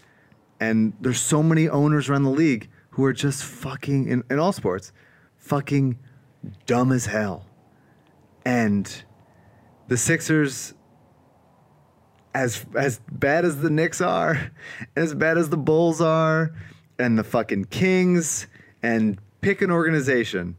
And 0.60 0.94
there's 1.02 1.20
so 1.20 1.42
many 1.42 1.68
owners 1.68 2.08
around 2.08 2.24
the 2.24 2.30
league 2.30 2.70
who 2.92 3.04
are 3.04 3.14
just 3.14 3.44
fucking, 3.44 4.08
in, 4.08 4.24
in 4.30 4.38
all 4.38 4.52
sports, 4.52 4.92
fucking 5.38 5.98
dumb 6.66 6.92
as 6.92 7.08
hell. 7.08 7.46
And 8.46 9.04
the 9.88 9.98
Sixers, 9.98 10.74
as 12.34 12.66
as 12.76 13.00
bad 13.12 13.46
as 13.46 13.58
the 13.62 13.70
Knicks 13.70 14.02
are, 14.02 14.52
and 14.96 15.04
as 15.04 15.14
bad 15.14 15.38
as 15.38 15.50
the 15.50 15.58
Bulls 15.58 16.02
are, 16.02 16.54
and 17.00 17.18
the 17.18 17.24
fucking 17.24 17.66
Kings, 17.66 18.48
and 18.82 19.20
pick 19.42 19.62
an 19.62 19.72
organization, 19.72 20.56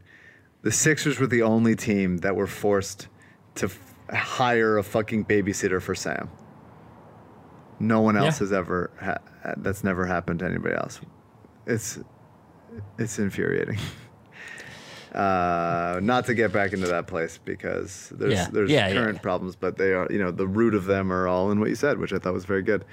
the 0.61 0.71
Sixers 0.71 1.19
were 1.19 1.27
the 1.27 1.41
only 1.41 1.75
team 1.75 2.17
that 2.17 2.35
were 2.35 2.47
forced 2.47 3.07
to 3.55 3.65
f- 3.65 3.93
hire 4.11 4.77
a 4.77 4.83
fucking 4.83 5.25
babysitter 5.25 5.81
for 5.81 5.95
Sam. 5.95 6.29
No 7.79 8.01
one 8.01 8.15
else 8.17 8.35
Yeah. 8.35 8.39
has 8.45 8.53
ever. 8.53 8.91
Ha- 9.01 9.53
that's 9.57 9.83
never 9.83 10.05
happened 10.05 10.39
to 10.39 10.45
anybody 10.45 10.75
else. 10.75 11.01
It's 11.65 11.99
it's 12.97 13.19
infuriating. 13.19 13.77
Uh, 15.13 15.99
not 16.01 16.25
to 16.25 16.33
get 16.33 16.51
back 16.51 16.73
into 16.73 16.87
that 16.87 17.05
place 17.07 17.37
because 17.43 18.11
there's 18.15 18.33
Yeah. 18.33 18.47
there's 18.51 18.71
Yeah, 18.71 18.91
current 18.93 19.15
yeah. 19.17 19.21
problems, 19.21 19.55
but 19.55 19.77
they 19.77 19.93
are 19.93 20.07
you 20.09 20.17
know 20.19 20.31
the 20.31 20.47
root 20.47 20.73
of 20.73 20.85
them 20.85 21.11
are 21.13 21.27
all 21.27 21.51
in 21.51 21.59
what 21.59 21.69
you 21.69 21.75
said, 21.75 21.99
which 21.99 22.13
I 22.13 22.17
thought 22.17 22.33
was 22.33 22.45
very 22.45 22.63
good. 22.63 22.83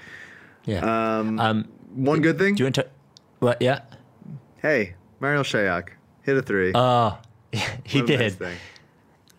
yeah. 0.67 0.81
Um, 1.19 1.41
um, 1.41 1.69
one 1.95 2.21
good 2.21 2.39
thing. 2.39 2.55
do 2.55 2.63
you 2.63 2.67
want 2.67 2.75
to, 2.77 2.87
what? 3.39 3.61
Yeah. 3.63 3.81
hey, 4.61 4.95
Marial 5.21 5.43
Shayok 5.43 5.89
hit 6.23 6.37
a 6.37 6.43
three. 6.43 6.73
Uh, 6.75 7.13
he 7.85 8.03
did. 8.03 8.39
nice. 8.41 8.57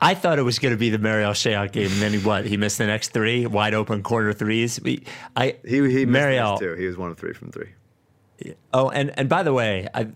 I 0.04 0.16
thought 0.16 0.40
it 0.40 0.42
was 0.42 0.58
going 0.58 0.74
to 0.74 0.78
be 0.80 0.90
the 0.90 0.98
Marial 0.98 1.34
Shayok 1.34 1.72
game, 1.74 1.86
and 1.92 2.02
then 2.02 2.12
he 2.14 2.18
what? 2.18 2.46
He 2.48 2.58
missed 2.58 2.80
the 2.80 2.88
next 2.88 3.10
three 3.10 3.46
wide 3.46 3.76
open 3.76 4.02
corner 4.02 4.34
threes. 4.34 4.82
We, 4.82 5.04
I, 5.36 5.58
He 5.64 5.76
he 5.78 6.06
missed 6.08 6.08
Marial. 6.08 6.52
those 6.58 6.60
too. 6.60 6.74
He 6.74 6.88
was 6.88 6.98
one 6.98 7.12
of 7.12 7.18
three 7.20 7.34
from 7.34 7.52
three. 7.52 7.70
Oh, 8.74 8.90
and 8.90 9.12
and 9.20 9.30
by 9.30 9.44
the 9.44 9.54
way, 9.54 9.88
I, 9.94 10.08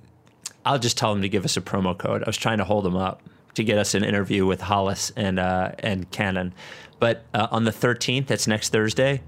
I'll 0.65 0.79
just 0.79 0.97
tell 0.97 1.13
them 1.13 1.21
to 1.21 1.29
give 1.29 1.45
us 1.45 1.55
a 1.57 1.61
promo 1.61 1.97
code. 1.97 2.23
I 2.23 2.27
was 2.27 2.37
trying 2.37 2.57
to 2.57 2.63
hold 2.63 2.85
them 2.85 2.95
up 2.95 3.21
to 3.53 3.63
get 3.63 3.77
us 3.77 3.93
an 3.93 4.03
interview 4.03 4.45
with 4.45 4.61
Hollis 4.61 5.11
and 5.15 5.39
uh, 5.39 5.71
and 5.79 6.09
Canaan, 6.11 6.53
but 6.99 7.25
uh, 7.33 7.47
on 7.51 7.63
the 7.65 7.71
13th, 7.71 8.27
that's 8.27 8.47
next 8.47 8.69
Thursday, 8.71 9.21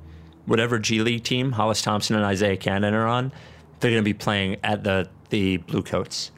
whatever 0.46 0.80
G 0.80 1.02
League 1.02 1.24
team 1.24 1.52
Hollis 1.54 1.82
Thompson 1.82 2.16
and 2.16 2.26
Isaiah 2.26 2.58
Canaan 2.58 2.94
are 2.94 3.08
on, 3.08 3.32
they're 3.80 3.92
going 3.92 4.04
to 4.04 4.06
be 4.06 4.14
playing 4.14 4.58
at 4.64 4.84
the 4.84 5.10
the 5.30 5.58
Blue 5.58 5.84
Coats, 5.84 6.32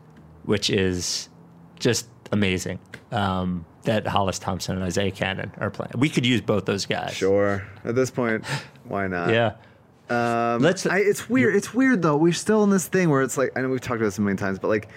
which 0.44 0.70
is 0.70 1.30
just 1.80 2.08
amazing. 2.32 2.80
Um, 3.12 3.66
that 3.84 4.06
Hollis 4.06 4.38
Thompson 4.38 4.76
and 4.76 4.84
Isaiah 4.84 5.10
Canaan 5.10 5.52
are 5.58 5.72
playing. 5.72 5.94
We 5.98 6.10
could 6.10 6.26
use 6.26 6.42
both 6.42 6.66
those 6.66 6.86
guys. 6.86 7.14
Sure. 7.14 7.66
At 7.86 7.96
this 7.96 8.12
point, 8.12 8.46
why 8.84 9.08
not? 9.08 9.30
Yeah. 9.34 9.54
Um, 10.10 10.62
Let's- 10.62 10.86
I, 10.86 10.98
it's 11.00 11.30
weird. 11.30 11.56
It's 11.56 11.74
weird 11.74 12.02
though. 12.02 12.18
We're 12.18 12.34
still 12.34 12.64
in 12.64 12.70
this 12.70 12.88
thing 12.88 13.10
where 13.10 13.22
it's 13.22 13.38
like 13.38 13.52
I 13.56 13.62
know 13.62 13.70
we've 13.70 13.82
talked 13.82 13.98
about 13.98 14.08
this 14.08 14.18
a 14.18 14.22
million 14.22 14.38
times, 14.38 14.60
but 14.60 14.68
like 14.68 14.90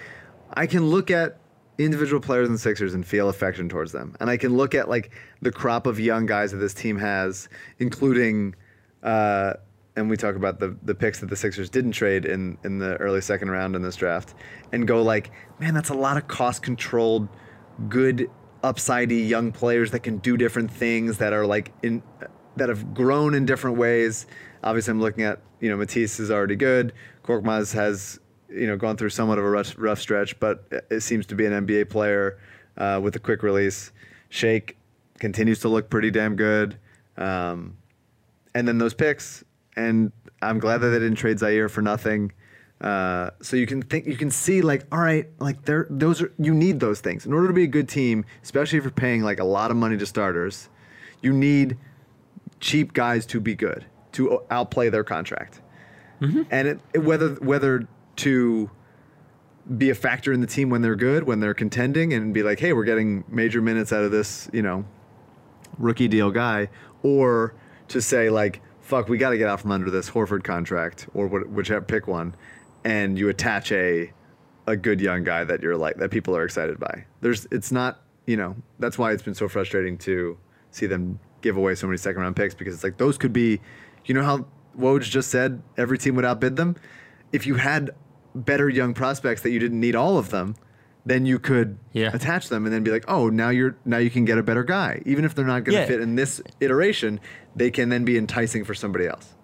I 0.54 0.66
can 0.66 0.86
look 0.86 1.10
at 1.10 1.38
individual 1.78 2.20
players 2.20 2.48
in 2.48 2.58
Sixers 2.58 2.94
and 2.94 3.04
feel 3.06 3.28
affection 3.28 3.68
towards 3.68 3.92
them, 3.92 4.14
and 4.20 4.28
I 4.30 4.36
can 4.36 4.56
look 4.56 4.74
at 4.74 4.88
like 4.88 5.10
the 5.40 5.50
crop 5.52 5.86
of 5.86 5.98
young 6.00 6.26
guys 6.26 6.52
that 6.52 6.58
this 6.58 6.74
team 6.74 6.98
has, 6.98 7.48
including. 7.78 8.54
Uh, 9.02 9.54
and 9.94 10.08
we 10.08 10.16
talk 10.16 10.36
about 10.36 10.58
the 10.58 10.74
the 10.82 10.94
picks 10.94 11.20
that 11.20 11.26
the 11.28 11.36
Sixers 11.36 11.68
didn't 11.68 11.92
trade 11.92 12.24
in 12.24 12.56
in 12.64 12.78
the 12.78 12.96
early 12.96 13.20
second 13.20 13.50
round 13.50 13.76
in 13.76 13.82
this 13.82 13.96
draft, 13.96 14.34
and 14.72 14.86
go 14.88 15.02
like, 15.02 15.30
man, 15.58 15.74
that's 15.74 15.90
a 15.90 15.94
lot 15.94 16.16
of 16.16 16.26
cost 16.28 16.62
controlled, 16.62 17.28
good 17.88 18.30
upsidey 18.64 19.28
young 19.28 19.52
players 19.52 19.90
that 19.90 20.00
can 20.00 20.16
do 20.18 20.36
different 20.36 20.70
things 20.70 21.18
that 21.18 21.32
are 21.32 21.44
like 21.44 21.72
in 21.82 22.02
that 22.56 22.68
have 22.68 22.94
grown 22.94 23.34
in 23.34 23.46
different 23.46 23.76
ways. 23.76 24.26
Obviously, 24.62 24.92
I'm 24.92 25.00
looking 25.00 25.24
at 25.24 25.40
you 25.60 25.70
know 25.70 25.76
Matisse 25.76 26.20
is 26.20 26.30
already 26.30 26.56
good. 26.56 26.92
Korkmaz 27.24 27.74
has 27.74 28.20
you 28.48 28.66
know 28.66 28.76
gone 28.76 28.96
through 28.96 29.10
somewhat 29.10 29.38
of 29.38 29.44
a 29.44 29.50
rough, 29.50 29.74
rough 29.78 30.00
stretch, 30.00 30.38
but 30.40 30.64
it 30.90 31.00
seems 31.00 31.26
to 31.26 31.34
be 31.34 31.46
an 31.46 31.66
NBA 31.66 31.90
player 31.90 32.38
uh, 32.76 33.00
with 33.02 33.16
a 33.16 33.20
quick 33.20 33.42
release. 33.42 33.92
Shake 34.28 34.76
continues 35.18 35.60
to 35.60 35.68
look 35.68 35.88
pretty 35.88 36.10
damn 36.10 36.36
good. 36.36 36.78
Um, 37.16 37.76
and 38.54 38.66
then 38.66 38.78
those 38.78 38.94
picks, 38.94 39.44
and 39.76 40.12
I'm 40.42 40.58
glad 40.58 40.78
that 40.78 40.88
they 40.88 40.98
didn't 40.98 41.16
trade 41.16 41.38
Zhaire 41.38 41.70
for 41.70 41.82
nothing. 41.82 42.32
Uh, 42.80 43.30
so 43.40 43.56
you 43.56 43.66
can 43.66 43.80
think, 43.80 44.06
you 44.06 44.16
can 44.16 44.30
see 44.30 44.60
like, 44.60 44.84
all 44.90 44.98
right, 44.98 45.28
like 45.38 45.64
there, 45.64 45.86
those 45.88 46.20
are 46.20 46.32
you 46.38 46.52
need 46.52 46.80
those 46.80 47.00
things 47.00 47.24
in 47.24 47.32
order 47.32 47.46
to 47.46 47.52
be 47.54 47.62
a 47.62 47.68
good 47.68 47.88
team, 47.88 48.24
especially 48.42 48.78
if 48.78 48.84
you're 48.84 48.90
paying 48.90 49.22
like 49.22 49.38
a 49.38 49.44
lot 49.44 49.70
of 49.70 49.76
money 49.76 49.96
to 49.96 50.04
starters. 50.04 50.68
You 51.22 51.32
need 51.32 51.78
cheap 52.62 52.94
guys 52.94 53.26
to 53.26 53.40
be 53.40 53.54
good 53.54 53.84
to 54.12 54.40
outplay 54.50 54.88
their 54.88 55.04
contract, 55.04 55.60
mm-hmm. 56.20 56.42
and 56.50 56.68
it, 56.68 56.80
it- 56.94 57.00
whether 57.00 57.34
whether 57.34 57.86
to 58.16 58.70
be 59.76 59.90
a 59.90 59.94
factor 59.94 60.32
in 60.32 60.40
the 60.40 60.46
team 60.46 60.70
when 60.70 60.82
they're 60.82 60.96
good, 60.96 61.24
when 61.24 61.40
they're 61.40 61.54
contending, 61.54 62.12
and 62.14 62.32
be 62.32 62.42
like, 62.42 62.58
hey, 62.58 62.72
we're 62.72 62.84
getting 62.84 63.24
major 63.28 63.60
minutes 63.62 63.92
out 63.92 64.02
of 64.02 64.10
this, 64.10 64.50
you 64.52 64.62
know, 64.62 64.84
rookie 65.78 66.08
deal 66.08 66.30
guy, 66.30 66.68
or 67.02 67.54
to 67.88 68.00
say 68.00 68.28
like, 68.30 68.60
fuck, 68.80 69.08
we 69.08 69.18
got 69.18 69.30
to 69.30 69.38
get 69.38 69.48
out 69.48 69.60
from 69.60 69.70
under 69.70 69.90
this 69.90 70.10
Horford 70.10 70.42
contract 70.42 71.06
or 71.14 71.26
what, 71.28 71.48
whichever 71.48 71.84
pick 71.84 72.06
one, 72.06 72.34
and 72.84 73.18
you 73.18 73.28
attach 73.28 73.70
a 73.72 74.12
a 74.66 74.76
good 74.76 75.00
young 75.00 75.24
guy 75.24 75.42
that 75.44 75.60
you're 75.60 75.76
like 75.76 75.96
that 75.96 76.10
people 76.10 76.36
are 76.36 76.44
excited 76.44 76.78
by. 76.78 77.04
There's 77.20 77.46
it's 77.50 77.72
not 77.72 78.02
you 78.26 78.36
know 78.36 78.56
that's 78.78 78.98
why 78.98 79.12
it's 79.12 79.22
been 79.22 79.34
so 79.34 79.48
frustrating 79.48 79.98
to 79.98 80.38
see 80.70 80.86
them 80.86 81.18
give 81.42 81.56
away 81.56 81.74
so 81.74 81.86
many 81.86 81.98
second 81.98 82.22
round 82.22 82.36
picks 82.36 82.54
because 82.54 82.74
it's 82.74 82.84
like 82.84 82.96
those 82.96 83.18
could 83.18 83.32
be, 83.32 83.60
you 84.06 84.14
know 84.14 84.22
how 84.22 84.46
Woj 84.78 85.02
just 85.02 85.30
said 85.30 85.62
every 85.76 85.98
team 85.98 86.14
would 86.16 86.24
outbid 86.24 86.56
them. 86.56 86.76
If 87.32 87.46
you 87.46 87.56
had 87.56 87.90
better 88.34 88.68
young 88.68 88.94
prospects 88.94 89.42
that 89.42 89.50
you 89.50 89.58
didn't 89.58 89.80
need 89.80 89.94
all 89.94 90.16
of 90.16 90.30
them, 90.30 90.54
then 91.04 91.26
you 91.26 91.38
could 91.38 91.76
Yeah. 91.92 92.10
attach 92.14 92.48
them 92.48 92.64
and 92.64 92.72
then 92.72 92.82
be 92.84 92.90
like, 92.90 93.04
oh, 93.08 93.28
now 93.28 93.50
you're 93.50 93.76
now 93.84 93.98
you 93.98 94.08
can 94.08 94.24
get 94.24 94.38
a 94.38 94.42
better 94.42 94.62
guy, 94.62 95.02
even 95.04 95.24
if 95.24 95.34
they're 95.34 95.44
not 95.44 95.64
going 95.64 95.74
to 95.74 95.80
Yeah. 95.82 95.86
fit 95.86 96.00
in 96.00 96.14
this 96.14 96.40
iteration. 96.60 97.20
They 97.54 97.70
can 97.70 97.88
then 97.90 98.04
be 98.04 98.16
enticing 98.16 98.64
for 98.64 98.72
somebody 98.74 99.06
else. 99.06 99.34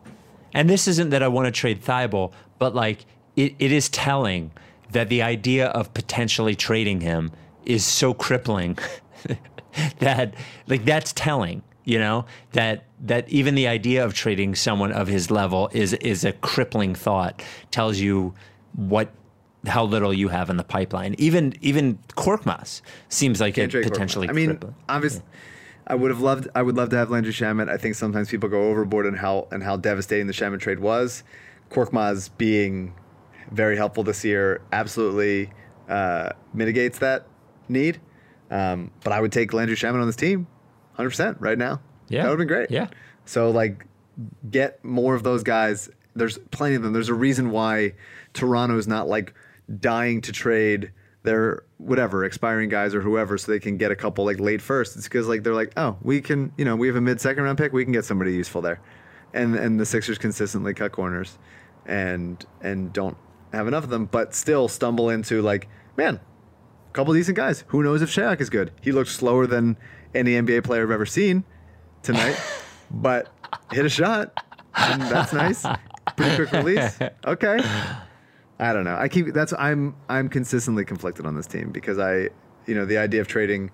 And 0.55 0.70
this 0.70 0.88
isn't 0.88 1.11
that 1.11 1.22
I 1.22 1.28
want 1.28 1.46
to 1.46 1.51
trade 1.53 1.82
Thybulle, 1.82 2.32
but 2.59 2.74
like 2.74 3.05
it, 3.36 3.55
it 3.59 3.70
is 3.72 3.88
telling 3.88 4.53
that 4.92 5.09
the 5.11 5.20
idea 5.20 5.66
of 5.66 5.92
potentially 5.92 6.55
trading 6.55 7.01
him 7.03 7.30
is 7.66 7.84
so 7.84 8.14
crippling 8.14 8.78
that 9.99 10.34
like 10.68 10.84
that's 10.84 11.12
telling, 11.12 11.62
you 11.89 11.99
know, 11.99 12.26
that 12.53 12.84
that 13.01 13.26
even 13.30 13.55
the 13.55 13.66
idea 13.66 14.05
of 14.05 14.12
trading 14.12 14.55
someone 14.55 14.93
of 14.93 15.09
his 15.09 15.30
level 15.30 15.70
is 15.72 15.95
is 15.95 16.22
a 16.22 16.32
crippling 16.32 16.95
thought. 16.95 17.43
Tells 17.70 17.99
you 17.99 18.34
what 18.76 19.11
how 19.66 19.84
little 19.84 20.12
you 20.12 20.28
have 20.28 20.51
in 20.51 20.59
the 20.59 20.64
pipeline. 20.64 21.14
Even 21.16 21.55
even 21.62 21.99
Korkmaz 22.11 22.82
seems 23.09 23.41
like 23.41 23.57
it 23.57 23.70
trade 23.70 23.86
Korkmaz. 23.86 23.91
potentially 23.91 24.28
I 24.28 24.32
mean, 24.32 24.51
crippling. 24.51 24.74
obviously, 24.86 25.22
I 25.86 25.95
would 25.95 26.11
have 26.11 26.20
loved. 26.20 26.49
I 26.55 26.61
would 26.61 26.76
love 26.76 26.91
to 26.91 26.97
have 26.97 27.11
Landry 27.11 27.32
Shamet. 27.32 27.70
I 27.70 27.78
think 27.78 27.95
sometimes 27.95 28.28
people 28.28 28.51
go 28.51 28.68
overboard 28.68 29.07
in 29.07 29.14
how 29.14 29.49
and 29.51 29.62
how 29.62 29.78
devastating 29.78 30.26
the 30.26 30.34
Shamet 30.34 30.61
trade 30.61 30.80
was. 30.80 31.24
Korkmaz 31.70 32.28
being 32.36 32.95
very 33.51 33.78
helpful 33.78 34.05
this 34.05 34.26
year 34.26 34.61
absolutely 34.72 35.51
uh, 35.89 36.30
mitigates 36.53 36.99
that 36.99 37.26
need. 37.66 37.99
Um, 38.51 38.91
but 39.03 39.14
I 39.14 39.22
would 39.22 39.32
take 39.32 39.55
Landry 39.55 39.76
Shamet 39.76 40.01
on 40.01 40.07
this 40.07 40.16
team, 40.16 40.47
hundred 40.99 41.11
percent 41.11 41.38
right 41.40 41.57
now. 41.57 41.80
Yeah. 42.09 42.22
that 42.24 42.30
would 42.30 42.40
have 42.40 42.49
been 42.49 42.55
great. 42.55 42.70
Yeah. 42.70 42.88
So 43.24 43.51
like, 43.51 43.86
get 44.51 44.84
more 44.84 45.14
of 45.14 45.22
those 45.22 45.42
guys. 45.42 45.88
There's 46.14 46.38
plenty 46.51 46.74
of 46.74 46.82
them. 46.82 46.92
There's 46.92 47.09
a 47.09 47.14
reason 47.14 47.51
why 47.51 47.94
Toronto's 48.34 48.86
not 48.86 49.09
like 49.09 49.34
dying 49.80 50.20
to 50.22 50.32
trade 50.32 50.92
their 51.22 51.62
whatever 51.78 52.24
expiring 52.24 52.68
guys 52.68 52.94
or 52.94 53.01
whoever 53.01 53.38
so 53.38 53.53
they 53.53 53.61
can 53.61 53.76
get 53.76 53.90
a 53.90 53.96
couple 53.96 54.24
like 54.24 54.40
late 54.40 54.61
first. 54.62 54.96
It's 54.96 55.07
because 55.07 55.28
like 55.28 55.44
they're 55.44 55.55
like, 55.55 55.72
oh, 55.76 55.96
we 56.03 56.20
can, 56.20 56.53
you 56.57 56.64
know, 56.64 56.76
we 56.76 56.86
have 56.88 56.96
a 56.96 57.01
mid 57.01 57.20
second 57.20 57.44
round 57.44 57.59
pick, 57.59 57.72
we 57.72 57.84
can 57.84 57.92
get 57.92 58.05
somebody 58.05 58.32
useful 58.34 58.61
there, 58.62 58.80
and 59.32 59.55
and 59.55 59.78
the 59.78 59.86
Sixers 59.86 60.18
consistently 60.18 60.74
cut 60.74 60.92
corners, 60.92 61.38
and 61.86 62.44
and 62.61 62.92
don't 62.92 63.16
have 63.53 63.68
enough 63.68 63.84
of 63.84 63.90
them, 63.90 64.07
but 64.07 64.34
still 64.34 64.68
stumble 64.68 65.11
into 65.11 65.42
like, 65.42 65.68
man, 65.96 66.20
a 66.88 66.92
couple 66.92 67.12
decent 67.14 67.36
guys. 67.36 67.64
Who 67.68 67.82
knows 67.82 68.03
if 68.03 68.11
Shaq 68.11 68.40
is 68.40 68.51
good? 68.51 68.72
He 68.80 68.92
looked 68.92 69.11
slower 69.11 69.46
than 69.46 69.76
any 70.14 70.32
NBA 70.32 70.64
player 70.64 70.82
I've 70.82 70.90
ever 70.90 71.06
seen 71.06 71.44
tonight, 72.02 72.38
but 72.90 73.28
hit 73.72 73.84
a 73.84 73.88
shot. 73.88 74.44
And 74.76 75.02
that's 75.02 75.32
nice. 75.32 75.64
Pretty 76.16 76.36
quick 76.36 76.52
release. 76.52 76.98
Okay. 77.26 77.59
I 78.61 78.72
don't 78.72 78.84
know. 78.84 78.96
I 78.96 79.09
keep 79.09 79.32
that's 79.32 79.52
I'm 79.59 79.94
I'm 80.09 80.28
consistently 80.28 80.84
conflicted 80.84 81.26
on 81.26 81.36
this 81.36 81.46
team 81.46 81.70
because 81.70 81.98
I 81.98 82.30
you 82.66 82.74
know 82.74 82.84
the 82.84 82.98
idea 82.98 83.20
of 83.20 83.28
trading 83.28 83.70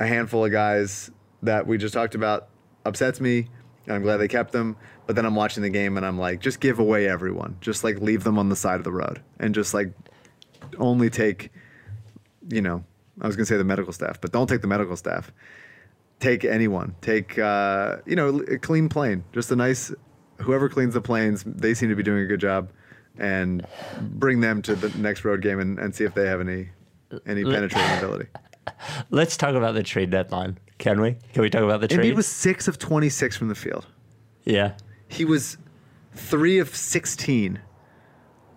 a 0.00 0.06
handful 0.06 0.44
of 0.44 0.52
guys 0.52 1.10
that 1.42 1.66
we 1.66 1.78
just 1.78 1.94
talked 1.94 2.14
about 2.14 2.48
upsets 2.84 3.20
me. 3.20 3.48
And 3.86 3.94
I'm 3.94 4.02
glad 4.02 4.16
they 4.16 4.28
kept 4.28 4.52
them, 4.52 4.76
but 5.06 5.14
then 5.14 5.26
I'm 5.26 5.34
watching 5.34 5.62
the 5.62 5.68
game 5.68 5.98
and 5.98 6.06
I'm 6.06 6.18
like, 6.18 6.40
just 6.40 6.58
give 6.58 6.78
away 6.78 7.06
everyone. 7.06 7.58
Just 7.60 7.84
like 7.84 8.00
leave 8.00 8.24
them 8.24 8.38
on 8.38 8.48
the 8.48 8.56
side 8.56 8.76
of 8.76 8.84
the 8.84 8.92
road 8.92 9.22
and 9.38 9.54
just 9.54 9.74
like 9.74 9.92
only 10.78 11.10
take, 11.10 11.50
you 12.48 12.62
know, 12.62 12.82
I 13.20 13.26
was 13.26 13.36
gonna 13.36 13.46
say 13.46 13.58
the 13.58 13.64
medical 13.64 13.92
staff, 13.92 14.20
but 14.20 14.32
don't 14.32 14.46
take 14.46 14.62
the 14.62 14.66
medical 14.66 14.96
staff. 14.96 15.30
Take 16.20 16.44
anyone. 16.44 16.94
Take 17.00 17.38
uh, 17.38 17.98
you 18.06 18.16
know 18.16 18.40
a 18.40 18.58
clean 18.58 18.88
plane. 18.88 19.24
Just 19.32 19.50
a 19.50 19.56
nice 19.56 19.92
whoever 20.38 20.68
cleans 20.68 20.94
the 20.94 21.00
planes. 21.00 21.44
They 21.46 21.74
seem 21.74 21.88
to 21.90 21.96
be 21.96 22.02
doing 22.02 22.22
a 22.22 22.26
good 22.26 22.40
job, 22.40 22.70
and 23.18 23.66
bring 24.00 24.40
them 24.40 24.62
to 24.62 24.74
the 24.74 24.96
next 24.98 25.24
road 25.24 25.42
game 25.42 25.60
and, 25.60 25.78
and 25.78 25.94
see 25.94 26.04
if 26.04 26.14
they 26.14 26.26
have 26.26 26.40
any 26.40 26.70
any 27.26 27.44
penetrating 27.44 27.98
ability. 27.98 28.26
Let's 29.10 29.36
talk 29.36 29.54
about 29.54 29.74
the 29.74 29.82
trade 29.82 30.10
deadline. 30.10 30.58
Can 30.78 31.00
we? 31.00 31.16
Can 31.32 31.42
we 31.42 31.50
talk 31.50 31.62
about 31.62 31.80
the 31.80 31.88
trade? 31.88 32.12
Embiid 32.12 32.16
was 32.16 32.26
six 32.26 32.68
of 32.68 32.78
twenty 32.78 33.08
six 33.08 33.36
from 33.36 33.48
the 33.48 33.54
field. 33.54 33.86
yeah. 34.44 34.72
He 35.08 35.24
was 35.24 35.58
three 36.14 36.58
of 36.58 36.74
sixteen 36.74 37.60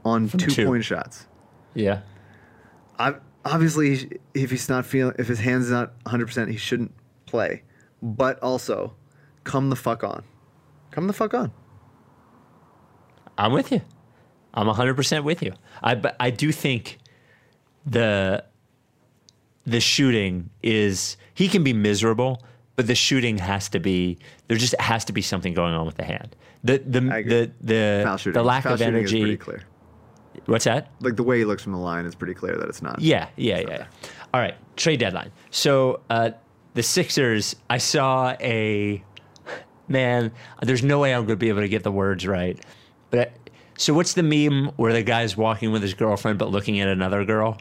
on 0.05 0.29
two, 0.29 0.47
two. 0.49 0.65
point 0.65 0.83
shots. 0.85 1.27
Yeah. 1.73 2.01
I, 2.97 3.15
obviously, 3.45 4.19
if 4.33 4.49
he's 4.49 4.69
not 4.69 4.85
feeling, 4.85 5.13
if 5.19 5.27
his 5.27 5.39
hands 5.39 5.69
not 5.69 5.93
100, 6.03 6.25
percent 6.25 6.49
he 6.49 6.57
shouldn't 6.57 6.91
play. 7.27 7.63
But 8.01 8.39
also, 8.39 8.95
come 9.43 9.69
the 9.69 9.75
fuck 9.75 10.03
on, 10.03 10.23
come 10.91 11.07
the 11.07 11.13
fuck 11.13 11.33
on. 11.33 11.51
I'm 13.37 13.51
with 13.53 13.71
you. 13.71 13.81
I'm 14.53 14.67
100% 14.67 15.23
with 15.23 15.43
you. 15.43 15.53
I 15.83 15.93
but 15.95 16.15
I 16.19 16.31
do 16.31 16.51
think 16.51 16.97
the 17.85 18.43
the 19.65 19.79
shooting 19.79 20.49
is 20.63 21.17
he 21.33 21.47
can 21.47 21.63
be 21.63 21.73
miserable, 21.73 22.43
but 22.75 22.87
the 22.87 22.95
shooting 22.95 23.37
has 23.37 23.69
to 23.69 23.79
be 23.79 24.17
there 24.47 24.57
just 24.57 24.79
has 24.79 25.05
to 25.05 25.13
be 25.13 25.21
something 25.21 25.53
going 25.53 25.73
on 25.73 25.85
with 25.85 25.95
the 25.95 26.05
hand. 26.05 26.35
The 26.63 26.79
the 26.79 27.01
the 27.01 27.51
the, 27.61 28.31
the 28.33 28.43
lack 28.43 28.63
Foul 28.63 28.73
of 28.73 28.79
shooting 28.79 28.95
is 28.95 29.11
pretty 29.11 29.23
energy. 29.23 29.37
clear. 29.37 29.63
What's 30.45 30.65
that? 30.65 30.91
Like 31.01 31.15
the 31.15 31.23
way 31.23 31.39
he 31.39 31.45
looks 31.45 31.63
from 31.63 31.73
the 31.73 31.79
line 31.79 32.05
is 32.05 32.15
pretty 32.15 32.33
clear 32.33 32.57
that 32.57 32.69
it's 32.69 32.81
not. 32.81 32.99
Yeah, 32.99 33.29
yeah, 33.35 33.59
yeah. 33.59 33.87
All 34.33 34.39
right, 34.39 34.55
trade 34.75 34.99
deadline. 34.99 35.31
So 35.51 36.01
uh, 36.09 36.31
the 36.77 36.83
Sixers, 36.83 37.55
I 37.71 37.79
saw 37.79 38.35
a 38.39 39.03
man. 39.87 40.31
There's 40.61 40.83
no 40.83 40.99
way 40.99 41.11
I'm 41.13 41.21
going 41.21 41.29
to 41.29 41.35
be 41.35 41.49
able 41.49 41.61
to 41.61 41.67
get 41.67 41.81
the 41.81 41.91
words 41.91 42.27
right, 42.27 42.63
but 43.09 43.31
so 43.79 43.95
what's 43.95 44.13
the 44.13 44.21
meme 44.21 44.71
where 44.75 44.93
the 44.93 45.01
guy's 45.01 45.35
walking 45.35 45.71
with 45.71 45.81
his 45.81 45.95
girlfriend 45.95 46.37
but 46.37 46.51
looking 46.51 46.79
at 46.79 46.87
another 46.87 47.25
girl? 47.25 47.57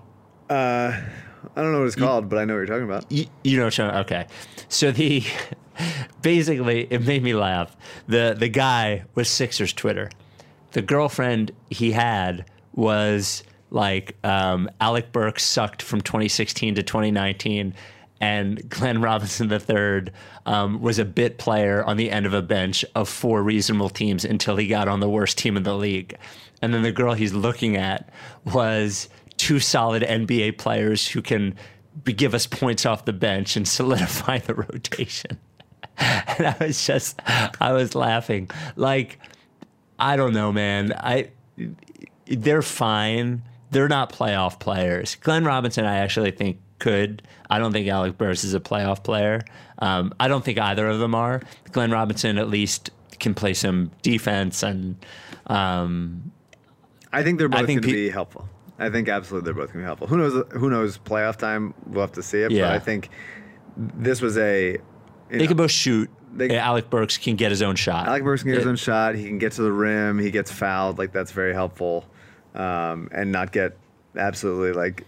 Uh, 0.50 0.92
I 0.94 1.62
don't 1.62 1.72
know 1.72 1.78
what 1.78 1.86
it's 1.86 1.96
called, 1.96 2.28
but 2.28 2.38
I 2.38 2.44
know 2.44 2.52
what 2.54 2.58
you're 2.58 2.66
talking 2.66 2.84
about. 2.84 3.10
You, 3.10 3.24
you 3.42 3.56
know, 3.58 3.64
what 3.64 3.78
I'm- 3.80 3.96
okay. 4.02 4.26
So 4.68 4.92
the 4.92 5.24
basically, 6.22 6.86
it 6.90 7.06
made 7.06 7.22
me 7.22 7.34
laugh. 7.34 7.74
the 8.06 8.36
The 8.38 8.48
guy 8.48 9.04
was 9.14 9.30
Sixers 9.30 9.72
Twitter. 9.72 10.10
The 10.72 10.82
girlfriend 10.82 11.52
he 11.70 11.92
had 11.92 12.44
was 12.74 13.44
like 13.70 14.14
um, 14.24 14.68
Alec 14.78 15.10
Burks 15.10 15.42
sucked 15.42 15.80
from 15.80 16.02
2016 16.02 16.74
to 16.74 16.82
2019, 16.82 17.72
and 18.20 18.68
Glenn 18.70 19.00
Robinson 19.00 19.52
III 19.52 20.12
um, 20.46 20.80
was 20.80 20.98
a 20.98 21.04
bit 21.04 21.38
player 21.38 21.84
on 21.84 21.96
the 21.96 22.10
end 22.10 22.24
of 22.26 22.32
a 22.32 22.42
bench 22.42 22.84
of 22.94 23.08
four 23.08 23.42
reasonable 23.42 23.90
teams 23.90 24.24
until 24.24 24.56
he 24.56 24.66
got 24.66 24.88
on 24.88 25.00
the 25.00 25.08
worst 25.08 25.36
team 25.38 25.56
in 25.56 25.64
the 25.64 25.74
league. 25.74 26.16
And 26.62 26.72
then 26.72 26.82
the 26.82 26.92
girl 26.92 27.14
he's 27.14 27.34
looking 27.34 27.76
at 27.76 28.08
was 28.44 29.08
two 29.36 29.60
solid 29.60 30.02
NBA 30.02 30.56
players 30.56 31.06
who 31.08 31.20
can 31.20 31.54
be, 32.02 32.12
give 32.12 32.34
us 32.34 32.46
points 32.46 32.86
off 32.86 33.04
the 33.04 33.12
bench 33.12 33.56
and 33.56 33.68
solidify 33.68 34.38
the 34.38 34.54
rotation. 34.54 35.38
and 35.98 36.46
I 36.46 36.56
was 36.60 36.86
just, 36.86 37.20
I 37.60 37.72
was 37.72 37.94
laughing. 37.94 38.50
Like, 38.76 39.18
I 39.98 40.16
don't 40.16 40.32
know, 40.32 40.52
man. 40.52 40.92
I, 40.94 41.30
they're 42.26 42.62
fine. 42.62 43.42
They're 43.70 43.88
not 43.88 44.12
playoff 44.12 44.58
players. 44.58 45.16
Glenn 45.16 45.44
Robinson, 45.44 45.84
I 45.84 45.98
actually 45.98 46.30
think 46.30 46.58
could. 46.78 47.22
I 47.50 47.58
don't 47.58 47.72
think 47.72 47.88
Alec 47.88 48.18
Burks 48.18 48.44
is 48.44 48.54
a 48.54 48.60
playoff 48.60 49.02
player. 49.04 49.42
Um, 49.78 50.12
I 50.18 50.28
don't 50.28 50.44
think 50.44 50.58
either 50.58 50.86
of 50.88 50.98
them 50.98 51.14
are. 51.14 51.42
Glenn 51.72 51.90
Robinson 51.90 52.38
at 52.38 52.48
least 52.48 52.90
can 53.18 53.34
play 53.34 53.54
some 53.54 53.90
defense 54.02 54.62
and 54.62 54.96
um, 55.46 56.32
I 57.12 57.22
think 57.22 57.38
they're 57.38 57.48
both 57.48 57.66
going 57.66 57.80
to 57.80 57.86
pe- 57.86 57.92
be 57.92 58.08
helpful. 58.10 58.48
I 58.78 58.90
think 58.90 59.08
absolutely 59.08 59.46
they're 59.46 59.54
both 59.54 59.72
going 59.72 59.78
to 59.78 59.78
be 59.78 59.84
helpful. 59.84 60.06
Who 60.06 60.18
knows? 60.18 60.44
Who 60.52 60.68
knows? 60.68 60.98
Playoff 60.98 61.36
time, 61.36 61.72
we'll 61.86 62.02
have 62.02 62.12
to 62.12 62.22
see 62.22 62.40
it. 62.42 62.50
Yeah. 62.50 62.62
But 62.68 62.72
I 62.72 62.78
think 62.78 63.08
this 63.76 64.20
was 64.20 64.36
a. 64.36 64.76
They 65.30 65.38
know, 65.38 65.46
can 65.46 65.56
both 65.56 65.70
shoot. 65.70 66.10
They- 66.34 66.58
Alec 66.58 66.90
Burks 66.90 67.16
can 67.16 67.36
get 67.36 67.50
his 67.50 67.62
own 67.62 67.76
shot. 67.76 68.06
Alec 68.06 68.22
Burks 68.24 68.42
can 68.42 68.50
get 68.52 68.58
his 68.58 68.66
Uh, 68.66 68.70
own 68.70 68.76
shot. 68.76 69.14
He 69.14 69.24
can 69.24 69.38
get 69.38 69.52
to 69.52 69.62
the 69.62 69.72
rim. 69.72 70.18
He 70.18 70.30
gets 70.30 70.50
fouled. 70.50 70.98
Like 70.98 71.12
that's 71.12 71.32
very 71.32 71.54
helpful, 71.54 72.04
um, 72.54 73.08
and 73.12 73.32
not 73.32 73.50
get 73.52 73.78
absolutely 74.16 74.72
like 74.72 75.06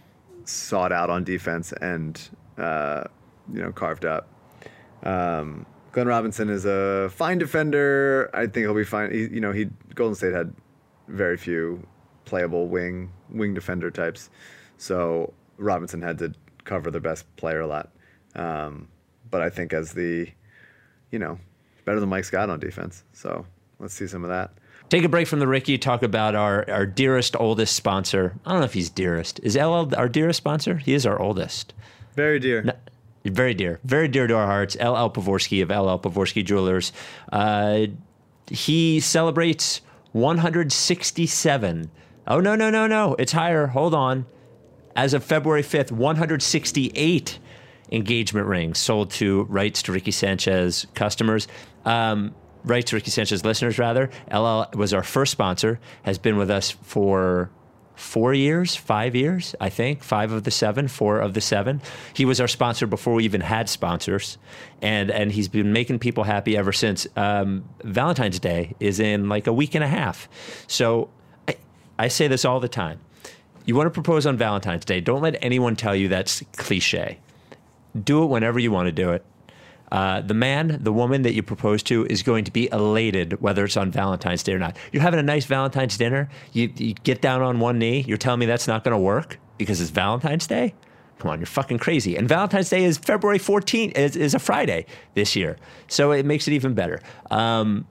sought 0.49 0.93
out 0.93 1.11
on 1.11 1.25
defense 1.25 1.73
and 1.81 2.21
uh, 2.57 3.05
you 3.53 3.63
know 3.63 3.73
carved 3.73 4.05
up. 4.05 4.29
Um, 5.03 5.67
Glenn 5.93 6.07
Robinson 6.07 6.49
is 6.49 6.65
a 6.65 7.11
fine 7.11 7.39
defender. 7.39 8.31
I 8.35 8.43
think 8.43 8.59
he'll 8.59 8.75
be 8.75 8.85
fine. 8.85 9.13
He, 9.13 9.21
you 9.21 9.41
know, 9.41 9.53
he 9.53 9.67
Golden 9.95 10.15
State 10.15 10.35
had 10.35 10.55
very 11.09 11.37
few 11.37 11.87
playable 12.25 12.69
wing 12.69 13.13
wing 13.31 13.55
defender 13.55 13.91
types, 13.91 14.31
so 14.77 15.33
Robinson 15.57 16.03
had 16.03 16.19
to 16.19 16.35
cover 16.65 16.91
the 16.91 17.01
best 17.01 17.25
player 17.37 17.61
a 17.61 17.67
lot. 17.67 17.91
Um, 18.35 18.89
but 19.31 19.41
I 19.41 19.51
think 19.51 19.73
as 19.73 19.93
the 19.93 20.29
you 21.11 21.19
know, 21.19 21.39
better 21.85 22.01
than 22.01 22.09
Mike 22.09 22.25
Scott 22.25 22.51
on 22.51 22.61
defense. 22.61 23.05
So 23.13 23.47
let's 23.79 23.95
see 23.95 24.07
some 24.07 24.25
of 24.25 24.31
that. 24.31 24.53
Take 24.89 25.05
a 25.05 25.09
break 25.09 25.27
from 25.27 25.41
the 25.41 25.47
Ricky. 25.47 25.77
Talk 25.77 26.03
about 26.03 26.35
our 26.35 26.69
our 26.71 26.87
dearest, 26.87 27.37
oldest 27.39 27.77
sponsor. 27.77 28.35
I 28.47 28.51
don't 28.51 28.61
know 28.61 28.65
if 28.65 28.75
he's 28.75 28.89
dearest. 28.89 29.39
Is 29.43 29.57
LL 29.57 29.95
our 29.97 30.09
dearest 30.09 30.39
sponsor? 30.39 30.77
He 30.79 30.95
is 30.95 31.05
our 31.05 31.21
oldest. 31.21 31.75
Very 32.15 32.39
dear. 32.39 32.75
Very 33.25 33.53
dear, 33.53 33.81
very 33.85 34.09
dear 34.09 34.27
to 34.27 34.35
our 34.35 34.47
hearts. 34.47 34.77
LL 34.77 35.11
Pavorsky 35.11 35.63
of 35.63 35.69
LL 35.69 35.99
Pavorsky 35.99 36.45
Jewelers. 36.45 36.93
Uh, 37.31 37.87
he 38.49 39.01
celebrates 39.01 39.83
167. 40.13 41.91
Oh 42.27 42.41
no 42.41 42.55
no 42.55 42.71
no 42.71 42.87
no! 42.87 43.15
It's 43.19 43.33
higher. 43.33 43.67
Hold 43.67 43.95
on. 43.95 44.25
As 44.97 45.15
of 45.15 45.23
February 45.23 45.63
5th, 45.63 45.93
168 45.93 47.39
engagement 47.93 48.47
rings 48.47 48.79
sold 48.79 49.11
to 49.13 49.45
rights 49.45 49.83
to 49.83 49.93
Ricky 49.93 50.11
Sanchez 50.11 50.87
customers. 50.95 51.47
Um, 51.85 52.35
rights 52.65 52.91
to 52.91 52.97
Ricky 52.97 53.11
Sanchez 53.11 53.45
listeners, 53.45 53.79
rather. 53.79 54.11
LL 54.33 54.65
was 54.75 54.93
our 54.93 55.03
first 55.03 55.33
sponsor. 55.33 55.81
Has 56.03 56.19
been 56.19 56.37
with 56.37 56.51
us 56.51 56.71
for 56.71 57.51
four 57.99 58.33
years, 58.33 58.77
five 58.77 59.17
years, 59.17 59.57
I 59.61 59.71
think, 59.71 60.05
five 60.05 60.31
of 60.31 60.45
the 60.45 60.53
seven, 60.53 60.87
four 60.87 61.19
of 61.19 61.35
the 61.35 61.41
seven. 61.41 61.83
He 62.15 62.25
was 62.25 62.41
our 62.41 62.47
sponsor 62.47 62.87
before 62.87 63.15
we 63.15 63.25
even 63.25 63.41
had 63.41 63.69
sponsors, 63.69 64.39
and 64.81 65.11
and 65.11 65.33
he's 65.33 65.49
been 65.49 65.73
making 65.73 65.99
people 65.99 66.25
happy 66.25 66.57
ever 66.57 66.73
since. 66.73 67.07
Um, 67.17 67.69
Valentine's 67.83 68.39
Day 68.39 68.75
is 68.79 69.01
in 69.01 69.29
like 69.29 69.47
a 69.47 69.53
week 69.53 69.75
and 69.75 69.83
a 69.83 69.89
half, 69.89 70.29
so 70.69 71.11
I, 71.49 71.57
I 71.99 72.09
say 72.09 72.29
this 72.29 72.45
all 72.45 72.61
the 72.61 72.69
time. 72.69 73.01
You 73.65 73.75
want 73.75 73.87
to 73.87 73.91
propose 73.91 74.25
on 74.27 74.37
Valentine's 74.37 74.85
Day? 74.85 75.01
Don't 75.01 75.21
let 75.21 75.37
anyone 75.43 75.77
tell 75.77 75.95
you 75.95 76.09
that's 76.09 76.43
cliche. 76.57 77.19
Do 78.03 78.23
it 78.23 78.27
whenever 78.29 78.59
you 78.59 78.71
want 78.71 78.87
to 78.87 78.93
do 78.93 79.11
it. 79.11 79.25
Uh, 79.91 80.21
the 80.21 80.35
man, 80.35 80.79
the 80.83 80.93
woman 80.93 81.23
that 81.23 81.35
you 81.35 81.43
propose 81.43 81.83
to 81.85 82.07
is 82.07 82.23
going 82.23 82.45
to 82.45 82.51
be 82.51 82.69
elated 82.71 83.41
whether 83.41 83.65
it's 83.65 83.77
on 83.77 83.91
Valentine's 83.91 84.43
Day 84.43 84.53
or 84.53 84.59
not. 84.59 84.77
You're 84.93 85.03
having 85.03 85.21
a 85.21 85.23
nice 85.23 85.47
Valentine's 85.47 85.97
dinner. 85.97 86.29
You, 86.53 86.73
you 86.77 86.95
get 86.95 87.23
down 87.23 87.43
on 87.43 87.61
one 87.61 87.79
knee. 87.79 88.05
You're 88.07 88.19
telling 88.19 88.41
me 88.41 88.47
that's 88.47 88.69
not 88.69 88.85
going 88.85 88.93
to 88.93 88.99
work 88.99 89.39
because 89.57 89.81
it's 89.81 89.91
Valentine's 89.91 90.47
Day? 90.47 90.75
Come 91.19 91.33
on, 91.33 91.41
you're 91.41 91.47
fucking 91.47 91.79
crazy. 91.79 92.17
And 92.17 92.29
Valentine's 92.29 92.71
Day 92.71 92.85
is 92.85 92.97
February 92.97 93.39
14th, 93.39 93.97
is, 93.97 94.15
is 94.15 94.35
a 94.35 94.39
Friday 94.39 94.87
this 95.15 95.35
year. 95.35 95.57
So 95.89 96.13
it 96.13 96.25
makes 96.25 96.47
it 96.47 96.53
even 96.53 96.75
better. 96.75 97.01
Um, 97.31 97.87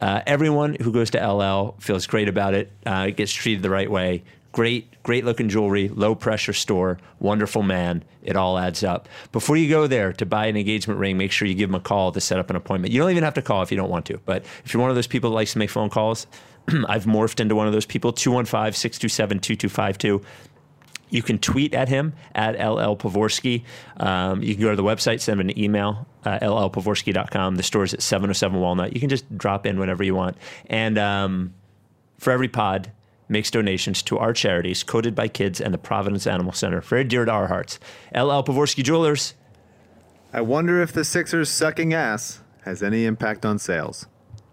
uh, 0.00 0.22
everyone 0.26 0.76
who 0.80 0.92
goes 0.92 1.10
to 1.10 1.18
LL 1.24 1.76
feels 1.78 2.06
great 2.06 2.28
about 2.28 2.54
it, 2.54 2.72
uh, 2.86 3.10
gets 3.10 3.32
treated 3.32 3.62
the 3.62 3.70
right 3.70 3.90
way. 3.90 4.24
Great, 4.52 5.00
great 5.04 5.24
looking 5.24 5.48
jewelry, 5.48 5.88
low 5.88 6.14
pressure 6.14 6.52
store, 6.52 6.98
wonderful 7.20 7.62
man. 7.62 8.02
It 8.22 8.36
all 8.36 8.58
adds 8.58 8.82
up. 8.82 9.08
Before 9.30 9.56
you 9.56 9.68
go 9.68 9.86
there 9.86 10.12
to 10.14 10.26
buy 10.26 10.46
an 10.46 10.56
engagement 10.56 10.98
ring, 10.98 11.16
make 11.16 11.30
sure 11.30 11.46
you 11.46 11.54
give 11.54 11.70
him 11.70 11.76
a 11.76 11.80
call 11.80 12.10
to 12.12 12.20
set 12.20 12.38
up 12.38 12.50
an 12.50 12.56
appointment. 12.56 12.92
You 12.92 13.00
don't 13.00 13.10
even 13.10 13.22
have 13.22 13.34
to 13.34 13.42
call 13.42 13.62
if 13.62 13.70
you 13.70 13.76
don't 13.76 13.90
want 13.90 14.06
to, 14.06 14.18
but 14.24 14.44
if 14.64 14.74
you're 14.74 14.80
one 14.80 14.90
of 14.90 14.96
those 14.96 15.06
people 15.06 15.30
that 15.30 15.34
likes 15.36 15.52
to 15.52 15.58
make 15.58 15.70
phone 15.70 15.88
calls, 15.88 16.26
I've 16.88 17.04
morphed 17.04 17.38
into 17.38 17.54
one 17.54 17.68
of 17.68 17.72
those 17.72 17.86
people 17.86 18.12
215 18.12 18.72
627 18.72 19.38
2252. 19.40 20.20
You 21.10 21.22
can 21.22 21.38
tweet 21.38 21.74
at 21.74 21.88
him 21.88 22.12
at 22.34 22.54
LL 22.54 22.96
Pavorsky. 22.96 23.64
Um, 23.96 24.42
you 24.42 24.54
can 24.54 24.62
go 24.62 24.70
to 24.70 24.76
the 24.76 24.84
website, 24.84 25.20
send 25.20 25.40
him 25.40 25.48
an 25.48 25.58
email, 25.58 26.06
uh, 26.24 26.38
llpavorsky.com. 26.38 27.56
The 27.56 27.62
store 27.62 27.84
is 27.84 27.94
at 27.94 28.02
707 28.02 28.60
Walnut. 28.60 28.94
You 28.94 29.00
can 29.00 29.08
just 29.08 29.36
drop 29.36 29.66
in 29.66 29.78
whenever 29.78 30.04
you 30.04 30.14
want. 30.14 30.36
And 30.66 30.98
um, 30.98 31.54
for 32.18 32.30
every 32.32 32.48
pod, 32.48 32.92
makes 33.30 33.50
donations 33.50 34.02
to 34.02 34.18
our 34.18 34.32
charities, 34.32 34.82
Coded 34.82 35.14
by 35.14 35.28
Kids 35.28 35.60
and 35.60 35.72
the 35.72 35.78
Providence 35.78 36.26
Animal 36.26 36.52
Center. 36.52 36.80
Very 36.80 37.04
dear 37.04 37.24
to 37.24 37.30
our 37.30 37.46
hearts. 37.46 37.78
LL 38.14 38.42
Pavorsky 38.42 38.82
Jewelers. 38.82 39.34
I 40.32 40.40
wonder 40.42 40.82
if 40.82 40.92
the 40.92 41.04
Sixers 41.04 41.48
sucking 41.48 41.92
ass 41.94 42.40
has 42.64 42.82
any 42.82 43.04
impact 43.04 43.44
on 43.44 43.58
sales. 43.58 44.06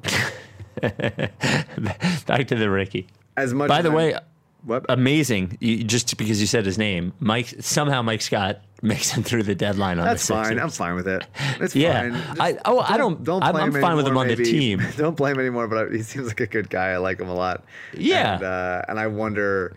Back 0.81 2.47
to 2.47 2.55
the 2.55 2.69
Ricky. 2.69 3.07
As 3.35 3.53
much. 3.53 3.67
By 3.67 3.81
the 3.81 3.89
I'm- 3.89 3.95
way, 3.97 4.19
what? 4.63 4.85
amazing. 4.89 5.57
You, 5.59 5.83
just 5.83 6.17
because 6.17 6.39
you 6.41 6.47
said 6.47 6.65
his 6.65 6.77
name, 6.77 7.13
Mike. 7.19 7.53
Somehow 7.59 8.01
Mike 8.01 8.21
Scott 8.21 8.61
makes 8.83 9.09
him 9.09 9.23
through 9.23 9.43
the 9.43 9.55
deadline 9.55 9.97
on 9.99 10.05
that's 10.05 10.27
the 10.27 10.33
fine. 10.33 10.45
Sixers. 10.45 10.61
I'm 10.63 10.69
fine 10.69 10.95
with 10.95 11.07
it. 11.07 11.25
It's 11.59 11.75
Yeah. 11.75 12.01
fine. 12.01 12.13
Just 12.13 12.41
I- 12.41 12.57
oh, 12.65 12.79
I 12.79 12.97
don't- 12.97 13.27
I'm- 13.27 13.53
blame 13.53 13.55
I'm 13.55 13.71
fine 13.81 13.95
with 13.97 14.07
him 14.07 14.17
on 14.17 14.27
the 14.27 14.35
team. 14.35 14.81
Don't 14.97 15.17
blame 15.17 15.33
him 15.35 15.39
anymore. 15.41 15.67
But 15.67 15.87
I, 15.87 15.91
he 15.95 16.03
seems 16.03 16.27
like 16.27 16.39
a 16.41 16.47
good 16.47 16.69
guy. 16.69 16.89
I 16.89 16.97
like 16.97 17.19
him 17.19 17.29
a 17.29 17.33
lot. 17.33 17.63
Yeah. 17.93 18.35
And, 18.35 18.43
uh, 18.43 18.81
and 18.89 18.99
I 18.99 19.07
wonder. 19.07 19.75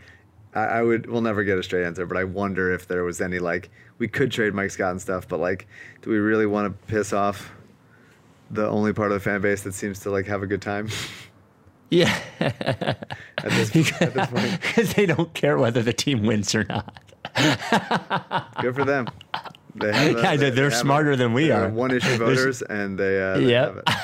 I, 0.54 0.60
I 0.64 0.82
would. 0.82 1.08
We'll 1.08 1.22
never 1.22 1.44
get 1.44 1.56
a 1.58 1.62
straight 1.62 1.84
answer. 1.86 2.04
But 2.06 2.16
I 2.18 2.24
wonder 2.24 2.72
if 2.72 2.88
there 2.88 3.04
was 3.04 3.20
any 3.20 3.38
like 3.38 3.70
we 3.98 4.08
could 4.08 4.30
trade 4.32 4.52
Mike 4.54 4.70
Scott 4.70 4.90
and 4.90 5.00
stuff. 5.00 5.28
But 5.28 5.40
like, 5.40 5.66
do 6.02 6.10
we 6.10 6.18
really 6.18 6.46
want 6.46 6.66
to 6.66 6.86
piss 6.92 7.12
off 7.12 7.52
the 8.50 8.66
only 8.68 8.92
part 8.92 9.12
of 9.12 9.14
the 9.14 9.20
fan 9.20 9.40
base 9.40 9.62
that 9.62 9.74
seems 9.74 10.00
to 10.00 10.10
like 10.10 10.26
have 10.26 10.42
a 10.42 10.46
good 10.46 10.60
time 10.60 10.88
Yeah, 11.88 12.12
at 12.40 12.98
this, 13.44 13.74
at 14.00 14.12
this 14.14 14.26
point? 14.28 14.60
because 14.60 14.92
they 14.94 15.06
don't 15.06 15.32
care 15.34 15.56
whether 15.56 15.82
the 15.82 15.92
team 15.92 16.24
wins 16.24 16.52
or 16.54 16.64
not. 16.64 16.96
Good 18.60 18.74
for 18.74 18.84
them. 18.84 19.06
They 19.74 19.92
have 20.14 20.40
Yeah, 20.40 20.50
they're- 20.50 20.70
have 20.70 20.74
smarter 20.78 21.16
than 21.16 21.32
we 21.32 21.48
they're. 21.48 21.68
One 21.68 21.90
issue 21.90 22.16
voters, 22.16 22.62
and 22.62 22.98
they, 22.98 23.22
uh, 23.22 23.34
they 23.38 23.50
Yep. 23.50 23.66
have 23.68 23.76
it. 23.78 23.84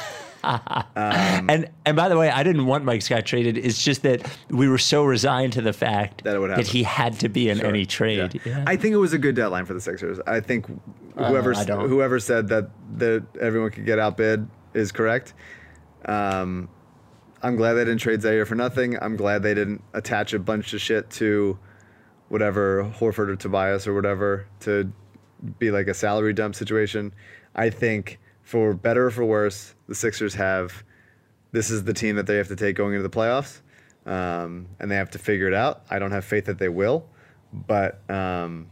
Um, 0.47 1.51
and 1.51 1.69
and 1.85 1.97
by 1.97 2.09
the 2.09 2.17
way, 2.17 2.31
I 2.31 2.45
didn't 2.45 2.67
want 2.67 2.85
Mike 2.85 3.03
Scott 3.03 3.27
traded. 3.27 3.59
It's 3.59 3.83
just 3.83 4.03
that 4.05 4.23
we 4.49 4.69
were 4.69 4.79
so 4.79 5.03
resigned 5.03 5.55
to 5.55 5.61
the 5.61 5.73
fact 5.73 6.23
That 6.23 6.37
it 6.37 6.39
would 6.39 6.51
happen. 6.51 6.65
he 6.67 6.85
had 6.85 7.19
to 7.19 7.29
be 7.29 7.49
in 7.49 7.59
Sure. 7.59 7.67
any 7.67 7.85
trade. 7.85 8.33
Yeah. 8.45 8.59
Yeah. 8.59 8.65
I 8.65 8.77
think 8.77 8.95
it 8.95 8.99
was 8.99 9.13
a 9.13 9.19
good 9.19 9.35
deadline 9.35 9.65
for 9.65 9.75
the 9.75 9.81
Sixers. 9.81 10.21
I 10.25 10.39
think 10.39 10.67
whoever 11.17 11.53
Uh, 11.53 11.65
I 11.67 11.87
whoever 11.89 12.21
said 12.21 12.47
that 12.49 12.71
that 12.99 13.25
everyone 13.41 13.71
could 13.73 13.87
get 13.87 13.99
outbid 13.99 14.47
is 14.73 14.93
correct. 14.93 15.35
Um, 16.05 16.69
I'm 17.43 17.57
glad 17.57 17.73
they 17.75 17.85
didn't 17.85 18.01
trade 18.01 18.21
Zhaire 18.21 18.47
for 18.47 18.55
nothing. 18.55 18.97
I'm 19.03 19.17
glad 19.17 19.43
they 19.43 19.55
didn't 19.55 19.83
attach 19.95 20.33
a 20.33 20.39
bunch 20.39 20.73
of 20.75 20.81
shit 20.81 21.11
to 21.11 21.59
whatever 22.29 22.85
Horford 22.99 23.29
or 23.29 23.37
Tobias 23.37 23.87
or 23.87 23.95
whatever 23.95 24.47
to 24.61 24.93
be 25.59 25.71
like 25.71 25.87
a 25.87 25.95
salary 25.95 26.33
dump 26.33 26.55
situation. 26.55 27.13
I 27.55 27.71
think 27.71 28.19
for 28.43 28.75
better 28.75 29.07
or 29.07 29.11
for 29.11 29.25
worse, 29.25 29.75
the 29.89 29.95
Sixers 29.95 30.35
have 30.35 30.85
this 31.53 31.71
is 31.71 31.85
the 31.85 31.95
team 31.95 32.17
that 32.17 32.27
they 32.27 32.37
have 32.37 32.49
to 32.49 32.57
take 32.57 32.77
going 32.77 32.95
into 32.95 33.03
the 33.03 33.15
playoffs, 33.15 33.61
um, 34.05 34.67
and 34.79 34.91
they 34.91 34.97
have 34.97 35.11
to 35.11 35.19
figure 35.19 35.49
it 35.49 35.55
out. 35.55 35.83
I 35.89 35.99
don't 35.99 36.11
have 36.11 36.25
faith 36.25 36.47
that 36.47 36.59
they 36.59 36.69
will, 36.69 37.09
but 37.53 38.01
um, 38.11 38.69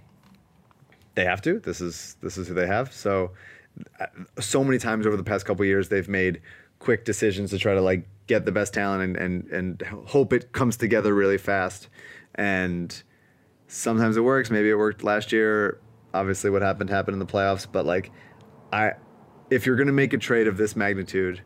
they 1.15 1.25
have 1.25 1.41
to. 1.43 1.61
This 1.61 1.81
is 1.81 2.17
this 2.21 2.37
is 2.37 2.49
who 2.49 2.55
they 2.55 2.67
have. 2.67 2.93
So, 2.93 3.31
uh, 4.01 4.07
so 4.41 4.65
many 4.65 4.79
times 4.79 5.07
over 5.07 5.17
the 5.17 5.25
past 5.25 5.47
couple 5.47 5.65
years, 5.65 5.89
they've 5.89 6.09
made 6.09 6.43
quick 6.79 7.05
decisions 7.05 7.51
to 7.51 7.59
try 7.59 7.75
to 7.75 7.81
like 7.81 8.07
get 8.27 8.45
the 8.45 8.53
best 8.53 8.75
talent 8.75 9.03
and 9.03 9.17
and 9.17 9.51
and 9.51 9.83
hope 10.07 10.33
it 10.33 10.53
comes 10.53 10.77
together 10.77 11.15
really 11.15 11.39
fast. 11.39 11.89
And 12.35 13.03
sometimes 13.75 14.17
it 14.17 14.21
works. 14.21 14.51
Maybe 14.51 14.71
it 14.71 14.77
worked 14.77 15.03
last 15.03 15.33
year. 15.33 15.81
Obviously, 16.13 16.51
what 16.51 16.63
happened 16.63 16.91
happened 16.91 17.15
in 17.15 17.19
the 17.19 17.27
playoffs. 17.27 17.67
But 17.71 17.85
like, 17.85 18.11
I, 18.73 18.93
if 19.51 19.67
you're 19.67 19.77
gonna 19.77 19.93
make 19.93 20.13
a 20.13 20.19
trade 20.19 20.47
of 20.47 20.57
this 20.57 20.77
magnitude, 20.77 21.43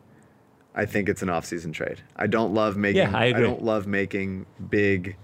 I 0.75 0.85
think 0.85 1.09
it's 1.09 1.21
an 1.21 1.29
off-season 1.29 1.71
trade. 1.71 2.01
I 2.15 2.27
don't 2.27 2.53
love 2.53 2.77
making. 2.77 3.01
Yeah, 3.01 3.17
I 3.17 3.25
agree. 3.25 3.43
I 3.43 3.47
don't 3.47 3.63
love 3.63 3.87
making 3.87 4.45
big, 4.69 5.17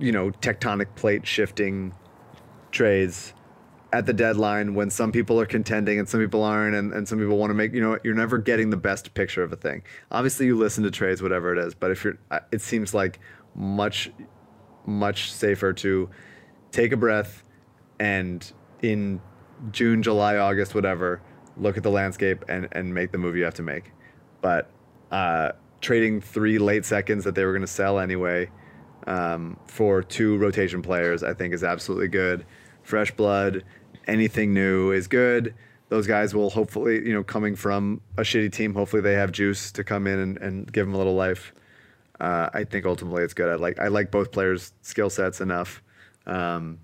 you 0.00 0.12
know, 0.12 0.30
tectonic 0.30 0.94
plate 0.96 1.26
shifting 1.26 1.92
trades 2.70 3.34
at 3.92 4.06
the 4.06 4.12
deadline 4.12 4.74
when 4.74 4.90
some 4.90 5.12
people 5.12 5.40
are 5.40 5.46
contending 5.46 5.98
and 5.98 6.08
some 6.08 6.20
people 6.20 6.42
aren't 6.42 6.74
and, 6.74 6.92
and 6.92 7.06
some 7.06 7.18
people 7.18 7.38
want 7.38 7.50
to 7.50 7.54
make 7.54 7.72
you 7.72 7.80
know 7.80 7.98
you're 8.02 8.16
never 8.16 8.36
getting 8.36 8.68
the 8.68 8.76
best 8.76 9.14
picture 9.14 9.44
of 9.44 9.52
a 9.52 9.56
thing 9.56 9.80
obviously 10.10 10.44
you 10.44 10.56
listen 10.56 10.82
to 10.82 10.90
trades 10.90 11.22
whatever 11.22 11.56
it 11.56 11.58
is 11.58 11.72
but 11.72 11.92
if 11.92 12.02
you're 12.02 12.18
it 12.50 12.60
seems 12.60 12.92
like 12.92 13.20
much 13.54 14.10
much 14.86 15.32
safer 15.32 15.72
to 15.72 16.08
take 16.70 16.92
a 16.92 16.96
breath 16.96 17.42
and 17.98 18.52
in 18.82 19.20
june 19.70 20.02
july 20.02 20.36
august 20.36 20.74
whatever 20.74 21.20
look 21.56 21.76
at 21.76 21.82
the 21.82 21.90
landscape 21.90 22.44
and 22.48 22.68
and 22.72 22.92
make 22.92 23.12
the 23.12 23.18
move 23.18 23.36
you 23.36 23.44
have 23.44 23.54
to 23.54 23.62
make 23.62 23.92
but 24.40 24.70
uh 25.10 25.52
trading 25.80 26.20
three 26.20 26.58
late 26.58 26.84
seconds 26.84 27.24
that 27.24 27.34
they 27.34 27.44
were 27.44 27.52
going 27.52 27.62
to 27.62 27.66
sell 27.66 27.98
anyway 27.98 28.50
um, 29.06 29.56
for 29.66 30.02
two 30.02 30.36
rotation 30.36 30.82
players, 30.82 31.22
I 31.22 31.34
think 31.34 31.54
is 31.54 31.64
absolutely 31.64 32.08
good. 32.08 32.44
Fresh 32.82 33.12
blood, 33.12 33.64
anything 34.06 34.52
new 34.52 34.90
is 34.90 35.06
good. 35.06 35.54
Those 35.88 36.06
guys 36.06 36.34
will 36.34 36.50
hopefully, 36.50 37.06
you 37.06 37.12
know, 37.12 37.22
coming 37.22 37.54
from 37.54 38.00
a 38.16 38.22
shitty 38.22 38.52
team, 38.52 38.74
hopefully 38.74 39.02
they 39.02 39.14
have 39.14 39.30
juice 39.30 39.70
to 39.72 39.84
come 39.84 40.06
in 40.06 40.18
and, 40.18 40.36
and 40.38 40.72
give 40.72 40.86
them 40.86 40.94
a 40.94 40.98
little 40.98 41.14
life. 41.14 41.54
Uh, 42.20 42.48
I 42.54 42.64
think 42.64 42.86
ultimately 42.86 43.22
it's 43.22 43.34
good. 43.34 43.48
I 43.50 43.54
like 43.56 43.78
I 43.78 43.88
like 43.88 44.10
both 44.10 44.32
players' 44.32 44.72
skill 44.82 45.10
sets 45.10 45.40
enough. 45.40 45.82
Um, 46.26 46.78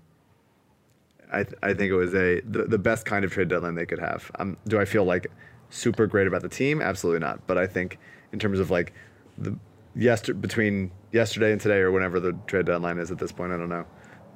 I 1.31 1.43
th- 1.43 1.57
I 1.63 1.73
think 1.73 1.89
it 1.91 1.95
was 1.95 2.13
a 2.13 2.41
the, 2.41 2.65
the 2.65 2.77
best 2.77 3.05
kind 3.05 3.25
of 3.25 3.31
trade 3.31 3.47
deadline 3.47 3.75
they 3.75 3.85
could 3.85 3.99
have. 3.99 4.29
Um, 4.37 4.57
do 4.67 4.79
I 4.79 4.85
feel 4.85 5.05
like 5.05 5.27
super 5.69 6.05
great 6.05 6.27
about 6.27 6.41
the 6.43 6.49
team? 6.49 6.81
Absolutely 6.81 7.19
not. 7.19 7.45
But 7.47 7.57
I 7.57 7.65
think 7.65 7.97
in 8.31 8.39
terms 8.39 8.59
of 8.59 8.69
like 8.69 8.93
the 9.39 9.57
yester- 9.95 10.35
between 10.35 10.91
yesterday 11.11 11.51
and 11.51 11.59
today 11.59 11.79
or 11.79 11.91
whenever 11.91 12.19
the 12.19 12.33
trade 12.45 12.65
deadline 12.67 12.99
is 12.99 13.09
at 13.09 13.17
this 13.17 13.31
point, 13.31 13.51
I 13.51 13.57
don't 13.57 13.69
know. 13.69 13.85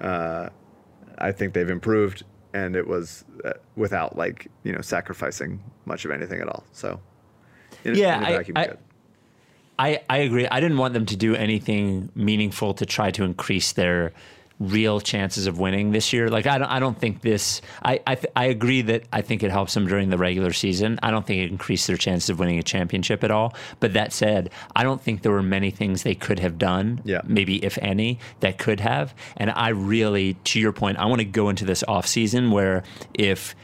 Uh, 0.01 0.49
I 1.19 1.31
think 1.31 1.53
they've 1.53 1.69
improved, 1.69 2.23
and 2.53 2.75
it 2.75 2.87
was 2.87 3.23
uh, 3.45 3.53
without 3.75 4.17
like 4.17 4.47
you 4.63 4.71
know 4.73 4.81
sacrificing 4.81 5.63
much 5.85 6.05
of 6.05 6.11
anything 6.11 6.41
at 6.41 6.47
all. 6.47 6.63
So 6.71 6.99
in, 7.83 7.93
Yeah, 7.95 8.17
in 8.17 8.23
I- 8.23 8.37
vacuum, 8.37 8.57
I- 8.57 8.65
good. 8.67 8.77
I, 9.79 10.01
I 10.09 10.17
agree. 10.19 10.47
I 10.47 10.59
didn't 10.59 10.77
want 10.77 10.93
them 10.93 11.05
to 11.07 11.15
do 11.15 11.35
anything 11.35 12.09
meaningful 12.15 12.73
to 12.75 12.85
try 12.85 13.11
to 13.11 13.23
increase 13.23 13.73
their 13.73 14.13
real 14.59 14.99
chances 14.99 15.45
of 15.45 15.59
winning 15.59 15.91
this 15.91 16.11
year. 16.11 16.29
Like 16.29 16.47
I 16.47 16.57
don't 16.57 16.67
I 16.69 16.79
don't 16.79 16.97
think 16.97 17.21
this 17.21 17.61
I 17.85 17.99
I, 18.07 18.15
th- 18.15 18.31
I 18.35 18.45
agree 18.45 18.81
that 18.81 19.03
I 19.13 19.21
think 19.21 19.43
it 19.43 19.51
helps 19.51 19.75
them 19.75 19.85
during 19.85 20.09
the 20.09 20.17
regular 20.17 20.51
season. 20.51 20.99
I 21.03 21.11
don't 21.11 21.27
think 21.27 21.43
it 21.43 21.51
increased 21.51 21.85
their 21.85 21.95
chances 21.95 22.31
of 22.31 22.39
winning 22.39 22.57
a 22.57 22.63
championship 22.63 23.23
at 23.23 23.29
all. 23.29 23.53
But 23.79 23.93
that 23.93 24.11
said, 24.13 24.49
I 24.75 24.81
don't 24.83 24.99
think 24.99 25.21
there 25.21 25.31
were 25.31 25.43
many 25.43 25.69
things 25.69 26.01
they 26.01 26.15
could 26.15 26.39
have 26.39 26.57
done, 26.57 27.01
Yeah. 27.05 27.21
maybe 27.23 27.63
if 27.63 27.77
any, 27.83 28.17
that 28.39 28.57
could 28.57 28.79
have. 28.79 29.13
And 29.35 29.51
I 29.51 29.69
really 29.69 30.33
to 30.45 30.59
your 30.59 30.71
point, 30.73 30.97
I 30.97 31.05
want 31.05 31.19
to 31.19 31.25
go 31.25 31.49
into 31.49 31.63
this 31.65 31.83
offseason 31.87 32.51
where 32.51 32.81
if 33.13 33.55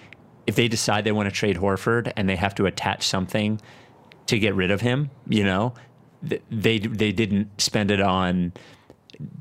if 0.46 0.56
they 0.56 0.68
decide 0.68 1.06
they 1.06 1.12
want 1.12 1.28
to 1.28 1.34
trade 1.34 1.56
Horford 1.58 2.14
and 2.16 2.30
they 2.30 2.36
have 2.36 2.54
to 2.56 2.68
attach 2.68 3.08
something 3.08 3.60
to 4.28 4.38
get 4.38 4.54
rid 4.54 4.70
of 4.70 4.82
him, 4.82 5.10
you 5.28 5.44
know, 5.44 5.74
they 6.50 6.80
they 6.80 7.12
didn't 7.12 7.62
spend 7.62 7.92
it 7.92 8.02
on 8.02 8.54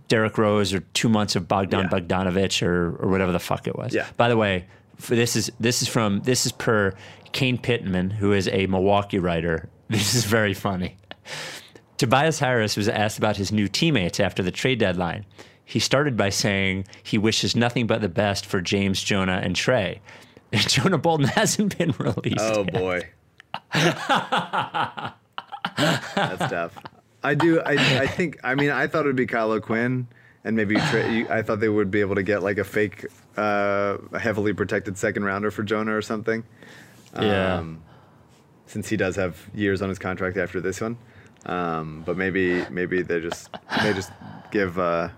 Derrick 0.09 0.37
Rose 0.39 0.75
or 0.75 0.81
two 0.95 1.09
months 1.09 1.37
of 1.37 1.49
Bogdan 1.49 1.85
Yeah. 1.85 1.89
Bogdanovich 2.01 2.63
or 2.67 2.97
or 2.97 3.09
whatever 3.09 3.33
the 3.33 3.39
fuck 3.41 3.67
it 3.67 3.77
was. 3.77 3.95
Yeah. 3.95 4.07
By 4.17 4.29
the 4.29 4.37
way, 4.37 4.67
for 4.97 5.15
this 5.15 5.37
is 5.37 5.51
this 5.61 5.83
is 5.83 5.89
from 5.89 6.21
this 6.21 6.45
is 6.47 6.53
per 6.53 6.93
Kane 7.33 7.59
Pittman, 7.59 8.11
who 8.11 8.33
is 8.33 8.49
a 8.49 8.67
Milwaukee 8.67 9.19
writer. 9.19 9.69
This 9.89 10.15
is 10.15 10.25
very 10.25 10.55
funny. 10.55 10.97
Tobias 11.99 12.39
Harris 12.39 12.77
was 12.79 12.89
asked 12.89 13.19
about 13.19 13.37
his 13.37 13.53
new 13.53 13.69
teammates 13.69 14.19
after 14.21 14.43
the 14.43 14.51
trade 14.51 14.79
deadline. 14.79 15.27
He 15.67 15.79
started 15.79 16.17
by 16.17 16.31
saying 16.31 16.87
he 17.03 17.19
wishes 17.19 17.55
nothing 17.55 17.87
but 17.87 18.01
the 18.01 18.09
best 18.09 18.47
for 18.47 18.61
James, 18.63 19.03
Jonah, 19.03 19.41
and 19.45 19.55
Trey. 19.55 20.01
Jonah 20.53 20.97
Bolden 20.99 21.27
hasn't 21.29 21.77
been 21.79 21.93
released. 21.99 22.39
Oh 22.41 22.65
yet. 22.65 22.73
boy. 22.73 23.09
That's 25.77 26.51
tough. 26.51 26.79
I 27.23 27.35
do. 27.35 27.61
I, 27.61 27.73
I 28.01 28.07
think. 28.07 28.39
I 28.43 28.55
mean, 28.55 28.71
I 28.71 28.87
thought 28.87 29.05
it 29.05 29.09
would 29.09 29.17
be 29.17 29.27
Kyle 29.27 29.59
Quinn, 29.61 30.09
and 30.45 30.57
maybe 30.57 30.75
tra- 30.77 31.11
you, 31.11 31.29
I 31.29 31.43
thought 31.43 31.61
they 31.61 31.69
would 31.69 31.91
be 31.91 32.01
able 32.01 32.17
to 32.17 32.23
get 32.23 32.43
like 32.43 32.59
a 32.59 32.65
fake, 32.65 33.07
uh, 33.37 33.99
heavily 34.19 34.53
protected 34.53 34.99
second 34.99 35.25
rounder 35.25 35.51
for 35.51 35.63
Jonah 35.63 35.95
or 35.95 36.03
something. 36.03 36.45
Yeah. 37.15 37.59
Um, 37.59 37.83
since 38.67 38.89
he 38.89 38.97
does 38.97 39.17
have 39.17 39.51
years 39.55 39.83
on 39.83 39.89
his 39.89 39.99
contract 39.99 40.37
after 40.37 40.61
this 40.61 40.81
one, 40.81 40.97
um, 41.47 42.03
but 42.07 42.17
maybe 42.17 42.65
maybe 42.71 43.03
they 43.03 43.21
just 43.21 43.51
they 43.83 43.93
just 43.93 44.11
give 44.51 44.79
uh, 44.79 45.11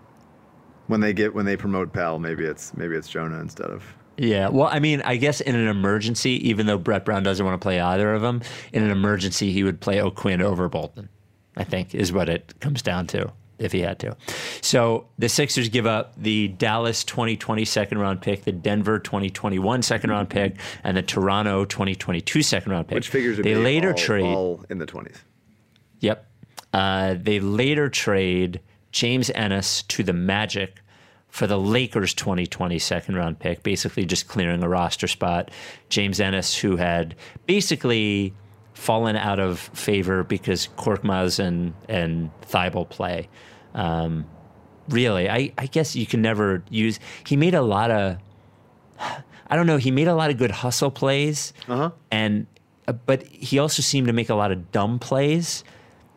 when 0.89 1.01
they 1.01 1.13
get 1.13 1.35
when 1.35 1.47
they 1.47 1.57
promote 1.57 1.93
Pelle, 1.93 2.19
maybe 2.19 2.45
it's 2.45 2.77
maybe 2.77 2.97
it's 2.97 3.09
Jonah 3.09 3.41
instead 3.41 3.71
of 3.71 3.85
Yeah, 4.17 4.49
well, 4.49 4.69
I 4.71 4.79
mean, 4.79 5.03
I 5.03 5.17
guess 5.17 5.41
in 5.41 5.55
an 5.55 5.69
emergency, 5.69 6.49
even 6.49 6.67
though 6.67 6.79
Brett 6.79 7.05
Brown 7.05 7.23
doesn't 7.23 7.45
want 7.45 7.61
to 7.61 7.63
play 7.63 7.81
either 7.81 8.15
of 8.15 8.23
them, 8.23 8.43
in 8.73 8.83
an 8.83 8.91
emergency, 8.91 9.53
he 9.53 9.65
would 9.65 9.81
play 9.81 10.01
O'Quinn 10.01 10.41
over 10.41 10.69
Bolden. 10.69 11.09
I 11.57 11.65
think 11.65 11.95
is 11.95 12.13
what 12.13 12.29
it 12.29 12.55
comes 12.61 12.83
down 12.83 13.07
to 13.09 13.33
if 13.59 13.73
he 13.73 13.81
had 13.81 13.99
to. 14.01 14.17
So 14.61 15.07
the 15.19 15.29
Sixers 15.29 15.69
give 15.69 15.87
up 15.87 16.15
the 16.17 16.49
Dallas 16.49 17.05
2020 17.05 17.65
second 17.65 17.99
round 17.99 18.21
pick, 18.21 18.45
the 18.45 18.53
Denver 18.53 18.99
2021 18.99 19.83
second 19.83 20.11
round 20.11 20.31
pick, 20.31 20.57
and 20.83 20.97
the 20.97 21.03
Toronto 21.03 21.65
2022 21.65 22.43
second 22.43 22.73
round 22.73 22.89
pick. 22.89 22.97
which 22.97 23.09
figures 23.09 23.39
they 23.39 23.55
later 23.55 23.91
all, 23.91 23.95
trade. 23.95 24.25
all 24.25 24.65
in 24.69 24.79
the 24.79 24.87
twenties. 24.87 25.23
Yep. 26.01 26.27
Uh, 26.73 27.15
they 27.17 27.39
later 27.39 27.89
trade 27.89 28.61
James 28.91 29.31
Ennis 29.31 29.83
to 29.85 30.03
the 30.03 30.13
Magic 30.13 30.81
for 31.35 31.49
the 31.49 31.59
Lakers 31.59 32.15
2020 32.15 32.79
second 32.79 33.17
round 33.17 33.41
pick, 33.41 33.65
basically 33.65 34.05
just 34.05 34.29
clearing 34.29 34.63
a 34.63 34.69
roster 34.69 35.09
spot. 35.09 35.51
James 35.89 36.21
Ennis, 36.21 36.57
who 36.57 36.77
had 36.77 37.17
basically 37.47 38.33
fallen 38.73 39.17
out 39.17 39.41
of 39.41 39.59
favor 39.59 40.23
because 40.23 40.69
Korkmaz 40.77 41.41
and, 41.41 41.75
and 41.89 42.31
Thybulle 42.43 42.89
play. 42.89 43.29
Um, 43.75 44.27
really, 44.89 45.29
I, 45.29 45.53
I 45.59 45.67
guess 45.67 45.97
you 45.97 46.07
can 46.07 46.23
never 46.23 46.63
use. 46.71 47.01
He 47.27 47.37
made 47.37 47.55
a 47.55 47.63
lot 47.63 47.91
of. 47.91 48.19
I 49.01 49.57
don't 49.57 49.67
know. 49.67 49.77
He 49.77 49.91
made 49.91 50.07
a 50.07 50.15
lot 50.15 50.31
of 50.31 50.39
good 50.39 50.53
hustle 50.53 50.93
plays, 50.93 51.53
Uh-huh. 51.67 51.91
and 52.13 52.47
uh, 52.87 52.93
but 52.93 53.25
he 53.25 53.59
also 53.59 53.83
seemed 53.83 54.07
to 54.07 54.13
make 54.13 54.31
a 54.31 54.35
lot 54.37 54.53
of 54.53 54.71
dumb 54.71 55.01
plays. 55.01 55.65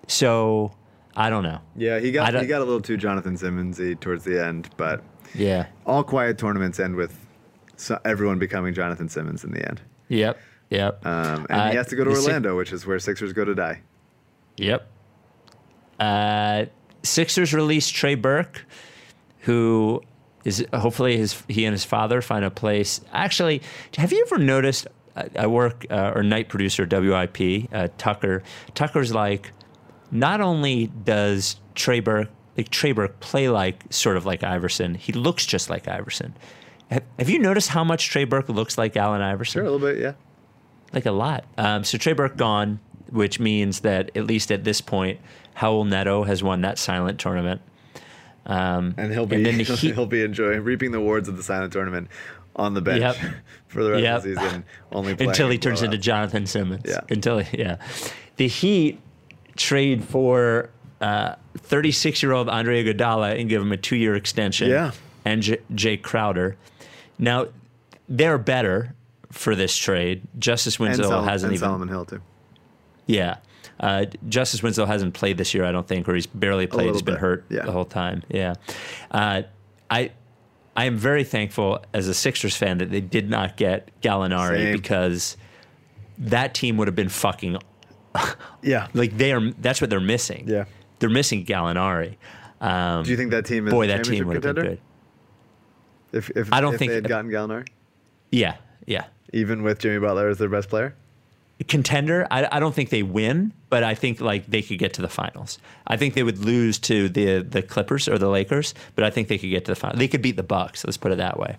So 0.08 0.74
I 1.20 1.30
don't 1.32 1.42
know. 1.44 1.60
Yeah, 1.76 2.00
he 2.00 2.12
got 2.12 2.34
he 2.40 2.46
got 2.46 2.62
a 2.62 2.66
little 2.66 2.80
too 2.80 2.96
Jonathan 2.96 3.36
Simmonsy 3.36 4.00
towards 4.00 4.24
the 4.24 4.42
end, 4.46 4.70
but 4.78 5.04
Yeah. 5.34 5.66
all 5.86 6.04
quiet 6.04 6.38
tournaments 6.38 6.80
end 6.80 6.96
with 6.96 7.18
so 7.76 8.00
everyone 8.06 8.38
becoming 8.40 8.74
Jonathan 8.74 9.10
Simmons 9.10 9.44
in 9.44 9.52
the 9.52 9.68
end. 9.68 9.82
Yep. 10.10 10.38
Yep. 10.70 11.06
Um, 11.06 11.48
and 11.50 11.60
Uh, 11.62 11.70
he 11.72 11.76
has 11.78 11.88
to 11.88 11.96
go 11.96 12.04
to 12.04 12.12
Orlando, 12.12 12.56
which 12.56 12.72
is 12.72 12.86
where 12.86 13.00
Sixers 13.00 13.34
go 13.34 13.44
to 13.46 13.56
die. 13.56 13.82
Yep. 14.58 14.88
Uh, 16.00 16.66
Sixers 17.04 17.54
released 17.54 17.94
Trey 17.96 18.16
Burke, 18.16 18.66
who 19.42 20.02
is 20.44 20.66
hopefully 20.74 21.18
his 21.18 21.44
he 21.48 21.66
and 21.66 21.74
his 21.74 21.84
father 21.86 22.22
find 22.22 22.46
a 22.46 22.52
place. 22.52 23.02
Actually, 23.12 23.62
have 23.98 24.12
you 24.12 24.24
ever 24.28 24.38
noticed? 24.38 24.88
I, 25.16 25.30
I 25.40 25.48
work 25.48 25.86
uh, 25.90 26.12
or 26.16 26.22
night 26.22 26.48
producer 26.48 26.86
WIP 26.90 27.70
uh, 27.74 27.88
Tucker. 27.98 28.44
Tucker's 28.76 29.14
like, 29.14 29.52
not 30.12 30.42
only 30.42 30.88
does 30.88 31.58
Trey 31.76 32.00
Burke 32.00 32.30
like 32.58 32.70
Trey 32.70 32.92
Burke 32.92 33.20
play 33.20 33.50
like 33.50 33.84
sort 33.92 34.18
of 34.18 34.26
like 34.26 34.44
Iverson, 34.44 34.96
he 34.96 35.14
looks 35.14 35.46
just 35.46 35.70
like 35.70 35.88
Iverson. 35.88 36.34
Have, 36.90 37.04
have 37.20 37.30
you 37.30 37.38
noticed 37.40 37.70
how 37.70 37.84
much 37.84 38.10
Trey 38.10 38.24
Burke 38.24 38.50
looks 38.50 38.78
like 38.78 38.98
Allen 38.98 39.22
Iverson? 39.22 39.60
Sure, 39.60 39.68
a 39.68 39.72
little 39.72 39.86
bit, 39.88 40.00
yeah. 40.02 40.14
like 40.94 41.06
a 41.06 41.12
lot. 41.12 41.46
Um, 41.58 41.84
so 41.84 41.98
Trey 41.98 42.14
Burke 42.14 42.36
gone, 42.38 42.80
which 43.12 43.40
means 43.40 43.82
that 43.82 44.10
at 44.16 44.26
least 44.26 44.52
at 44.52 44.64
this 44.64 44.82
point, 44.82 45.20
Raul 45.58 45.88
Neto 45.88 46.24
has 46.24 46.42
won 46.42 46.62
that 46.62 46.80
silent 46.80 47.20
tournament. 47.20 47.62
Um, 48.46 48.96
And 48.98 49.12
he'll 49.12 49.26
be 49.26 49.36
and 49.36 49.46
then 49.46 49.58
the 49.58 49.64
Heat- 49.64 49.94
he'll 49.96 50.06
be 50.06 50.24
enjoying 50.24 50.64
reaping 50.64 50.92
the 50.92 51.00
rewards 51.00 51.28
of 51.28 51.36
the 51.38 51.44
silent 51.44 51.74
tournament 51.74 52.08
on 52.56 52.74
the 52.74 52.82
bench 52.82 53.02
Yep. 53.02 53.18
for 53.68 53.84
the 53.84 53.92
rest 53.92 54.04
Yep. 54.04 54.18
of 54.18 54.24
the 54.24 54.36
season. 54.42 54.66
Only 54.92 55.12
until 55.20 55.50
he 55.50 55.58
turns 55.58 55.84
into. 55.84 55.98
Jonathan 55.98 56.48
Simmons. 56.48 56.84
Yeah. 56.88 57.02
Until 57.10 57.44
yeah, 57.54 57.78
the 58.38 58.48
Heat 58.48 59.00
trade 59.58 60.04
for 60.04 60.70
36 61.58 62.24
year 62.24 62.32
old 62.32 62.50
Andre 62.50 62.84
Iguodala 62.84 63.40
and 63.40 63.50
give 63.50 63.62
him 63.62 63.72
a 63.72 63.78
two 63.78 63.96
year 63.96 64.16
extension. 64.16 64.70
Yeah. 64.70 64.92
and 65.26 65.42
J- 65.42 65.60
Jae 65.74 66.02
Crowder. 66.02 66.56
Now 67.20 67.48
they're 68.08 68.38
better 68.38 68.96
for 69.32 69.56
this 69.56 69.76
trade. 69.76 70.22
Justice 70.40 70.80
Winslow 70.80 71.10
Sol- 71.10 71.24
hasn't 71.24 71.52
and 71.52 71.58
even 71.58 71.68
Solomon 71.68 71.88
Hill 71.90 72.06
too. 72.06 72.22
Yeah. 73.06 73.38
Uh, 73.80 74.06
Justice 74.28 74.64
Winslow 74.64 74.86
hasn't 74.86 75.14
played 75.14 75.38
this 75.38 75.54
year, 75.54 75.64
I 75.66 75.72
don't 75.72 75.88
think, 75.88 76.10
or 76.10 76.16
he's 76.16 76.26
barely 76.26 76.66
played. 76.66 76.92
He's 76.92 77.02
been 77.02 77.16
bit, 77.16 77.22
hurt 77.22 77.46
yeah. 77.50 77.64
the 77.66 77.72
whole 77.72 77.86
time. 77.86 78.24
Yeah. 78.30 78.56
Uh, 79.12 79.44
I 79.90 80.12
I 80.76 80.86
am 80.86 80.98
very 80.98 81.24
thankful 81.24 81.84
as 81.94 82.08
a 82.08 82.14
Sixers 82.14 82.56
fan 82.56 82.78
that 82.80 82.92
they 82.92 83.02
did 83.02 83.30
not 83.30 83.58
get 83.58 83.90
Gallinari 84.02 84.58
Same. 84.58 84.74
because 84.74 85.38
that 86.18 86.54
team 86.54 86.78
would 86.78 86.88
have 86.88 86.96
been 86.96 87.10
fucking 87.10 87.58
Yeah. 88.62 88.88
like 88.94 89.18
they 89.18 89.32
are. 89.32 89.52
That's 89.52 89.80
what 89.82 89.90
they're 89.90 90.00
missing. 90.00 90.46
Yeah. 90.48 90.66
they're 91.00 91.10
missing 91.10 91.46
Gallinari. 91.46 92.16
Um, 92.60 93.04
Do 93.04 93.12
you 93.12 93.18
think 93.18 93.32
that 93.32 93.46
team 93.46 93.68
is 93.68 93.72
boy, 93.74 93.88
that 93.88 94.04
team 94.04 94.26
would 94.28 94.44
have 94.44 94.56
been 94.56 94.66
good. 94.66 94.80
If, 96.12 96.30
if, 96.32 96.52
I 96.52 96.62
don't 96.62 96.74
if 96.74 96.80
think- 96.80 96.90
they 96.90 96.96
had 96.96 97.08
gotten 97.08 97.30
Gallinari, 97.30 97.68
Yeah, 98.32 98.56
yeah. 98.86 99.06
even 99.34 99.62
with 99.64 99.80
Jimmy 99.80 100.00
Butler 100.00 100.30
as 100.30 100.38
their 100.38 100.50
best 100.50 100.70
player. 100.70 100.96
contender. 101.68 102.26
I, 102.32 102.48
I 102.52 102.60
don't 102.60 102.74
think 102.74 102.90
they 102.90 103.04
win, 103.04 103.52
but 103.70 103.84
I 103.84 103.94
think 103.94 104.22
like 104.22 104.48
they 104.48 104.62
could 104.62 104.80
get 104.80 104.94
to 104.94 105.02
the 105.02 105.10
finals. 105.10 105.60
I 105.86 105.98
think 105.98 106.14
they 106.14 106.24
would 106.24 106.40
lose 106.40 106.80
to 106.80 107.10
the 107.10 107.42
the 107.42 107.62
Clippers 107.62 108.08
or 108.08 108.18
the 108.18 108.30
Lakers, 108.30 108.74
but 108.96 109.04
I 109.04 109.10
think 109.10 109.28
they 109.28 109.38
could 109.38 109.50
get 109.50 109.66
to 109.66 109.72
the 109.72 109.76
final. 109.76 109.98
They 109.98 110.08
could 110.08 110.22
beat 110.22 110.38
the 110.38 110.44
Bucks. 110.44 110.86
Let's 110.86 110.98
put 110.98 111.12
it 111.12 111.18
that 111.18 111.38
way. 111.40 111.58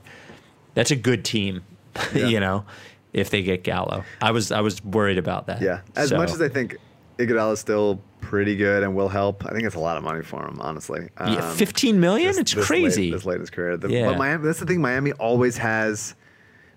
That's 0.75 0.91
a 0.91 0.97
good 0.97 1.25
team, 1.25 1.63
Yeah. 2.15 2.27
you 2.27 2.41
know. 2.41 2.65
If 3.13 3.31
they 3.31 3.43
get 3.43 3.65
Gallo, 3.65 4.05
I 4.21 4.31
was 4.33 4.53
I 4.53 4.61
was 4.61 4.85
worried 4.85 5.19
about 5.19 5.47
that. 5.47 5.63
Yeah. 5.63 5.81
As 5.97 6.11
So, 6.11 6.17
much 6.17 6.31
as 6.31 6.41
I 6.43 6.49
think 6.49 6.77
Iguodala 7.19 7.55
is 7.55 7.61
still 7.61 8.01
pretty 8.21 8.55
good 8.57 8.83
and 8.83 8.95
will 8.95 9.09
help. 9.09 9.45
I 9.47 9.51
think 9.51 9.65
it's 9.65 9.75
a 9.77 9.81
lot 9.81 9.97
of 9.97 10.03
money 10.05 10.23
for 10.23 10.47
him, 10.47 10.59
honestly. 10.61 11.09
Yeah, 11.21 11.49
Um, 11.51 11.57
15 11.57 11.99
million? 12.01 12.29
this- 12.29 12.39
it's 12.39 12.55
this 12.55 12.67
crazy. 12.67 13.05
Late, 13.11 13.13
this 13.13 13.25
late 13.27 13.35
in 13.37 13.41
his 13.41 13.51
career. 13.51 13.77
The- 13.77 13.89
Yeah. 13.91 14.07
But 14.07 14.19
Miami, 14.19 14.45
that's 14.45 14.61
the 14.61 14.67
thing. 14.67 14.81
Miami 14.81 15.13
always 15.13 15.57
has 15.59 16.15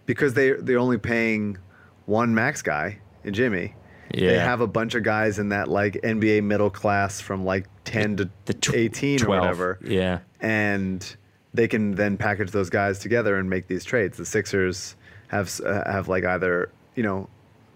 because 0.05 0.33
they 0.33 0.51
they're 0.53 0.79
only 0.79 0.97
paying 0.97 1.57
one 2.05 2.33
max 2.33 2.61
guy 2.61 2.99
in 3.23 3.33
Jimmy. 3.33 3.75
Yeah. 4.13 4.29
They 4.31 4.39
have 4.39 4.61
a 4.61 4.67
bunch 4.67 4.95
of 4.95 5.03
guys 5.03 5.37
in 5.39 5.49
that 5.49 5.67
like 5.67 5.99
NBA 6.03 6.41
middle 6.43 6.69
class 6.69 7.21
from 7.21 7.45
like 7.45 7.67
10 7.85 8.17
to 8.17 8.29
the 8.45 8.53
tw- 8.53 8.73
18 8.75 9.19
12. 9.19 9.37
or 9.37 9.39
whatever. 9.41 9.79
Yeah. 9.83 10.19
And 10.39 11.15
they 11.53 11.67
can 11.67 11.91
then 11.95 12.17
package 12.17 12.51
those 12.51 12.69
guys 12.69 12.99
together 12.99 13.35
and 13.37 13.49
make 13.49 13.67
these 13.67 13.83
trades. 13.83 14.17
The 14.17 14.25
Sixers 14.25 14.95
have 15.31 15.59
uh, 15.65 15.89
have 15.89 16.07
like 16.07 16.23
either, 16.25 16.69
you 16.95 17.03
know, 17.03 17.27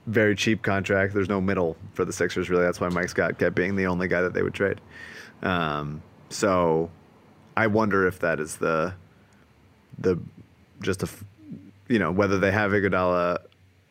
very 0.08 0.36
cheap 0.36 0.62
contract. 0.62 1.14
There's 1.14 1.30
no 1.30 1.42
middle 1.42 1.78
for 1.94 2.06
the 2.06 2.14
Sixers 2.14 2.50
really. 2.50 2.64
That's 2.64 2.80
why 2.80 2.90
Mike 2.90 3.10
Scott 3.10 3.40
kept 3.40 3.56
being 3.56 3.76
the 3.76 3.88
only 3.88 4.08
guy 4.08 4.22
that 4.22 4.34
they 4.34 4.44
would 4.44 4.54
trade. 4.54 4.80
Um, 5.42 6.02
so 6.30 6.90
I 7.56 7.68
wonder 7.68 8.06
if 8.08 8.20
that 8.20 8.40
is 8.40 8.58
the 8.58 8.94
the 9.98 10.20
just 10.82 11.02
a 11.04 11.10
you 11.88 11.98
know 12.00 12.12
whether 12.12 12.38
they 12.38 12.52
have 12.52 12.72
Iguodala 12.72 13.38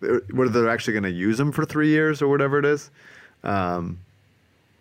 uh, 0.02 0.18
whether 0.32 0.50
they're 0.50 0.68
actually 0.70 0.92
going 0.92 1.04
to 1.04 1.10
use 1.10 1.40
him 1.40 1.50
for 1.50 1.64
three 1.64 1.88
years 1.88 2.20
or 2.20 2.28
whatever 2.28 2.58
it 2.58 2.66
is 2.66 2.90
um, 3.42 3.98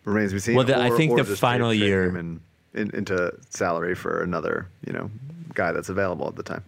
remains 0.03 0.31
to 0.31 0.35
be 0.35 0.39
seen. 0.39 0.55
Well, 0.55 0.65
the- 0.65 0.77
I 0.77 0.89
think 0.89 1.13
or 1.13 1.23
the 1.23 1.35
final 1.37 1.73
year- 1.73 2.17
in, 2.17 2.41
in, 2.73 2.89
into 2.93 3.33
salary 3.49 3.95
for 3.95 4.21
another 4.21 4.67
you 4.85 4.91
know 4.91 5.09
guy 5.53 5.71
that's 5.71 5.89
available 5.89 6.27
at 6.27 6.35
the 6.35 6.43
time. 6.43 6.63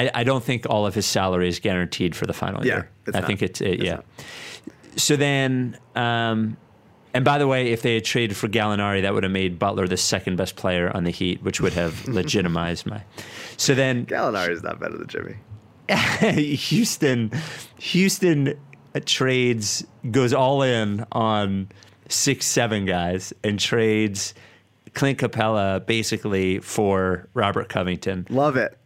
I, 0.00 0.10
I 0.20 0.24
don't 0.24 0.42
think 0.42 0.66
all 0.68 0.86
of 0.86 0.94
his 0.94 1.06
salary 1.06 1.48
is 1.48 1.58
guaranteed 1.60 2.14
for 2.16 2.26
the 2.26 2.32
final 2.32 2.64
Yeah, 2.66 2.74
year. 2.74 2.90
I 3.08 3.20
not. 3.20 3.26
think 3.26 3.42
it's, 3.42 3.60
it, 3.60 3.74
It's 3.74 3.82
yeah. 3.84 3.94
not. 3.96 4.04
So 4.96 5.16
then, 5.16 5.78
um, 5.94 6.56
and 7.14 7.24
by 7.24 7.38
the 7.38 7.46
way, 7.46 7.72
if 7.72 7.82
they 7.82 7.94
had 7.94 8.04
traded 8.04 8.36
for 8.36 8.48
Gallinari, 8.48 9.02
that 9.02 9.12
would 9.14 9.22
have 9.24 9.32
made 9.32 9.58
Butler 9.58 9.86
the 9.88 9.96
second 9.96 10.36
best 10.36 10.56
player 10.56 10.90
on 10.96 11.04
the 11.04 11.10
Heat, 11.10 11.42
which 11.42 11.60
would 11.60 11.72
have 11.74 12.06
legitimized 12.08 12.86
my. 12.86 13.02
So 13.56 13.74
then, 13.74 14.06
Gallinari 14.06 14.50
is 14.50 14.62
not 14.62 14.78
better 14.80 14.96
than 14.96 15.08
Jimmy. 15.08 15.36
Houston, 16.54 17.32
Houston 17.78 18.54
trades 19.06 19.84
goes 20.10 20.32
all 20.32 20.62
in 20.62 21.04
on 21.12 21.68
six 22.08 22.46
seven 22.46 22.86
guys 22.86 23.32
and 23.44 23.58
trades 23.58 24.34
Clint 24.94 25.18
Capela 25.18 25.84
basically 25.84 26.58
for 26.60 27.28
Robert 27.34 27.68
Covington. 27.68 28.26
Love 28.30 28.56
it. 28.56 28.76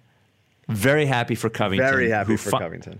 Very 0.69 1.07
happy 1.07 1.35
for 1.35 1.49
Covington. 1.51 1.89
Very 1.89 2.11
happy 2.11 2.33
who 2.33 2.37
for 2.37 2.51
fi- 2.51 2.59
Covington. 2.61 2.99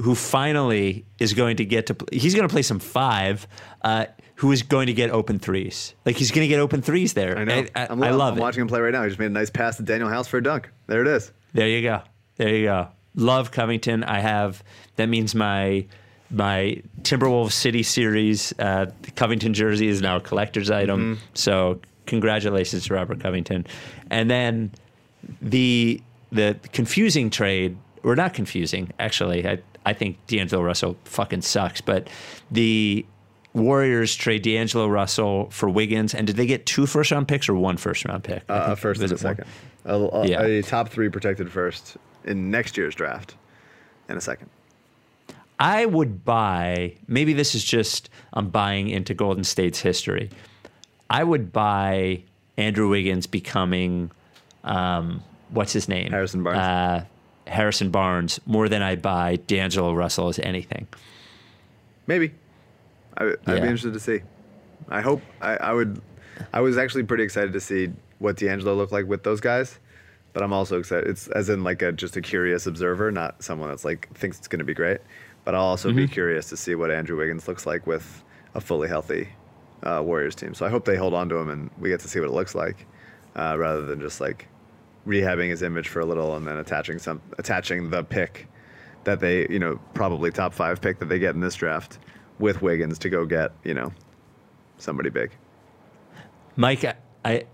Who 0.00 0.14
finally 0.14 1.04
is 1.18 1.34
going 1.34 1.56
to 1.56 1.64
get 1.64 1.86
to? 1.86 1.96
He's 2.12 2.34
going 2.34 2.46
to 2.46 2.52
play 2.52 2.62
some 2.62 2.78
five. 2.78 3.48
Uh, 3.82 4.06
who 4.36 4.52
is 4.52 4.62
going 4.62 4.86
to 4.86 4.92
get 4.92 5.10
open 5.10 5.40
threes? 5.40 5.94
Like 6.06 6.14
he's 6.16 6.30
going 6.30 6.44
to 6.44 6.48
get 6.48 6.60
open 6.60 6.80
threes 6.80 7.14
there. 7.14 7.36
I 7.36 7.44
know. 7.44 7.54
I, 7.54 7.68
I, 7.74 7.86
I'm, 7.90 8.02
I 8.02 8.10
love 8.10 8.34
I'm 8.34 8.38
it. 8.38 8.40
watching 8.40 8.60
him 8.62 8.68
play 8.68 8.80
right 8.80 8.92
now. 8.92 9.02
He 9.02 9.08
just 9.08 9.18
made 9.18 9.26
a 9.26 9.30
nice 9.30 9.50
pass 9.50 9.76
to 9.78 9.82
Danuel 9.82 10.10
House 10.10 10.28
for 10.28 10.36
a 10.36 10.42
dunk. 10.42 10.70
There 10.86 11.02
it 11.02 11.08
is. 11.08 11.32
There 11.52 11.66
you 11.66 11.82
go. 11.82 12.02
There 12.36 12.54
you 12.54 12.66
go. 12.66 12.88
Love 13.16 13.50
Covington. 13.50 14.04
I 14.04 14.20
have. 14.20 14.62
That 14.94 15.08
means 15.08 15.34
my 15.34 15.86
my 16.30 16.80
Timberwolves 17.02 17.52
City 17.52 17.82
Series 17.82 18.52
uh, 18.60 18.86
Covington 19.16 19.54
jersey 19.54 19.88
is 19.88 20.00
now 20.00 20.16
a 20.16 20.20
collector's 20.20 20.70
item. 20.70 21.16
Mm-hmm. 21.16 21.24
So 21.34 21.80
congratulations 22.06 22.86
to 22.86 22.94
Robert 22.94 23.18
Covington. 23.18 23.66
And 24.10 24.30
then 24.30 24.70
the 25.42 26.00
the 26.30 26.56
confusing 26.72 27.30
trade, 27.30 27.76
or 28.02 28.14
not 28.16 28.34
confusing, 28.34 28.92
actually. 28.98 29.46
I 29.46 29.58
I 29.86 29.92
think 29.94 30.18
D'Angelo 30.26 30.62
Russell 30.62 30.96
fucking 31.04 31.42
sucks, 31.42 31.80
but 31.80 32.08
the 32.50 33.06
Warriors 33.54 34.14
trade 34.14 34.42
D'Angelo 34.42 34.86
Russell 34.88 35.48
for 35.50 35.68
Wiggins, 35.68 36.14
and 36.14 36.26
did 36.26 36.36
they 36.36 36.46
get 36.46 36.66
two 36.66 36.86
first 36.86 37.10
round 37.10 37.26
picks 37.28 37.48
or 37.48 37.54
one 37.54 37.76
first 37.76 38.04
round 38.04 38.24
pick? 38.24 38.42
Uh, 38.48 38.74
first 38.74 39.00
and 39.00 39.18
second. 39.18 39.46
A, 39.84 39.94
a, 39.94 40.26
Yeah. 40.26 40.42
a 40.42 40.62
top 40.62 40.90
three 40.90 41.08
protected 41.08 41.50
first 41.50 41.96
in 42.24 42.50
next 42.50 42.76
year's 42.76 42.94
draft, 42.94 43.36
and 44.08 44.18
a 44.18 44.20
second. 44.20 44.50
I 45.60 45.86
would 45.86 46.24
buy, 46.24 46.94
maybe 47.08 47.32
this 47.32 47.54
is 47.54 47.64
just 47.64 48.10
I'm 48.32 48.48
buying 48.50 48.90
into 48.90 49.12
Golden 49.14 49.42
State's 49.44 49.80
history. 49.80 50.30
I 51.10 51.24
would 51.24 51.52
buy 51.52 52.22
Andrew 52.58 52.88
Wiggins 52.90 53.26
becoming, 53.26 54.10
um, 54.62 55.22
what's 55.50 55.72
his 55.72 55.88
name? 55.88 56.10
Harrison 56.10 56.42
Barnes. 56.42 56.58
Uh, 56.58 57.04
Harrison 57.46 57.90
Barnes 57.90 58.40
more 58.46 58.68
than 58.68 58.82
I 58.82 58.96
buy 58.96 59.36
D'Angelo 59.36 59.94
Russell 59.94 60.28
as 60.28 60.38
anything. 60.38 60.86
Maybe. 62.06 62.32
I, 63.16 63.24
I'd 63.24 63.36
Yeah. 63.46 63.54
be 63.54 63.60
interested 63.68 63.92
to 63.94 64.00
see. 64.00 64.20
I 64.88 65.00
hope. 65.00 65.22
I, 65.40 65.56
I 65.56 65.72
would. 65.72 66.00
I 66.52 66.60
was 66.60 66.78
actually 66.78 67.02
pretty 67.04 67.24
excited 67.24 67.52
to 67.52 67.60
see 67.60 67.90
what 68.18 68.36
D'Angelo 68.36 68.74
looked 68.74 68.92
like 68.92 69.06
with 69.06 69.22
those 69.24 69.40
guys, 69.40 69.78
but 70.32 70.42
I'm 70.42 70.52
also 70.52 70.78
excited. 70.78 71.08
It's 71.08 71.26
as 71.28 71.48
in 71.48 71.64
like 71.64 71.82
a 71.82 71.92
just 71.92 72.16
a 72.16 72.20
curious 72.20 72.66
observer, 72.66 73.10
not 73.10 73.42
someone 73.42 73.68
that's 73.68 73.84
like 73.84 74.08
thinks 74.14 74.38
it's 74.38 74.48
going 74.48 74.60
to 74.60 74.64
be 74.64 74.74
great. 74.74 75.00
But 75.44 75.54
I'll 75.54 75.64
also 75.64 75.92
be 75.92 76.06
curious 76.06 76.48
to 76.50 76.56
see 76.58 76.74
what 76.74 76.90
Andrew 76.90 77.16
Wiggins 77.16 77.48
looks 77.48 77.64
like 77.64 77.86
with 77.86 78.22
a 78.54 78.60
fully 78.60 78.86
healthy 78.88 79.28
uh, 79.82 80.02
Warriors 80.04 80.34
team. 80.34 80.52
So 80.52 80.66
I 80.66 80.68
hope 80.68 80.84
they 80.84 80.96
hold 80.96 81.14
on 81.14 81.28
to 81.30 81.36
him 81.36 81.48
and 81.48 81.70
we 81.78 81.88
get 81.88 82.00
to 82.00 82.08
see 82.08 82.20
what 82.20 82.28
it 82.28 82.32
looks 82.32 82.54
like, 82.54 82.86
uh, 83.34 83.56
rather 83.58 83.86
than 83.86 83.98
just 83.98 84.20
like 84.20 84.46
rehabbing 85.08 85.48
his 85.48 85.62
image 85.62 85.88
for 85.88 86.00
a 86.00 86.04
little 86.04 86.36
and 86.36 86.46
then 86.46 86.58
attaching 86.58 86.98
some 86.98 87.20
attaching 87.38 87.88
the 87.90 88.04
pick 88.04 88.46
that 89.04 89.18
they 89.20 89.46
you 89.48 89.58
know 89.58 89.80
probably 89.94 90.30
top 90.30 90.52
five 90.52 90.80
pick 90.80 90.98
that 90.98 91.08
they 91.08 91.18
get 91.18 91.34
in 91.34 91.40
this 91.40 91.54
draft 91.54 91.98
with 92.38 92.60
Wiggins 92.62 92.98
to 93.00 93.08
go 93.08 93.24
get 93.24 93.52
you 93.64 93.72
know 93.74 93.90
somebody 94.76 95.08
big. 95.10 95.30
Mike, 96.56 96.84
I- 96.84 96.96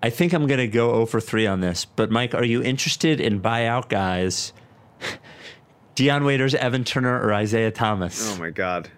I, 0.02 0.10
think 0.10 0.32
I'm 0.32 0.46
going 0.46 0.58
to 0.60 0.68
go 0.68 0.92
over 0.92 1.20
3 1.20 1.48
on 1.48 1.60
this, 1.60 1.84
but 1.84 2.08
Mike, 2.08 2.32
are 2.32 2.44
you 2.44 2.62
interested 2.62 3.20
in 3.20 3.40
buyout 3.40 3.88
guys? 3.88 4.52
Dion 5.96 6.24
Waiters, 6.24 6.54
Evan 6.54 6.84
Turner, 6.84 7.20
or 7.20 7.32
Isaiah 7.34 7.72
Thomas? 7.72 8.32
Oh 8.34 8.38
my 8.38 8.50
god. 8.50 8.88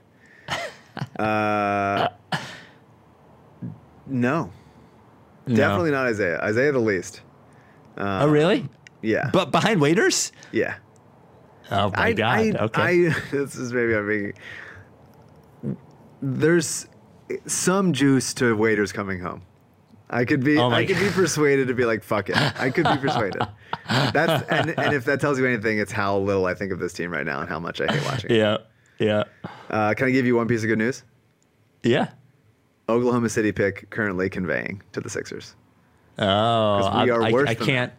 uh, 1.18 2.08
no, 4.06 4.50
No. 5.46 5.56
definitely 5.56 5.92
not 5.92 6.06
Isaiah. 6.06 6.40
Isaiah 6.42 6.72
the 6.72 6.78
least. 6.78 7.22
Oh, 7.96 8.28
really? 8.28 8.68
Yeah, 9.02 9.30
But 9.32 9.50
behind 9.52 9.80
Waiters? 9.80 10.32
yeah. 10.52 10.76
Oh 11.70 11.90
my 11.96 12.02
I, 12.06 12.12
God. 12.12 12.38
I, 12.56 12.64
okay. 12.64 13.08
I, 13.08 13.14
this 13.32 13.56
is 13.56 13.72
maybe 13.72 13.94
I'm 13.94 14.06
being. 14.06 14.32
There's 16.22 16.86
some 17.46 17.92
juice 17.92 18.32
to 18.34 18.56
waiters 18.56 18.92
coming 18.92 19.20
home. 19.20 19.42
I 20.08 20.24
could 20.24 20.44
be. 20.44 20.58
Oh 20.58 20.70
I 20.70 20.86
could 20.86 20.98
be 20.98 21.08
persuaded 21.12 21.68
to 21.68 21.74
be 21.74 21.84
like, 21.84 22.02
fuck 22.04 22.30
it. 22.30 22.36
I 22.60 22.70
could 22.70 22.84
be 22.86 22.96
persuaded. 22.98 23.42
That's 23.88 24.48
and, 24.48 24.78
and 24.78 24.94
if 24.94 25.04
that 25.06 25.20
tells 25.20 25.38
you 25.38 25.46
anything, 25.46 25.78
it's 25.78 25.90
how 25.92 26.18
little 26.18 26.46
I 26.46 26.54
think 26.54 26.72
of 26.72 26.78
this 26.78 26.92
team 26.92 27.10
right 27.10 27.26
now 27.26 27.40
and 27.40 27.48
how 27.48 27.58
much 27.58 27.80
I 27.80 27.92
hate 27.92 28.04
watching. 28.04 28.30
it. 28.30 28.36
yeah. 28.36 28.58
Yeah. 28.98 29.24
Uh, 29.68 29.92
can 29.94 30.06
I 30.06 30.10
give 30.10 30.24
you 30.24 30.36
one 30.36 30.46
piece 30.48 30.62
of 30.62 30.68
good 30.68 30.78
news? 30.78 31.02
Yeah. 31.82 32.10
Oklahoma 32.88 33.28
City 33.28 33.50
pick 33.52 33.90
currently 33.90 34.30
conveying 34.30 34.80
to 34.92 35.00
the 35.00 35.10
Sixers. 35.10 35.54
Oh, 36.18 36.24
I, 36.24 37.08
I- 37.08 37.44
I 37.48 37.54
can't. 37.54 37.92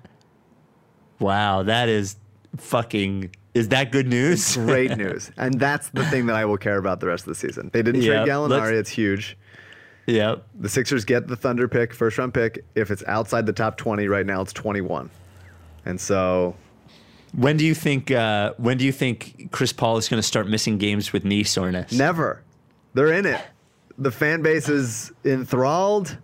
Wow, 1.19 1.63
that 1.63 1.89
is 1.89 2.15
fucking. 2.57 3.35
Is 3.53 3.69
that 3.69 3.91
good 3.91 4.07
news? 4.07 4.55
Great 4.55 4.95
news, 4.97 5.31
and 5.37 5.59
that's 5.59 5.89
the 5.89 6.05
thing 6.05 6.27
that 6.27 6.35
I 6.35 6.45
will 6.45 6.57
care 6.57 6.77
about 6.77 6.99
the 6.99 7.07
rest 7.07 7.23
of 7.23 7.29
the 7.29 7.35
season. 7.35 7.69
They 7.73 7.81
didn't 7.81 8.01
Yeah, 8.03 8.23
trade 8.23 8.27
Gallinari; 8.29 8.73
it's 8.73 8.89
huge. 8.91 9.35
yeah. 10.05 10.35
The 10.59 10.69
Sixers 10.69 11.05
get 11.05 11.27
the 11.27 11.35
Thunder 11.35 11.67
pick, 11.67 11.93
first 11.93 12.17
round 12.19 12.33
pick. 12.35 12.63
If 12.75 12.91
it's 12.91 13.03
outside 13.07 13.45
the 13.47 13.53
top 13.53 13.77
20 13.77 14.07
right 14.07 14.25
now, 14.25 14.41
it's 14.41 14.53
21. 14.53 15.09
And 15.85 15.99
so, 15.99 16.55
When 17.33 17.57
do 17.57 17.65
you 17.65 17.73
think? 17.73 18.11
Uh, 18.11 18.53
when 18.57 18.77
do 18.77 18.85
you 18.85 18.91
think 18.91 19.49
Chris 19.51 19.73
Paul 19.73 19.97
is 19.97 20.07
going 20.07 20.21
to 20.21 20.27
start 20.27 20.47
missing 20.47 20.77
games 20.77 21.11
with 21.13 21.25
knee 21.25 21.43
soreness? 21.43 21.91
never. 21.91 22.43
They're 22.93 23.13
in 23.13 23.25
it. 23.25 23.41
The 23.99 24.11
fan 24.11 24.41
base 24.43 24.69
is 24.69 25.11
enthralled. 25.25 26.15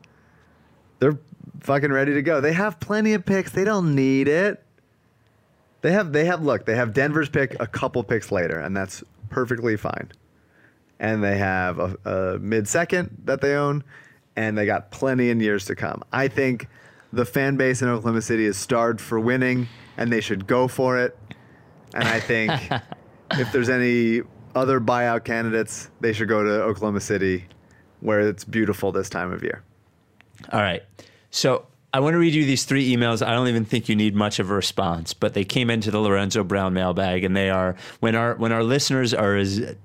They're 1.00 1.18
fucking 1.64 1.92
ready 1.92 2.14
to 2.14 2.22
go. 2.22 2.42
They 2.42 2.54
have 2.54 2.80
plenty 2.80 3.14
of 3.14 3.26
picks. 3.26 3.52
They 3.52 3.64
don't 3.64 3.96
need 3.96 4.28
it. 4.28 4.64
They 5.82 5.92
have 5.92 6.14
they 6.14 6.26
have 6.26 6.44
look, 6.44 6.66
they 6.66 6.76
have 6.76 6.94
Denver's 6.94 7.30
pick 7.30 7.56
a 7.60 7.68
couple 7.68 8.04
picks 8.04 8.32
later, 8.32 8.60
and 8.60 8.76
that's 8.76 9.04
perfectly 9.30 9.76
fine. 9.76 10.12
And 11.00 11.24
they 11.24 11.38
have 11.38 11.80
a, 11.80 11.98
a 12.06 12.40
mid 12.40 12.68
second 12.68 13.24
that 13.26 13.42
they 13.42 13.56
own, 13.56 13.84
and 14.36 14.58
they 14.58 14.66
got 14.66 14.92
plenty 14.92 15.30
in 15.30 15.40
years 15.40 15.66
to 15.66 15.76
come. 15.76 16.04
I 16.14 16.28
think 16.28 16.68
the 17.12 17.26
fan 17.26 17.58
base 17.58 17.82
in 17.82 17.90
Oklahoma 17.90 18.22
City 18.22 18.46
is 18.46 18.56
starved 18.58 19.02
for 19.02 19.20
winning, 19.20 19.68
and 19.98 20.12
they 20.12 20.22
should 20.22 20.48
go 20.48 20.68
for 20.68 20.98
it. 20.98 21.18
And 21.94 22.06
I 22.06 22.20
think 22.20 22.52
if 23.32 23.52
there's 23.52 23.70
any 23.70 24.22
other 24.56 24.80
buyout 24.80 25.26
candidates, 25.26 25.90
they 26.00 26.14
should 26.14 26.30
go 26.30 26.44
to 26.44 26.64
Oklahoma 26.64 27.02
City, 27.02 27.46
where 28.00 28.22
it's 28.22 28.46
beautiful 28.46 28.92
this 28.94 29.10
time 29.10 29.34
of 29.34 29.44
year. 29.44 29.64
All 30.52 30.62
right. 30.62 30.84
So 31.34 31.66
I 31.92 32.00
want 32.00 32.14
to 32.14 32.20
read 32.20 32.36
you 32.36 32.46
these 32.46 32.64
three 32.64 32.96
emails. 32.96 33.26
I 33.26 33.32
don't 33.32 33.48
even 33.48 33.66
think 33.66 33.90
you 33.90 33.96
need 33.96 34.16
much 34.16 34.38
of 34.38 34.52
a 34.52 34.54
response, 34.54 35.16
but 35.16 35.34
they 35.34 35.44
came 35.44 35.72
into 35.72 35.90
the 35.90 36.00
Lorenzo 36.00 36.44
Brown 36.44 36.74
mailbag, 36.76 37.24
and 37.24 37.36
they 37.36 37.50
are 37.50 37.76
when 38.02 38.14
our 38.16 38.36
when 38.36 38.52
our 38.52 38.64
listeners 38.64 39.16
are 39.16 39.36
as 39.36 39.76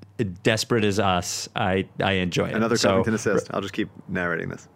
desperate 0.42 0.84
as 0.84 0.98
us, 0.98 1.48
I 1.56 1.88
I 2.02 2.12
enjoy 2.12 2.48
it. 2.48 2.54
Another 2.54 2.76
So, 2.76 2.90
Covington 2.90 3.14
assist. 3.14 3.48
I'll 3.52 3.62
just 3.62 3.72
keep 3.72 3.88
narrating 4.08 4.50
this. 4.50 4.68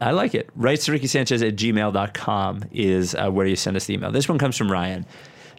I 0.00 0.10
like 0.10 0.34
it. 0.34 0.50
Writes 0.56 0.86
to 0.86 0.92
Ricky 0.92 1.06
Sanchez 1.06 1.40
at 1.42 1.54
gmail.com 1.54 2.64
is 2.72 3.14
uh, 3.14 3.30
where 3.30 3.46
you 3.46 3.56
send 3.56 3.76
us 3.76 3.86
the 3.86 3.94
email. 3.94 4.10
This 4.10 4.28
one 4.28 4.38
comes 4.38 4.56
from 4.56 4.70
Ryan. 4.70 5.06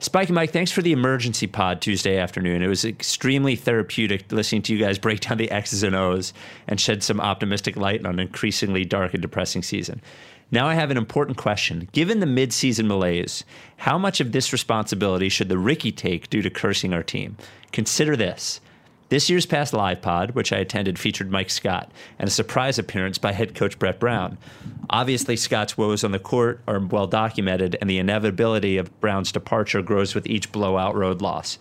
Spike 0.02 0.30
and 0.30 0.36
Mike, 0.36 0.52
thanks 0.52 0.72
for 0.72 0.82
the 0.82 0.94
emergency 0.94 1.46
pod 1.46 1.82
Tuesday 1.82 2.18
afternoon. 2.18 2.62
It 2.62 2.68
was 2.68 2.86
extremely 2.86 3.58
therapeutic 3.58 4.32
listening 4.32 4.62
to 4.64 4.74
you 4.74 4.80
guys 4.80 4.98
break 4.98 5.20
down 5.20 5.38
the 5.38 5.52
X's 5.52 5.84
and 5.84 5.94
O's 5.94 6.34
and 6.70 6.80
shed 6.80 7.04
some 7.04 7.20
optimistic 7.20 7.76
light 7.76 8.06
on 8.06 8.14
an 8.14 8.20
increasingly 8.22 8.86
dark 8.86 9.14
and 9.14 9.22
depressing 9.22 9.62
season. 9.62 10.02
Now 10.52 10.68
I 10.68 10.74
have 10.74 10.90
an 10.90 10.98
important 10.98 11.38
question. 11.38 11.90
Given 11.92 12.20
the 12.20 12.26
midseason 12.26 12.88
malaise, 12.88 13.44
how 13.78 14.00
much 14.00 14.20
of 14.20 14.32
this 14.32 14.52
responsibility 14.52 15.30
should 15.30 15.48
the 15.48 15.60
Ricky 15.60 15.92
take 15.92 16.30
due 16.30 16.42
to 16.42 16.50
cursing 16.50 16.92
our 16.92 17.04
team? 17.04 17.38
Consider 17.72 18.16
this. 18.16 18.60
This 19.10 19.30
year's 19.30 19.46
past 19.46 19.74
live 19.74 20.02
pod, 20.02 20.32
which 20.32 20.52
I 20.52 20.58
attended, 20.58 20.98
featured 20.98 21.32
Mike 21.32 21.50
Scott 21.52 21.92
and 22.18 22.28
a 22.28 22.32
surprise 22.32 22.80
appearance 22.80 23.18
by 23.18 23.32
head 23.32 23.54
coach 23.54 23.78
Brett 23.78 24.00
Brown. 24.00 24.38
Obviously, 24.90 25.36
Scott's 25.36 25.78
woes 25.78 26.04
on 26.04 26.12
the 26.12 26.20
court 26.20 26.62
are 26.68 26.80
well 26.80 27.08
documented, 27.08 27.76
and 27.80 27.90
the 27.90 28.00
inevitability 28.00 28.78
of 28.78 29.00
Brown's 29.00 29.32
departure 29.32 29.82
grows 29.84 30.16
with 30.16 30.28
each 30.28 30.52
blowout 30.52 30.96
road 30.96 31.22
loss. 31.22 31.60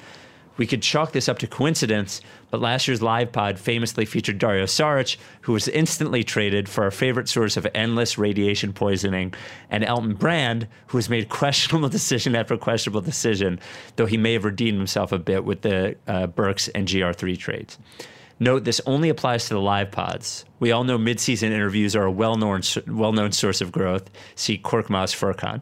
We 0.59 0.67
could 0.67 0.83
chalk 0.83 1.13
this 1.13 1.29
up 1.29 1.39
to 1.39 1.47
coincidence, 1.47 2.21
but 2.51 2.61
last 2.61 2.87
year's 2.89 3.01
live 3.01 3.33
pod 3.33 3.59
famously 3.59 4.05
featured 4.05 4.39
Dario 4.39 4.65
Saric, 4.65 5.17
who 5.43 5.53
was 5.53 5.69
instantly 5.69 6.25
traded 6.25 6.69
for 6.69 6.85
our 6.85 6.91
favorite 6.91 7.29
source 7.29 7.57
of 7.57 7.67
endless 7.75 8.19
radiation 8.19 8.73
poisoning, 8.73 9.33
and 9.71 9.85
Elton 9.85 10.15
Brand, 10.15 10.67
who 10.89 10.99
has 10.99 11.09
made 11.09 11.29
questionable 11.31 11.89
decision 11.89 12.35
after 12.35 12.57
questionable 12.59 13.01
decision, 13.01 13.61
though 13.97 14.07
he 14.07 14.17
may 14.17 14.35
have 14.35 14.45
redeemed 14.45 14.79
himself 14.79 15.13
a 15.13 15.19
bit 15.19 15.45
with 15.45 15.63
the 15.63 15.97
uh, 16.09 16.27
Burks 16.27 16.69
and 16.69 16.89
GR3 16.89 17.39
trades. 17.39 17.79
Note 18.41 18.65
this 18.65 18.81
only 18.87 19.09
applies 19.09 19.47
to 19.47 19.55
the 19.55 19.61
live 19.61 19.91
pods. 19.91 20.45
We 20.61 20.73
all 20.73 20.85
know 20.85 20.99
midseason 20.99 21.51
interviews 21.51 21.97
are 21.97 22.05
a 22.05 22.11
well-known 22.11 22.63
well-known 22.87 23.33
source 23.33 23.61
of 23.61 23.73
growth. 23.73 24.11
See 24.37 24.59
Korkmaz 24.59 25.15
Furkan. 25.15 25.61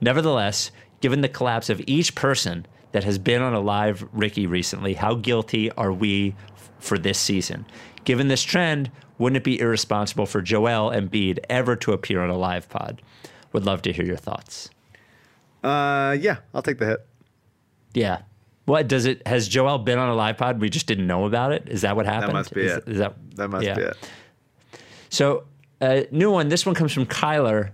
Nevertheless, 0.00 0.70
given 1.00 1.22
the 1.22 1.28
collapse 1.28 1.70
of 1.70 1.80
each 1.86 2.14
person 2.14 2.66
that 2.92 3.04
has 3.04 3.18
been 3.18 3.42
on 3.42 3.54
a 3.54 3.60
live 3.60 4.06
Ricky 4.12 4.46
recently, 4.46 4.94
how 4.94 5.14
guilty 5.14 5.70
are 5.72 5.92
we 5.92 6.34
f- 6.54 6.70
for 6.78 6.98
this 6.98 7.18
season? 7.18 7.66
Given 8.04 8.28
this 8.28 8.42
trend, 8.42 8.90
wouldn't 9.18 9.36
it 9.36 9.44
be 9.44 9.60
irresponsible 9.60 10.26
for 10.26 10.40
Joel 10.40 10.90
Embiid 10.90 11.40
ever 11.50 11.76
to 11.76 11.92
appear 11.92 12.22
on 12.22 12.30
a 12.30 12.36
live 12.36 12.68
pod? 12.68 13.02
Would 13.52 13.66
love 13.66 13.82
to 13.82 13.92
hear 13.92 14.04
your 14.04 14.16
thoughts. 14.16 14.70
Uh, 15.62 16.16
yeah, 16.18 16.38
I'll 16.54 16.62
take 16.62 16.78
the 16.78 16.86
hit. 16.86 17.06
Yeah. 17.94 18.22
What 18.66 18.86
does 18.86 19.06
it? 19.06 19.26
Has 19.26 19.48
Joel 19.48 19.78
been 19.78 19.98
on 19.98 20.08
a 20.08 20.14
live 20.14 20.36
pod? 20.36 20.60
We 20.60 20.68
just 20.68 20.86
didn't 20.86 21.06
know 21.06 21.24
about 21.24 21.52
it. 21.52 21.68
Is 21.68 21.80
that 21.82 21.96
what 21.96 22.06
happened? 22.06 22.30
That 22.30 22.34
must 22.34 22.54
be 22.54 22.62
is, 22.62 22.76
it. 22.76 22.88
Is 22.88 22.98
that 22.98 23.14
That 23.36 23.48
must 23.48 23.64
yeah. 23.64 23.74
be 23.74 23.82
it. 23.82 23.96
So, 25.08 25.44
uh, 25.80 26.02
new 26.10 26.30
one. 26.30 26.48
This 26.48 26.66
one 26.66 26.74
comes 26.74 26.92
from 26.92 27.06
Kyler. 27.06 27.70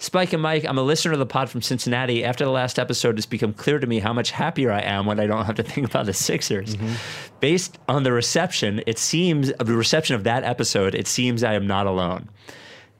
Spike 0.00 0.32
and 0.32 0.40
Mike, 0.40 0.64
I'm 0.64 0.78
a 0.78 0.82
listener 0.82 1.12
of 1.12 1.18
the 1.18 1.26
pod 1.26 1.50
from 1.50 1.60
Cincinnati. 1.60 2.24
After 2.24 2.44
the 2.44 2.52
last 2.52 2.78
episode, 2.78 3.18
it's 3.18 3.26
become 3.26 3.52
clear 3.52 3.80
to 3.80 3.86
me 3.86 3.98
how 3.98 4.12
much 4.12 4.30
happier 4.30 4.70
I 4.70 4.80
am 4.80 5.06
when 5.06 5.18
I 5.18 5.26
don't 5.26 5.44
have 5.44 5.56
to 5.56 5.62
think 5.64 5.88
about 5.88 6.06
the 6.06 6.12
Sixers. 6.12 6.76
Mm-hmm. 6.76 6.94
Based 7.40 7.78
on 7.88 8.04
the 8.04 8.12
reception, 8.12 8.80
it 8.86 8.98
seems 8.98 9.52
the 9.52 9.74
reception 9.74 10.14
of 10.14 10.22
that 10.24 10.44
episode, 10.44 10.94
it 10.94 11.08
seems 11.08 11.42
I 11.42 11.54
am 11.54 11.66
not 11.66 11.88
alone. 11.88 12.28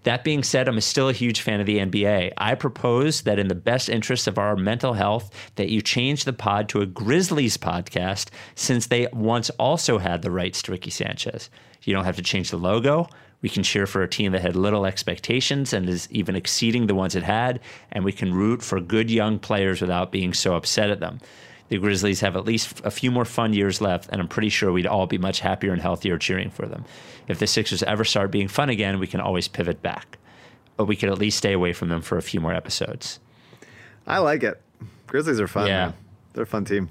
That 0.03 0.25
being 0.25 0.43
said, 0.43 0.69
I'm 0.69 0.81
still 0.81 1.09
a 1.09 1.13
huge 1.13 1.41
fan 1.41 1.61
of 1.61 1.67
the 1.67 1.79
NBA. 1.79 2.33
I 2.37 2.55
propose 2.55 3.23
that, 3.23 3.39
in 3.39 3.49
the 3.49 3.55
best 3.55 3.89
interest 3.89 4.27
of 4.27 4.39
our 4.39 4.57
mental 4.57 4.95
health, 4.95 5.31
that 5.57 5.69
you 5.69 5.83
change 5.83 6.25
the 6.25 6.33
pod 6.33 6.69
to 6.71 6.81
a 6.81 6.87
Grizzlies 6.87 7.57
podcast, 7.57 8.31
since 8.55 8.87
they 8.87 9.07
once 9.13 9.51
also 9.51 9.99
had 9.99 10.23
the 10.23 10.31
rights 10.31 10.63
to 10.63 10.73
Ricky 10.73 10.91
Sanchez. 10.91 11.51
You 11.83 11.95
don't 11.95 12.05
have 12.05 12.17
to 12.17 12.23
change 12.23 12.51
the 12.51 12.57
logo. 12.57 13.09
We 13.41 13.49
can 13.49 13.63
cheer 13.63 13.87
for 13.87 14.03
a 14.03 14.09
team 14.09 14.33
that 14.33 14.41
had 14.41 14.57
little 14.57 14.85
expectations 14.85 15.73
and 15.73 15.89
is 15.89 16.09
even 16.11 16.35
exceeding 16.35 16.87
the 16.87 16.95
ones 16.95 17.15
it 17.15 17.23
had, 17.23 17.61
and 17.93 18.05
we 18.05 18.13
can 18.13 18.35
root 18.35 18.63
for 18.63 18.81
good 18.81 19.11
young 19.11 19.39
players 19.39 19.81
without 19.81 20.11
being 20.11 20.35
so 20.35 20.57
upset 20.57 20.91
at 20.91 21.01
them. 21.01 21.21
The 21.69 21.79
Grizzlies 21.79 22.21
have 22.21 22.35
at 22.35 22.45
least 22.47 22.81
a 22.83 22.91
few 22.91 23.11
more 23.11 23.25
fun 23.25 23.53
years 23.53 23.81
left, 23.81 24.09
and 24.11 24.21
I'm 24.21 24.29
pretty 24.29 24.49
sure 24.49 24.73
we'd 24.73 24.87
all 24.87 25.07
be 25.07 25.19
much 25.19 25.41
happier 25.41 25.73
and 25.73 25.81
healthier 25.83 26.19
cheering 26.19 26.51
for 26.51 26.67
them. 26.67 26.85
If 27.29 27.39
the 27.39 27.47
Sixers 27.47 27.83
ever 27.83 28.05
start 28.05 28.31
being 28.31 28.49
fun 28.49 28.71
again, 28.71 28.99
we 28.99 29.07
can 29.07 29.21
always 29.21 29.49
pivot 29.49 29.83
back. 29.83 30.19
But 30.77 30.87
we 30.87 30.97
could 30.97 31.11
at 31.11 31.19
least 31.19 31.39
stay 31.39 31.53
away 31.53 31.75
from 31.75 31.91
them 31.91 32.01
for 32.01 32.17
a 32.17 32.23
few 32.23 32.41
more 32.41 32.55
episodes. 32.55 33.21
I 34.07 34.19
like 34.19 34.43
it. 34.43 34.61
Grizzlies 35.07 35.41
are 35.41 35.49
fun. 35.49 35.67
Yeah. 35.67 35.87
man. 35.87 35.95
They're 36.33 36.45
a 36.45 36.47
fun 36.47 36.65
team. 36.65 36.89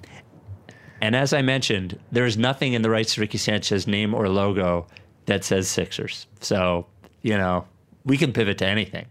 And 1.02 1.16
as 1.16 1.34
I 1.34 1.41
mentioned, 1.41 2.00
there's 2.12 2.38
nothing 2.38 2.74
in 2.74 2.82
the 2.82 2.89
rights 2.89 3.16
to 3.16 3.22
Ricky 3.22 3.38
Sanchez 3.38 3.88
name 3.88 4.14
or 4.14 4.30
logo 4.30 4.88
that 5.28 5.44
says 5.44 5.68
Sixers. 5.68 6.26
So, 6.42 6.88
you 7.22 7.38
know, 7.38 7.66
we 8.04 8.18
can 8.18 8.34
pivot 8.34 8.58
to 8.58 8.66
anything. 8.66 9.06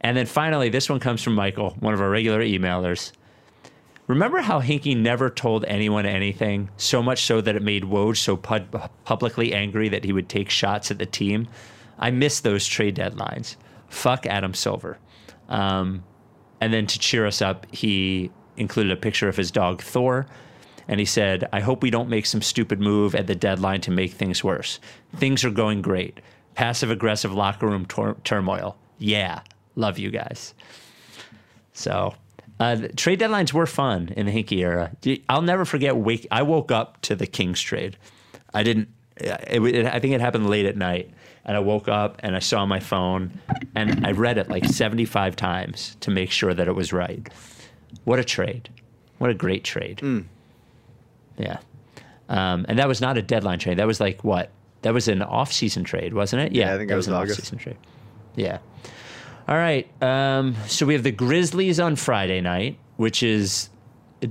And 0.00 0.16
then 0.16 0.26
finally, 0.26 0.68
this 0.68 0.88
one 0.88 1.00
comes 1.00 1.22
from 1.22 1.34
Michael, 1.34 1.70
one 1.80 1.92
of 1.92 2.00
our 2.00 2.08
regular 2.08 2.40
emailers. 2.40 3.12
Remember 4.06 4.40
how 4.40 4.60
Hinkie 4.60 4.96
never 4.96 5.28
told 5.28 5.64
anyone 5.64 6.06
anything, 6.06 6.70
so 6.76 7.02
much 7.02 7.24
so 7.24 7.40
that 7.40 7.56
it 7.56 7.62
made 7.62 7.82
Woj 7.82 8.16
so 8.16 8.36
pub- 8.36 8.90
publicly 9.04 9.52
angry 9.52 9.88
that 9.90 10.04
he 10.04 10.12
would 10.12 10.28
take 10.28 10.48
shots 10.48 10.90
at 10.90 10.98
the 10.98 11.04
team? 11.04 11.48
I 11.98 12.10
miss 12.10 12.40
those 12.40 12.66
trade 12.66 12.96
deadlines. 12.96 13.56
Fuck 13.88 14.24
Adam 14.24 14.54
Silver. 14.54 14.98
Um, 15.48 16.04
and 16.60 16.72
then 16.72 16.86
to 16.86 16.98
cheer 16.98 17.26
us 17.26 17.42
up, 17.42 17.66
he 17.72 18.30
included 18.56 18.92
a 18.92 18.96
picture 18.96 19.28
of 19.28 19.36
his 19.36 19.50
dog 19.50 19.82
Thor. 19.82 20.26
And 20.88 20.98
he 20.98 21.06
said, 21.06 21.48
I 21.52 21.60
hope 21.60 21.82
we 21.82 21.90
don't 21.90 22.08
make 22.08 22.26
some 22.26 22.40
stupid 22.40 22.80
move 22.80 23.14
at 23.14 23.26
the 23.26 23.34
deadline 23.34 23.82
to 23.82 23.90
make 23.90 24.12
things 24.12 24.42
worse. 24.42 24.80
Things 25.14 25.44
are 25.44 25.50
going 25.50 25.82
great. 25.82 26.20
Passive 26.54 26.90
aggressive 26.90 27.32
locker 27.32 27.66
room 27.66 27.84
tor- 27.84 28.16
turmoil. 28.24 28.76
Yeah. 28.98 29.42
Love 29.76 29.98
you 29.98 30.10
guys. 30.10 30.54
So, 31.72 32.14
uh, 32.58 32.88
trade 32.96 33.20
deadlines 33.20 33.52
were 33.52 33.66
fun 33.66 34.08
in 34.16 34.26
the 34.26 34.32
Hinkie 34.32 34.58
era. 34.58 34.96
I'll 35.28 35.42
never 35.42 35.64
forget. 35.64 35.96
Wake. 35.96 36.26
I 36.32 36.42
woke 36.42 36.72
up 36.72 37.00
to 37.02 37.14
the 37.14 37.26
Kings 37.26 37.60
trade. 37.60 37.96
I 38.52 38.64
didn't. 38.64 38.88
It, 39.16 39.62
it, 39.62 39.86
I 39.86 40.00
think 40.00 40.14
it 40.14 40.20
happened 40.20 40.50
late 40.50 40.66
at 40.66 40.76
night, 40.76 41.12
and 41.44 41.56
I 41.56 41.60
woke 41.60 41.86
up 41.86 42.16
and 42.24 42.34
I 42.34 42.40
saw 42.40 42.66
my 42.66 42.80
phone, 42.80 43.38
and 43.76 44.04
I 44.04 44.10
read 44.10 44.38
it 44.38 44.48
like 44.48 44.64
seventy-five 44.64 45.36
times 45.36 45.96
to 46.00 46.10
make 46.10 46.32
sure 46.32 46.52
that 46.52 46.66
it 46.66 46.74
was 46.74 46.92
right. 46.92 47.28
What 48.02 48.18
a 48.18 48.24
trade! 48.24 48.70
What 49.18 49.30
a 49.30 49.34
great 49.34 49.62
trade! 49.62 50.00
Yeah, 51.38 51.58
um, 52.28 52.66
and 52.68 52.78
that 52.78 52.88
was 52.88 53.00
not 53.00 53.16
a 53.16 53.22
deadline 53.22 53.58
trade. 53.58 53.78
That 53.78 53.86
was 53.86 54.00
like 54.00 54.22
what? 54.24 54.50
That 54.82 54.94
was 54.94 55.08
an 55.08 55.22
off-season 55.22 55.84
trade, 55.84 56.14
wasn't 56.14 56.42
it? 56.42 56.52
Yeah, 56.52 56.74
I 56.74 56.76
think 56.78 56.88
that 56.88 56.94
it 56.94 56.96
was 56.96 57.08
an 57.08 57.14
August. 57.14 57.38
off-season 57.40 57.58
trade. 57.58 57.76
Yeah. 58.36 58.58
All 59.48 59.56
right. 59.56 59.88
Um, 60.02 60.54
so 60.66 60.86
we 60.86 60.92
have 60.94 61.02
the 61.02 61.10
Grizzlies 61.10 61.80
on 61.80 61.96
Friday 61.96 62.40
night, 62.40 62.78
which 62.96 63.22
is 63.22 63.70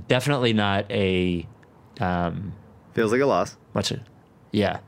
definitely 0.06 0.52
not 0.52 0.90
a 0.90 1.46
um, 2.00 2.52
Feels 2.94 3.12
like 3.12 3.20
a 3.20 3.26
loss. 3.26 3.56
what's 3.72 3.90
it? 3.90 4.00
Yeah. 4.52 4.78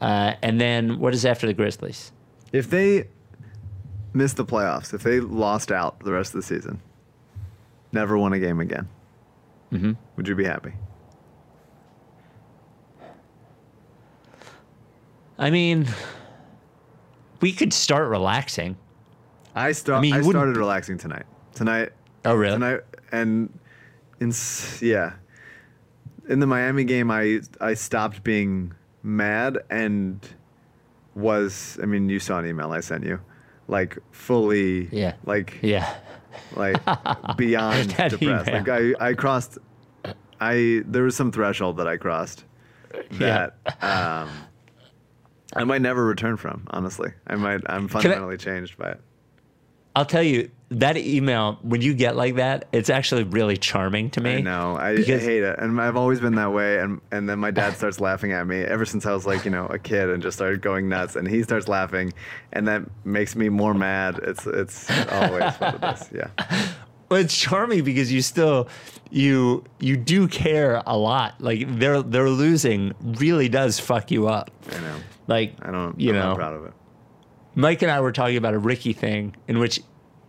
Uh, 0.00 0.34
and 0.42 0.60
then 0.60 0.98
what 0.98 1.14
is 1.14 1.24
after 1.24 1.46
the 1.46 1.54
Grizzlies? 1.54 2.10
If 2.52 2.68
they 2.68 3.08
missed 4.12 4.36
the 4.36 4.44
playoffs, 4.44 4.92
if 4.92 5.02
they 5.02 5.20
lost 5.20 5.70
out 5.72 6.00
the 6.00 6.12
rest 6.12 6.34
of 6.34 6.40
the 6.42 6.46
season, 6.46 6.82
never 7.92 8.18
won 8.18 8.32
a 8.32 8.38
game 8.38 8.60
again, 8.60 8.88
Mm-hmm. 9.72 9.92
would 10.16 10.26
you 10.28 10.34
be 10.34 10.44
happy? 10.44 10.72
I 15.40 15.50
mean, 15.50 15.86
we 17.40 17.52
could 17.52 17.72
start 17.72 18.08
relaxing. 18.08 18.76
I 19.54 19.72
start. 19.72 19.96
I 19.96 19.98
I, 19.98 20.00
mean, 20.02 20.10
wouldn't- 20.14 20.30
started 20.32 20.56
relaxing 20.56 20.98
tonight. 20.98 21.24
Tonight. 21.54 21.90
Oh, 22.24 22.34
really? 22.34 22.52
Tonight 22.54 22.80
and 23.12 23.52
in 24.20 24.32
yeah, 24.80 25.14
in 26.28 26.38
the 26.40 26.46
Miami 26.46 26.84
game, 26.84 27.10
I 27.10 27.40
I 27.60 27.74
stopped 27.74 28.22
being 28.22 28.74
mad 29.02 29.58
and 29.70 30.20
was. 31.14 31.78
I 31.82 31.86
mean, 31.86 32.08
you 32.08 32.20
saw 32.20 32.38
an 32.38 32.46
email 32.46 32.70
I 32.72 32.80
sent 32.80 33.04
you, 33.04 33.18
like 33.66 33.98
fully. 34.12 34.88
Yeah. 34.92 35.14
Like 35.24 35.58
Yeah. 35.62 35.92
like 36.54 36.76
beyond 37.36 37.88
depressed. 37.96 38.22
email. 38.22 38.44
Like 38.44 38.68
I 38.68 38.92
I 39.08 39.14
crossed. 39.14 39.58
I 40.40 40.82
there 40.86 41.02
was 41.02 41.16
some 41.16 41.32
threshold 41.32 41.78
that 41.78 41.88
I 41.88 41.96
crossed 41.96 42.44
that 43.12 43.56
um, 43.82 44.28
I 45.54 45.64
might 45.64 45.82
never 45.82 46.04
return 46.04 46.36
from. 46.36 46.66
Honestly, 46.68 47.12
I 47.26 47.36
might. 47.36 47.60
I'm 47.66 47.88
fundamentally 47.88 48.36
changed 48.36 48.76
by 48.78 48.90
it. 48.92 49.00
I'll 49.96 50.04
tell 50.06 50.22
you 50.22 50.50
that 50.70 50.96
email 50.96 51.58
when 51.62 51.82
you 51.82 51.94
get 51.94 52.14
like 52.14 52.36
that, 52.36 52.68
it's 52.70 52.88
actually 52.88 53.24
really 53.24 53.56
charming 53.56 54.08
to 54.10 54.20
me. 54.20 54.36
I 54.36 54.40
know. 54.40 54.76
I, 54.76 54.90
I 54.90 54.96
hate 55.02 55.42
it, 55.42 55.58
and 55.58 55.80
I've 55.80 55.96
always 55.96 56.20
been 56.20 56.36
that 56.36 56.52
way. 56.52 56.78
And 56.78 57.00
and 57.10 57.28
then 57.28 57.40
my 57.40 57.50
dad 57.50 57.76
starts 57.76 58.00
laughing 58.00 58.32
at 58.32 58.46
me 58.46 58.60
ever 58.60 58.84
since 58.84 59.04
I 59.04 59.12
was 59.12 59.26
like 59.26 59.44
you 59.44 59.50
know 59.50 59.66
a 59.66 59.78
kid 59.78 60.08
and 60.08 60.22
just 60.22 60.36
started 60.36 60.62
going 60.62 60.88
nuts. 60.88 61.16
And 61.16 61.26
he 61.26 61.42
starts 61.42 61.66
laughing, 61.66 62.12
and 62.52 62.68
that 62.68 62.82
makes 63.04 63.34
me 63.34 63.48
more 63.48 63.74
mad. 63.74 64.20
It's 64.22 64.46
it's 64.46 64.88
always 65.10 65.54
what 65.56 65.74
it 65.74 65.84
is. 65.84 66.10
Yeah. 66.12 66.68
Well, 67.10 67.18
it's 67.18 67.36
charming 67.36 67.82
because 67.82 68.12
you 68.12 68.22
still 68.22 68.68
you 69.10 69.64
you 69.80 69.96
do 69.96 70.28
care 70.28 70.80
a 70.86 70.96
lot. 70.96 71.40
Like 71.40 71.64
they're 71.80 72.02
they're 72.02 72.30
losing 72.30 72.94
really 73.00 73.48
does 73.48 73.80
fuck 73.80 74.12
you 74.12 74.28
up. 74.28 74.52
I 74.70 74.78
know. 74.78 74.96
Like 75.30 75.54
I 75.62 75.70
don't. 75.70 75.98
you 75.98 76.10
I'm 76.10 76.16
know 76.16 76.34
proud 76.34 76.54
of 76.54 76.64
it. 76.66 76.72
Mike 77.54 77.82
and 77.82 77.90
I 77.90 78.00
were 78.00 78.10
talking 78.10 78.36
about 78.36 78.52
a 78.52 78.58
Ricky 78.58 78.92
thing 78.92 79.36
in 79.46 79.60
which 79.60 79.80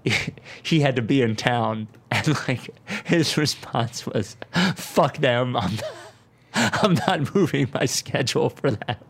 he 0.64 0.80
had 0.80 0.96
to 0.96 1.02
be 1.02 1.22
in 1.24 1.36
town, 1.36 1.88
and 2.12 2.28
like 2.48 2.70
his 3.06 3.36
response 3.36 4.06
was, 4.06 4.38
"Fuck 4.76 5.18
them! 5.18 5.58
I'm 5.58 5.76
not, 5.76 6.84
I'm 6.84 6.94
not 6.94 7.34
moving 7.36 7.68
my 7.74 7.86
schedule 7.86 8.52
for 8.52 8.72
that." 8.72 9.02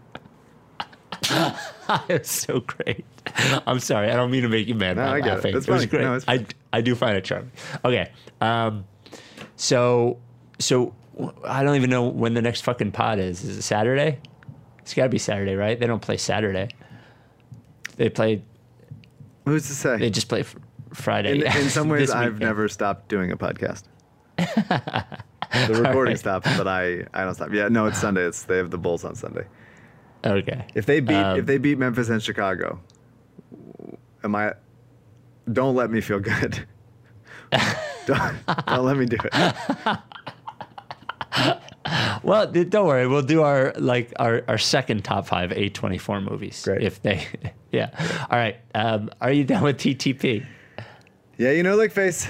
it's 2.10 2.32
so 2.32 2.62
great. 2.62 3.06
I'm 3.68 3.80
sorry, 3.80 4.10
I 4.10 4.16
don't 4.16 4.32
mean 4.32 4.44
to 4.44 4.50
make 4.50 4.68
you 4.68 4.76
mad 4.76 4.96
No, 4.96 5.04
I 5.04 5.20
get 5.20 5.28
it. 5.28 5.36
laughing. 5.36 5.58
It's 5.58 5.68
was 5.68 5.86
great. 5.86 6.04
No, 6.04 6.16
it's 6.16 6.26
I 6.28 6.46
I 6.72 6.80
do 6.82 6.96
find 6.96 7.18
it 7.18 7.26
charming. 7.26 7.52
Okay, 7.84 8.10
um, 8.40 8.86
so 9.58 10.18
so 10.58 10.96
I 11.46 11.64
don't 11.64 11.76
even 11.76 11.90
know 11.90 12.08
when 12.08 12.34
the 12.34 12.42
next 12.42 12.62
fucking 12.62 12.94
pod 12.94 13.20
is. 13.20 13.44
Is 13.44 13.58
it 13.58 13.62
Saturday? 13.64 14.20
It's 14.82 14.94
got 14.94 15.04
to 15.04 15.10
be 15.10 15.18
Saturday, 15.18 15.56
right? 15.56 15.80
They 15.80 15.88
don't 15.88 16.02
play 16.02 16.18
Saturday. 16.18 16.70
They 17.98 18.10
play. 18.10 18.44
Who's 19.46 19.68
to 19.68 19.74
say? 19.74 19.98
They 19.98 20.10
just 20.10 20.28
play 20.30 20.44
fr- 20.44 20.58
Friday. 20.94 21.42
in, 21.42 21.58
in 21.58 21.70
some 21.70 21.90
ways, 21.90 22.12
I've 22.12 22.34
weekend. 22.34 22.40
never 22.42 22.68
stopped 22.68 23.08
doing 23.10 23.32
a 23.32 23.38
podcast. 23.38 23.84
the 24.38 25.76
recording 25.82 26.16
stops, 26.18 26.48
but 26.58 26.68
I, 26.68 27.06
I 27.14 27.24
don't 27.24 27.36
stop. 27.36 27.52
Yeah, 27.52 27.68
no, 27.68 27.86
it's 27.86 28.00
Sunday. 28.00 28.24
It's 28.24 28.44
they 28.44 28.58
have 28.58 28.72
the 28.72 28.78
Bulls 28.78 29.04
on 29.06 29.16
Sunday. 29.16 29.46
Okay. 30.26 30.66
If 30.76 30.86
they 30.86 31.00
beat 31.00 31.16
Um, 31.16 31.40
if 31.40 31.46
they 31.46 31.58
beat 31.58 31.78
Memphis 31.78 32.10
and 32.10 32.22
Chicago, 32.22 32.80
am 34.24 34.36
I? 34.36 34.54
Don't 35.52 35.76
let 35.76 35.90
me 35.92 36.02
feel 36.02 36.20
good. 36.20 36.66
don't, 38.06 38.46
don't 38.68 38.86
let 38.86 38.98
me 38.98 39.06
do 39.06 39.18
it. 39.24 39.98
Well, 42.24 42.46
don't 42.46 42.86
worry. 42.86 43.08
We'll 43.08 43.24
do 43.24 43.42
our 43.42 43.74
like 43.76 44.14
our, 44.20 44.44
our 44.48 44.60
second 44.60 45.04
top 45.04 45.26
five 45.26 45.52
A 45.52 45.70
twenty 45.70 45.98
four 45.98 46.22
movies. 46.22 46.62
Great. 46.64 46.84
If 46.84 47.02
they, 47.02 47.26
yeah. 47.72 47.90
All 48.30 48.38
right. 48.38 48.58
Um, 48.76 49.10
are 49.20 49.32
you 49.32 49.44
done 49.44 49.64
with 49.64 49.78
TTP? 49.78 50.46
Yeah, 51.38 51.52
you 51.52 51.64
know, 51.64 51.76
like 51.76 51.92
face. 51.92 52.30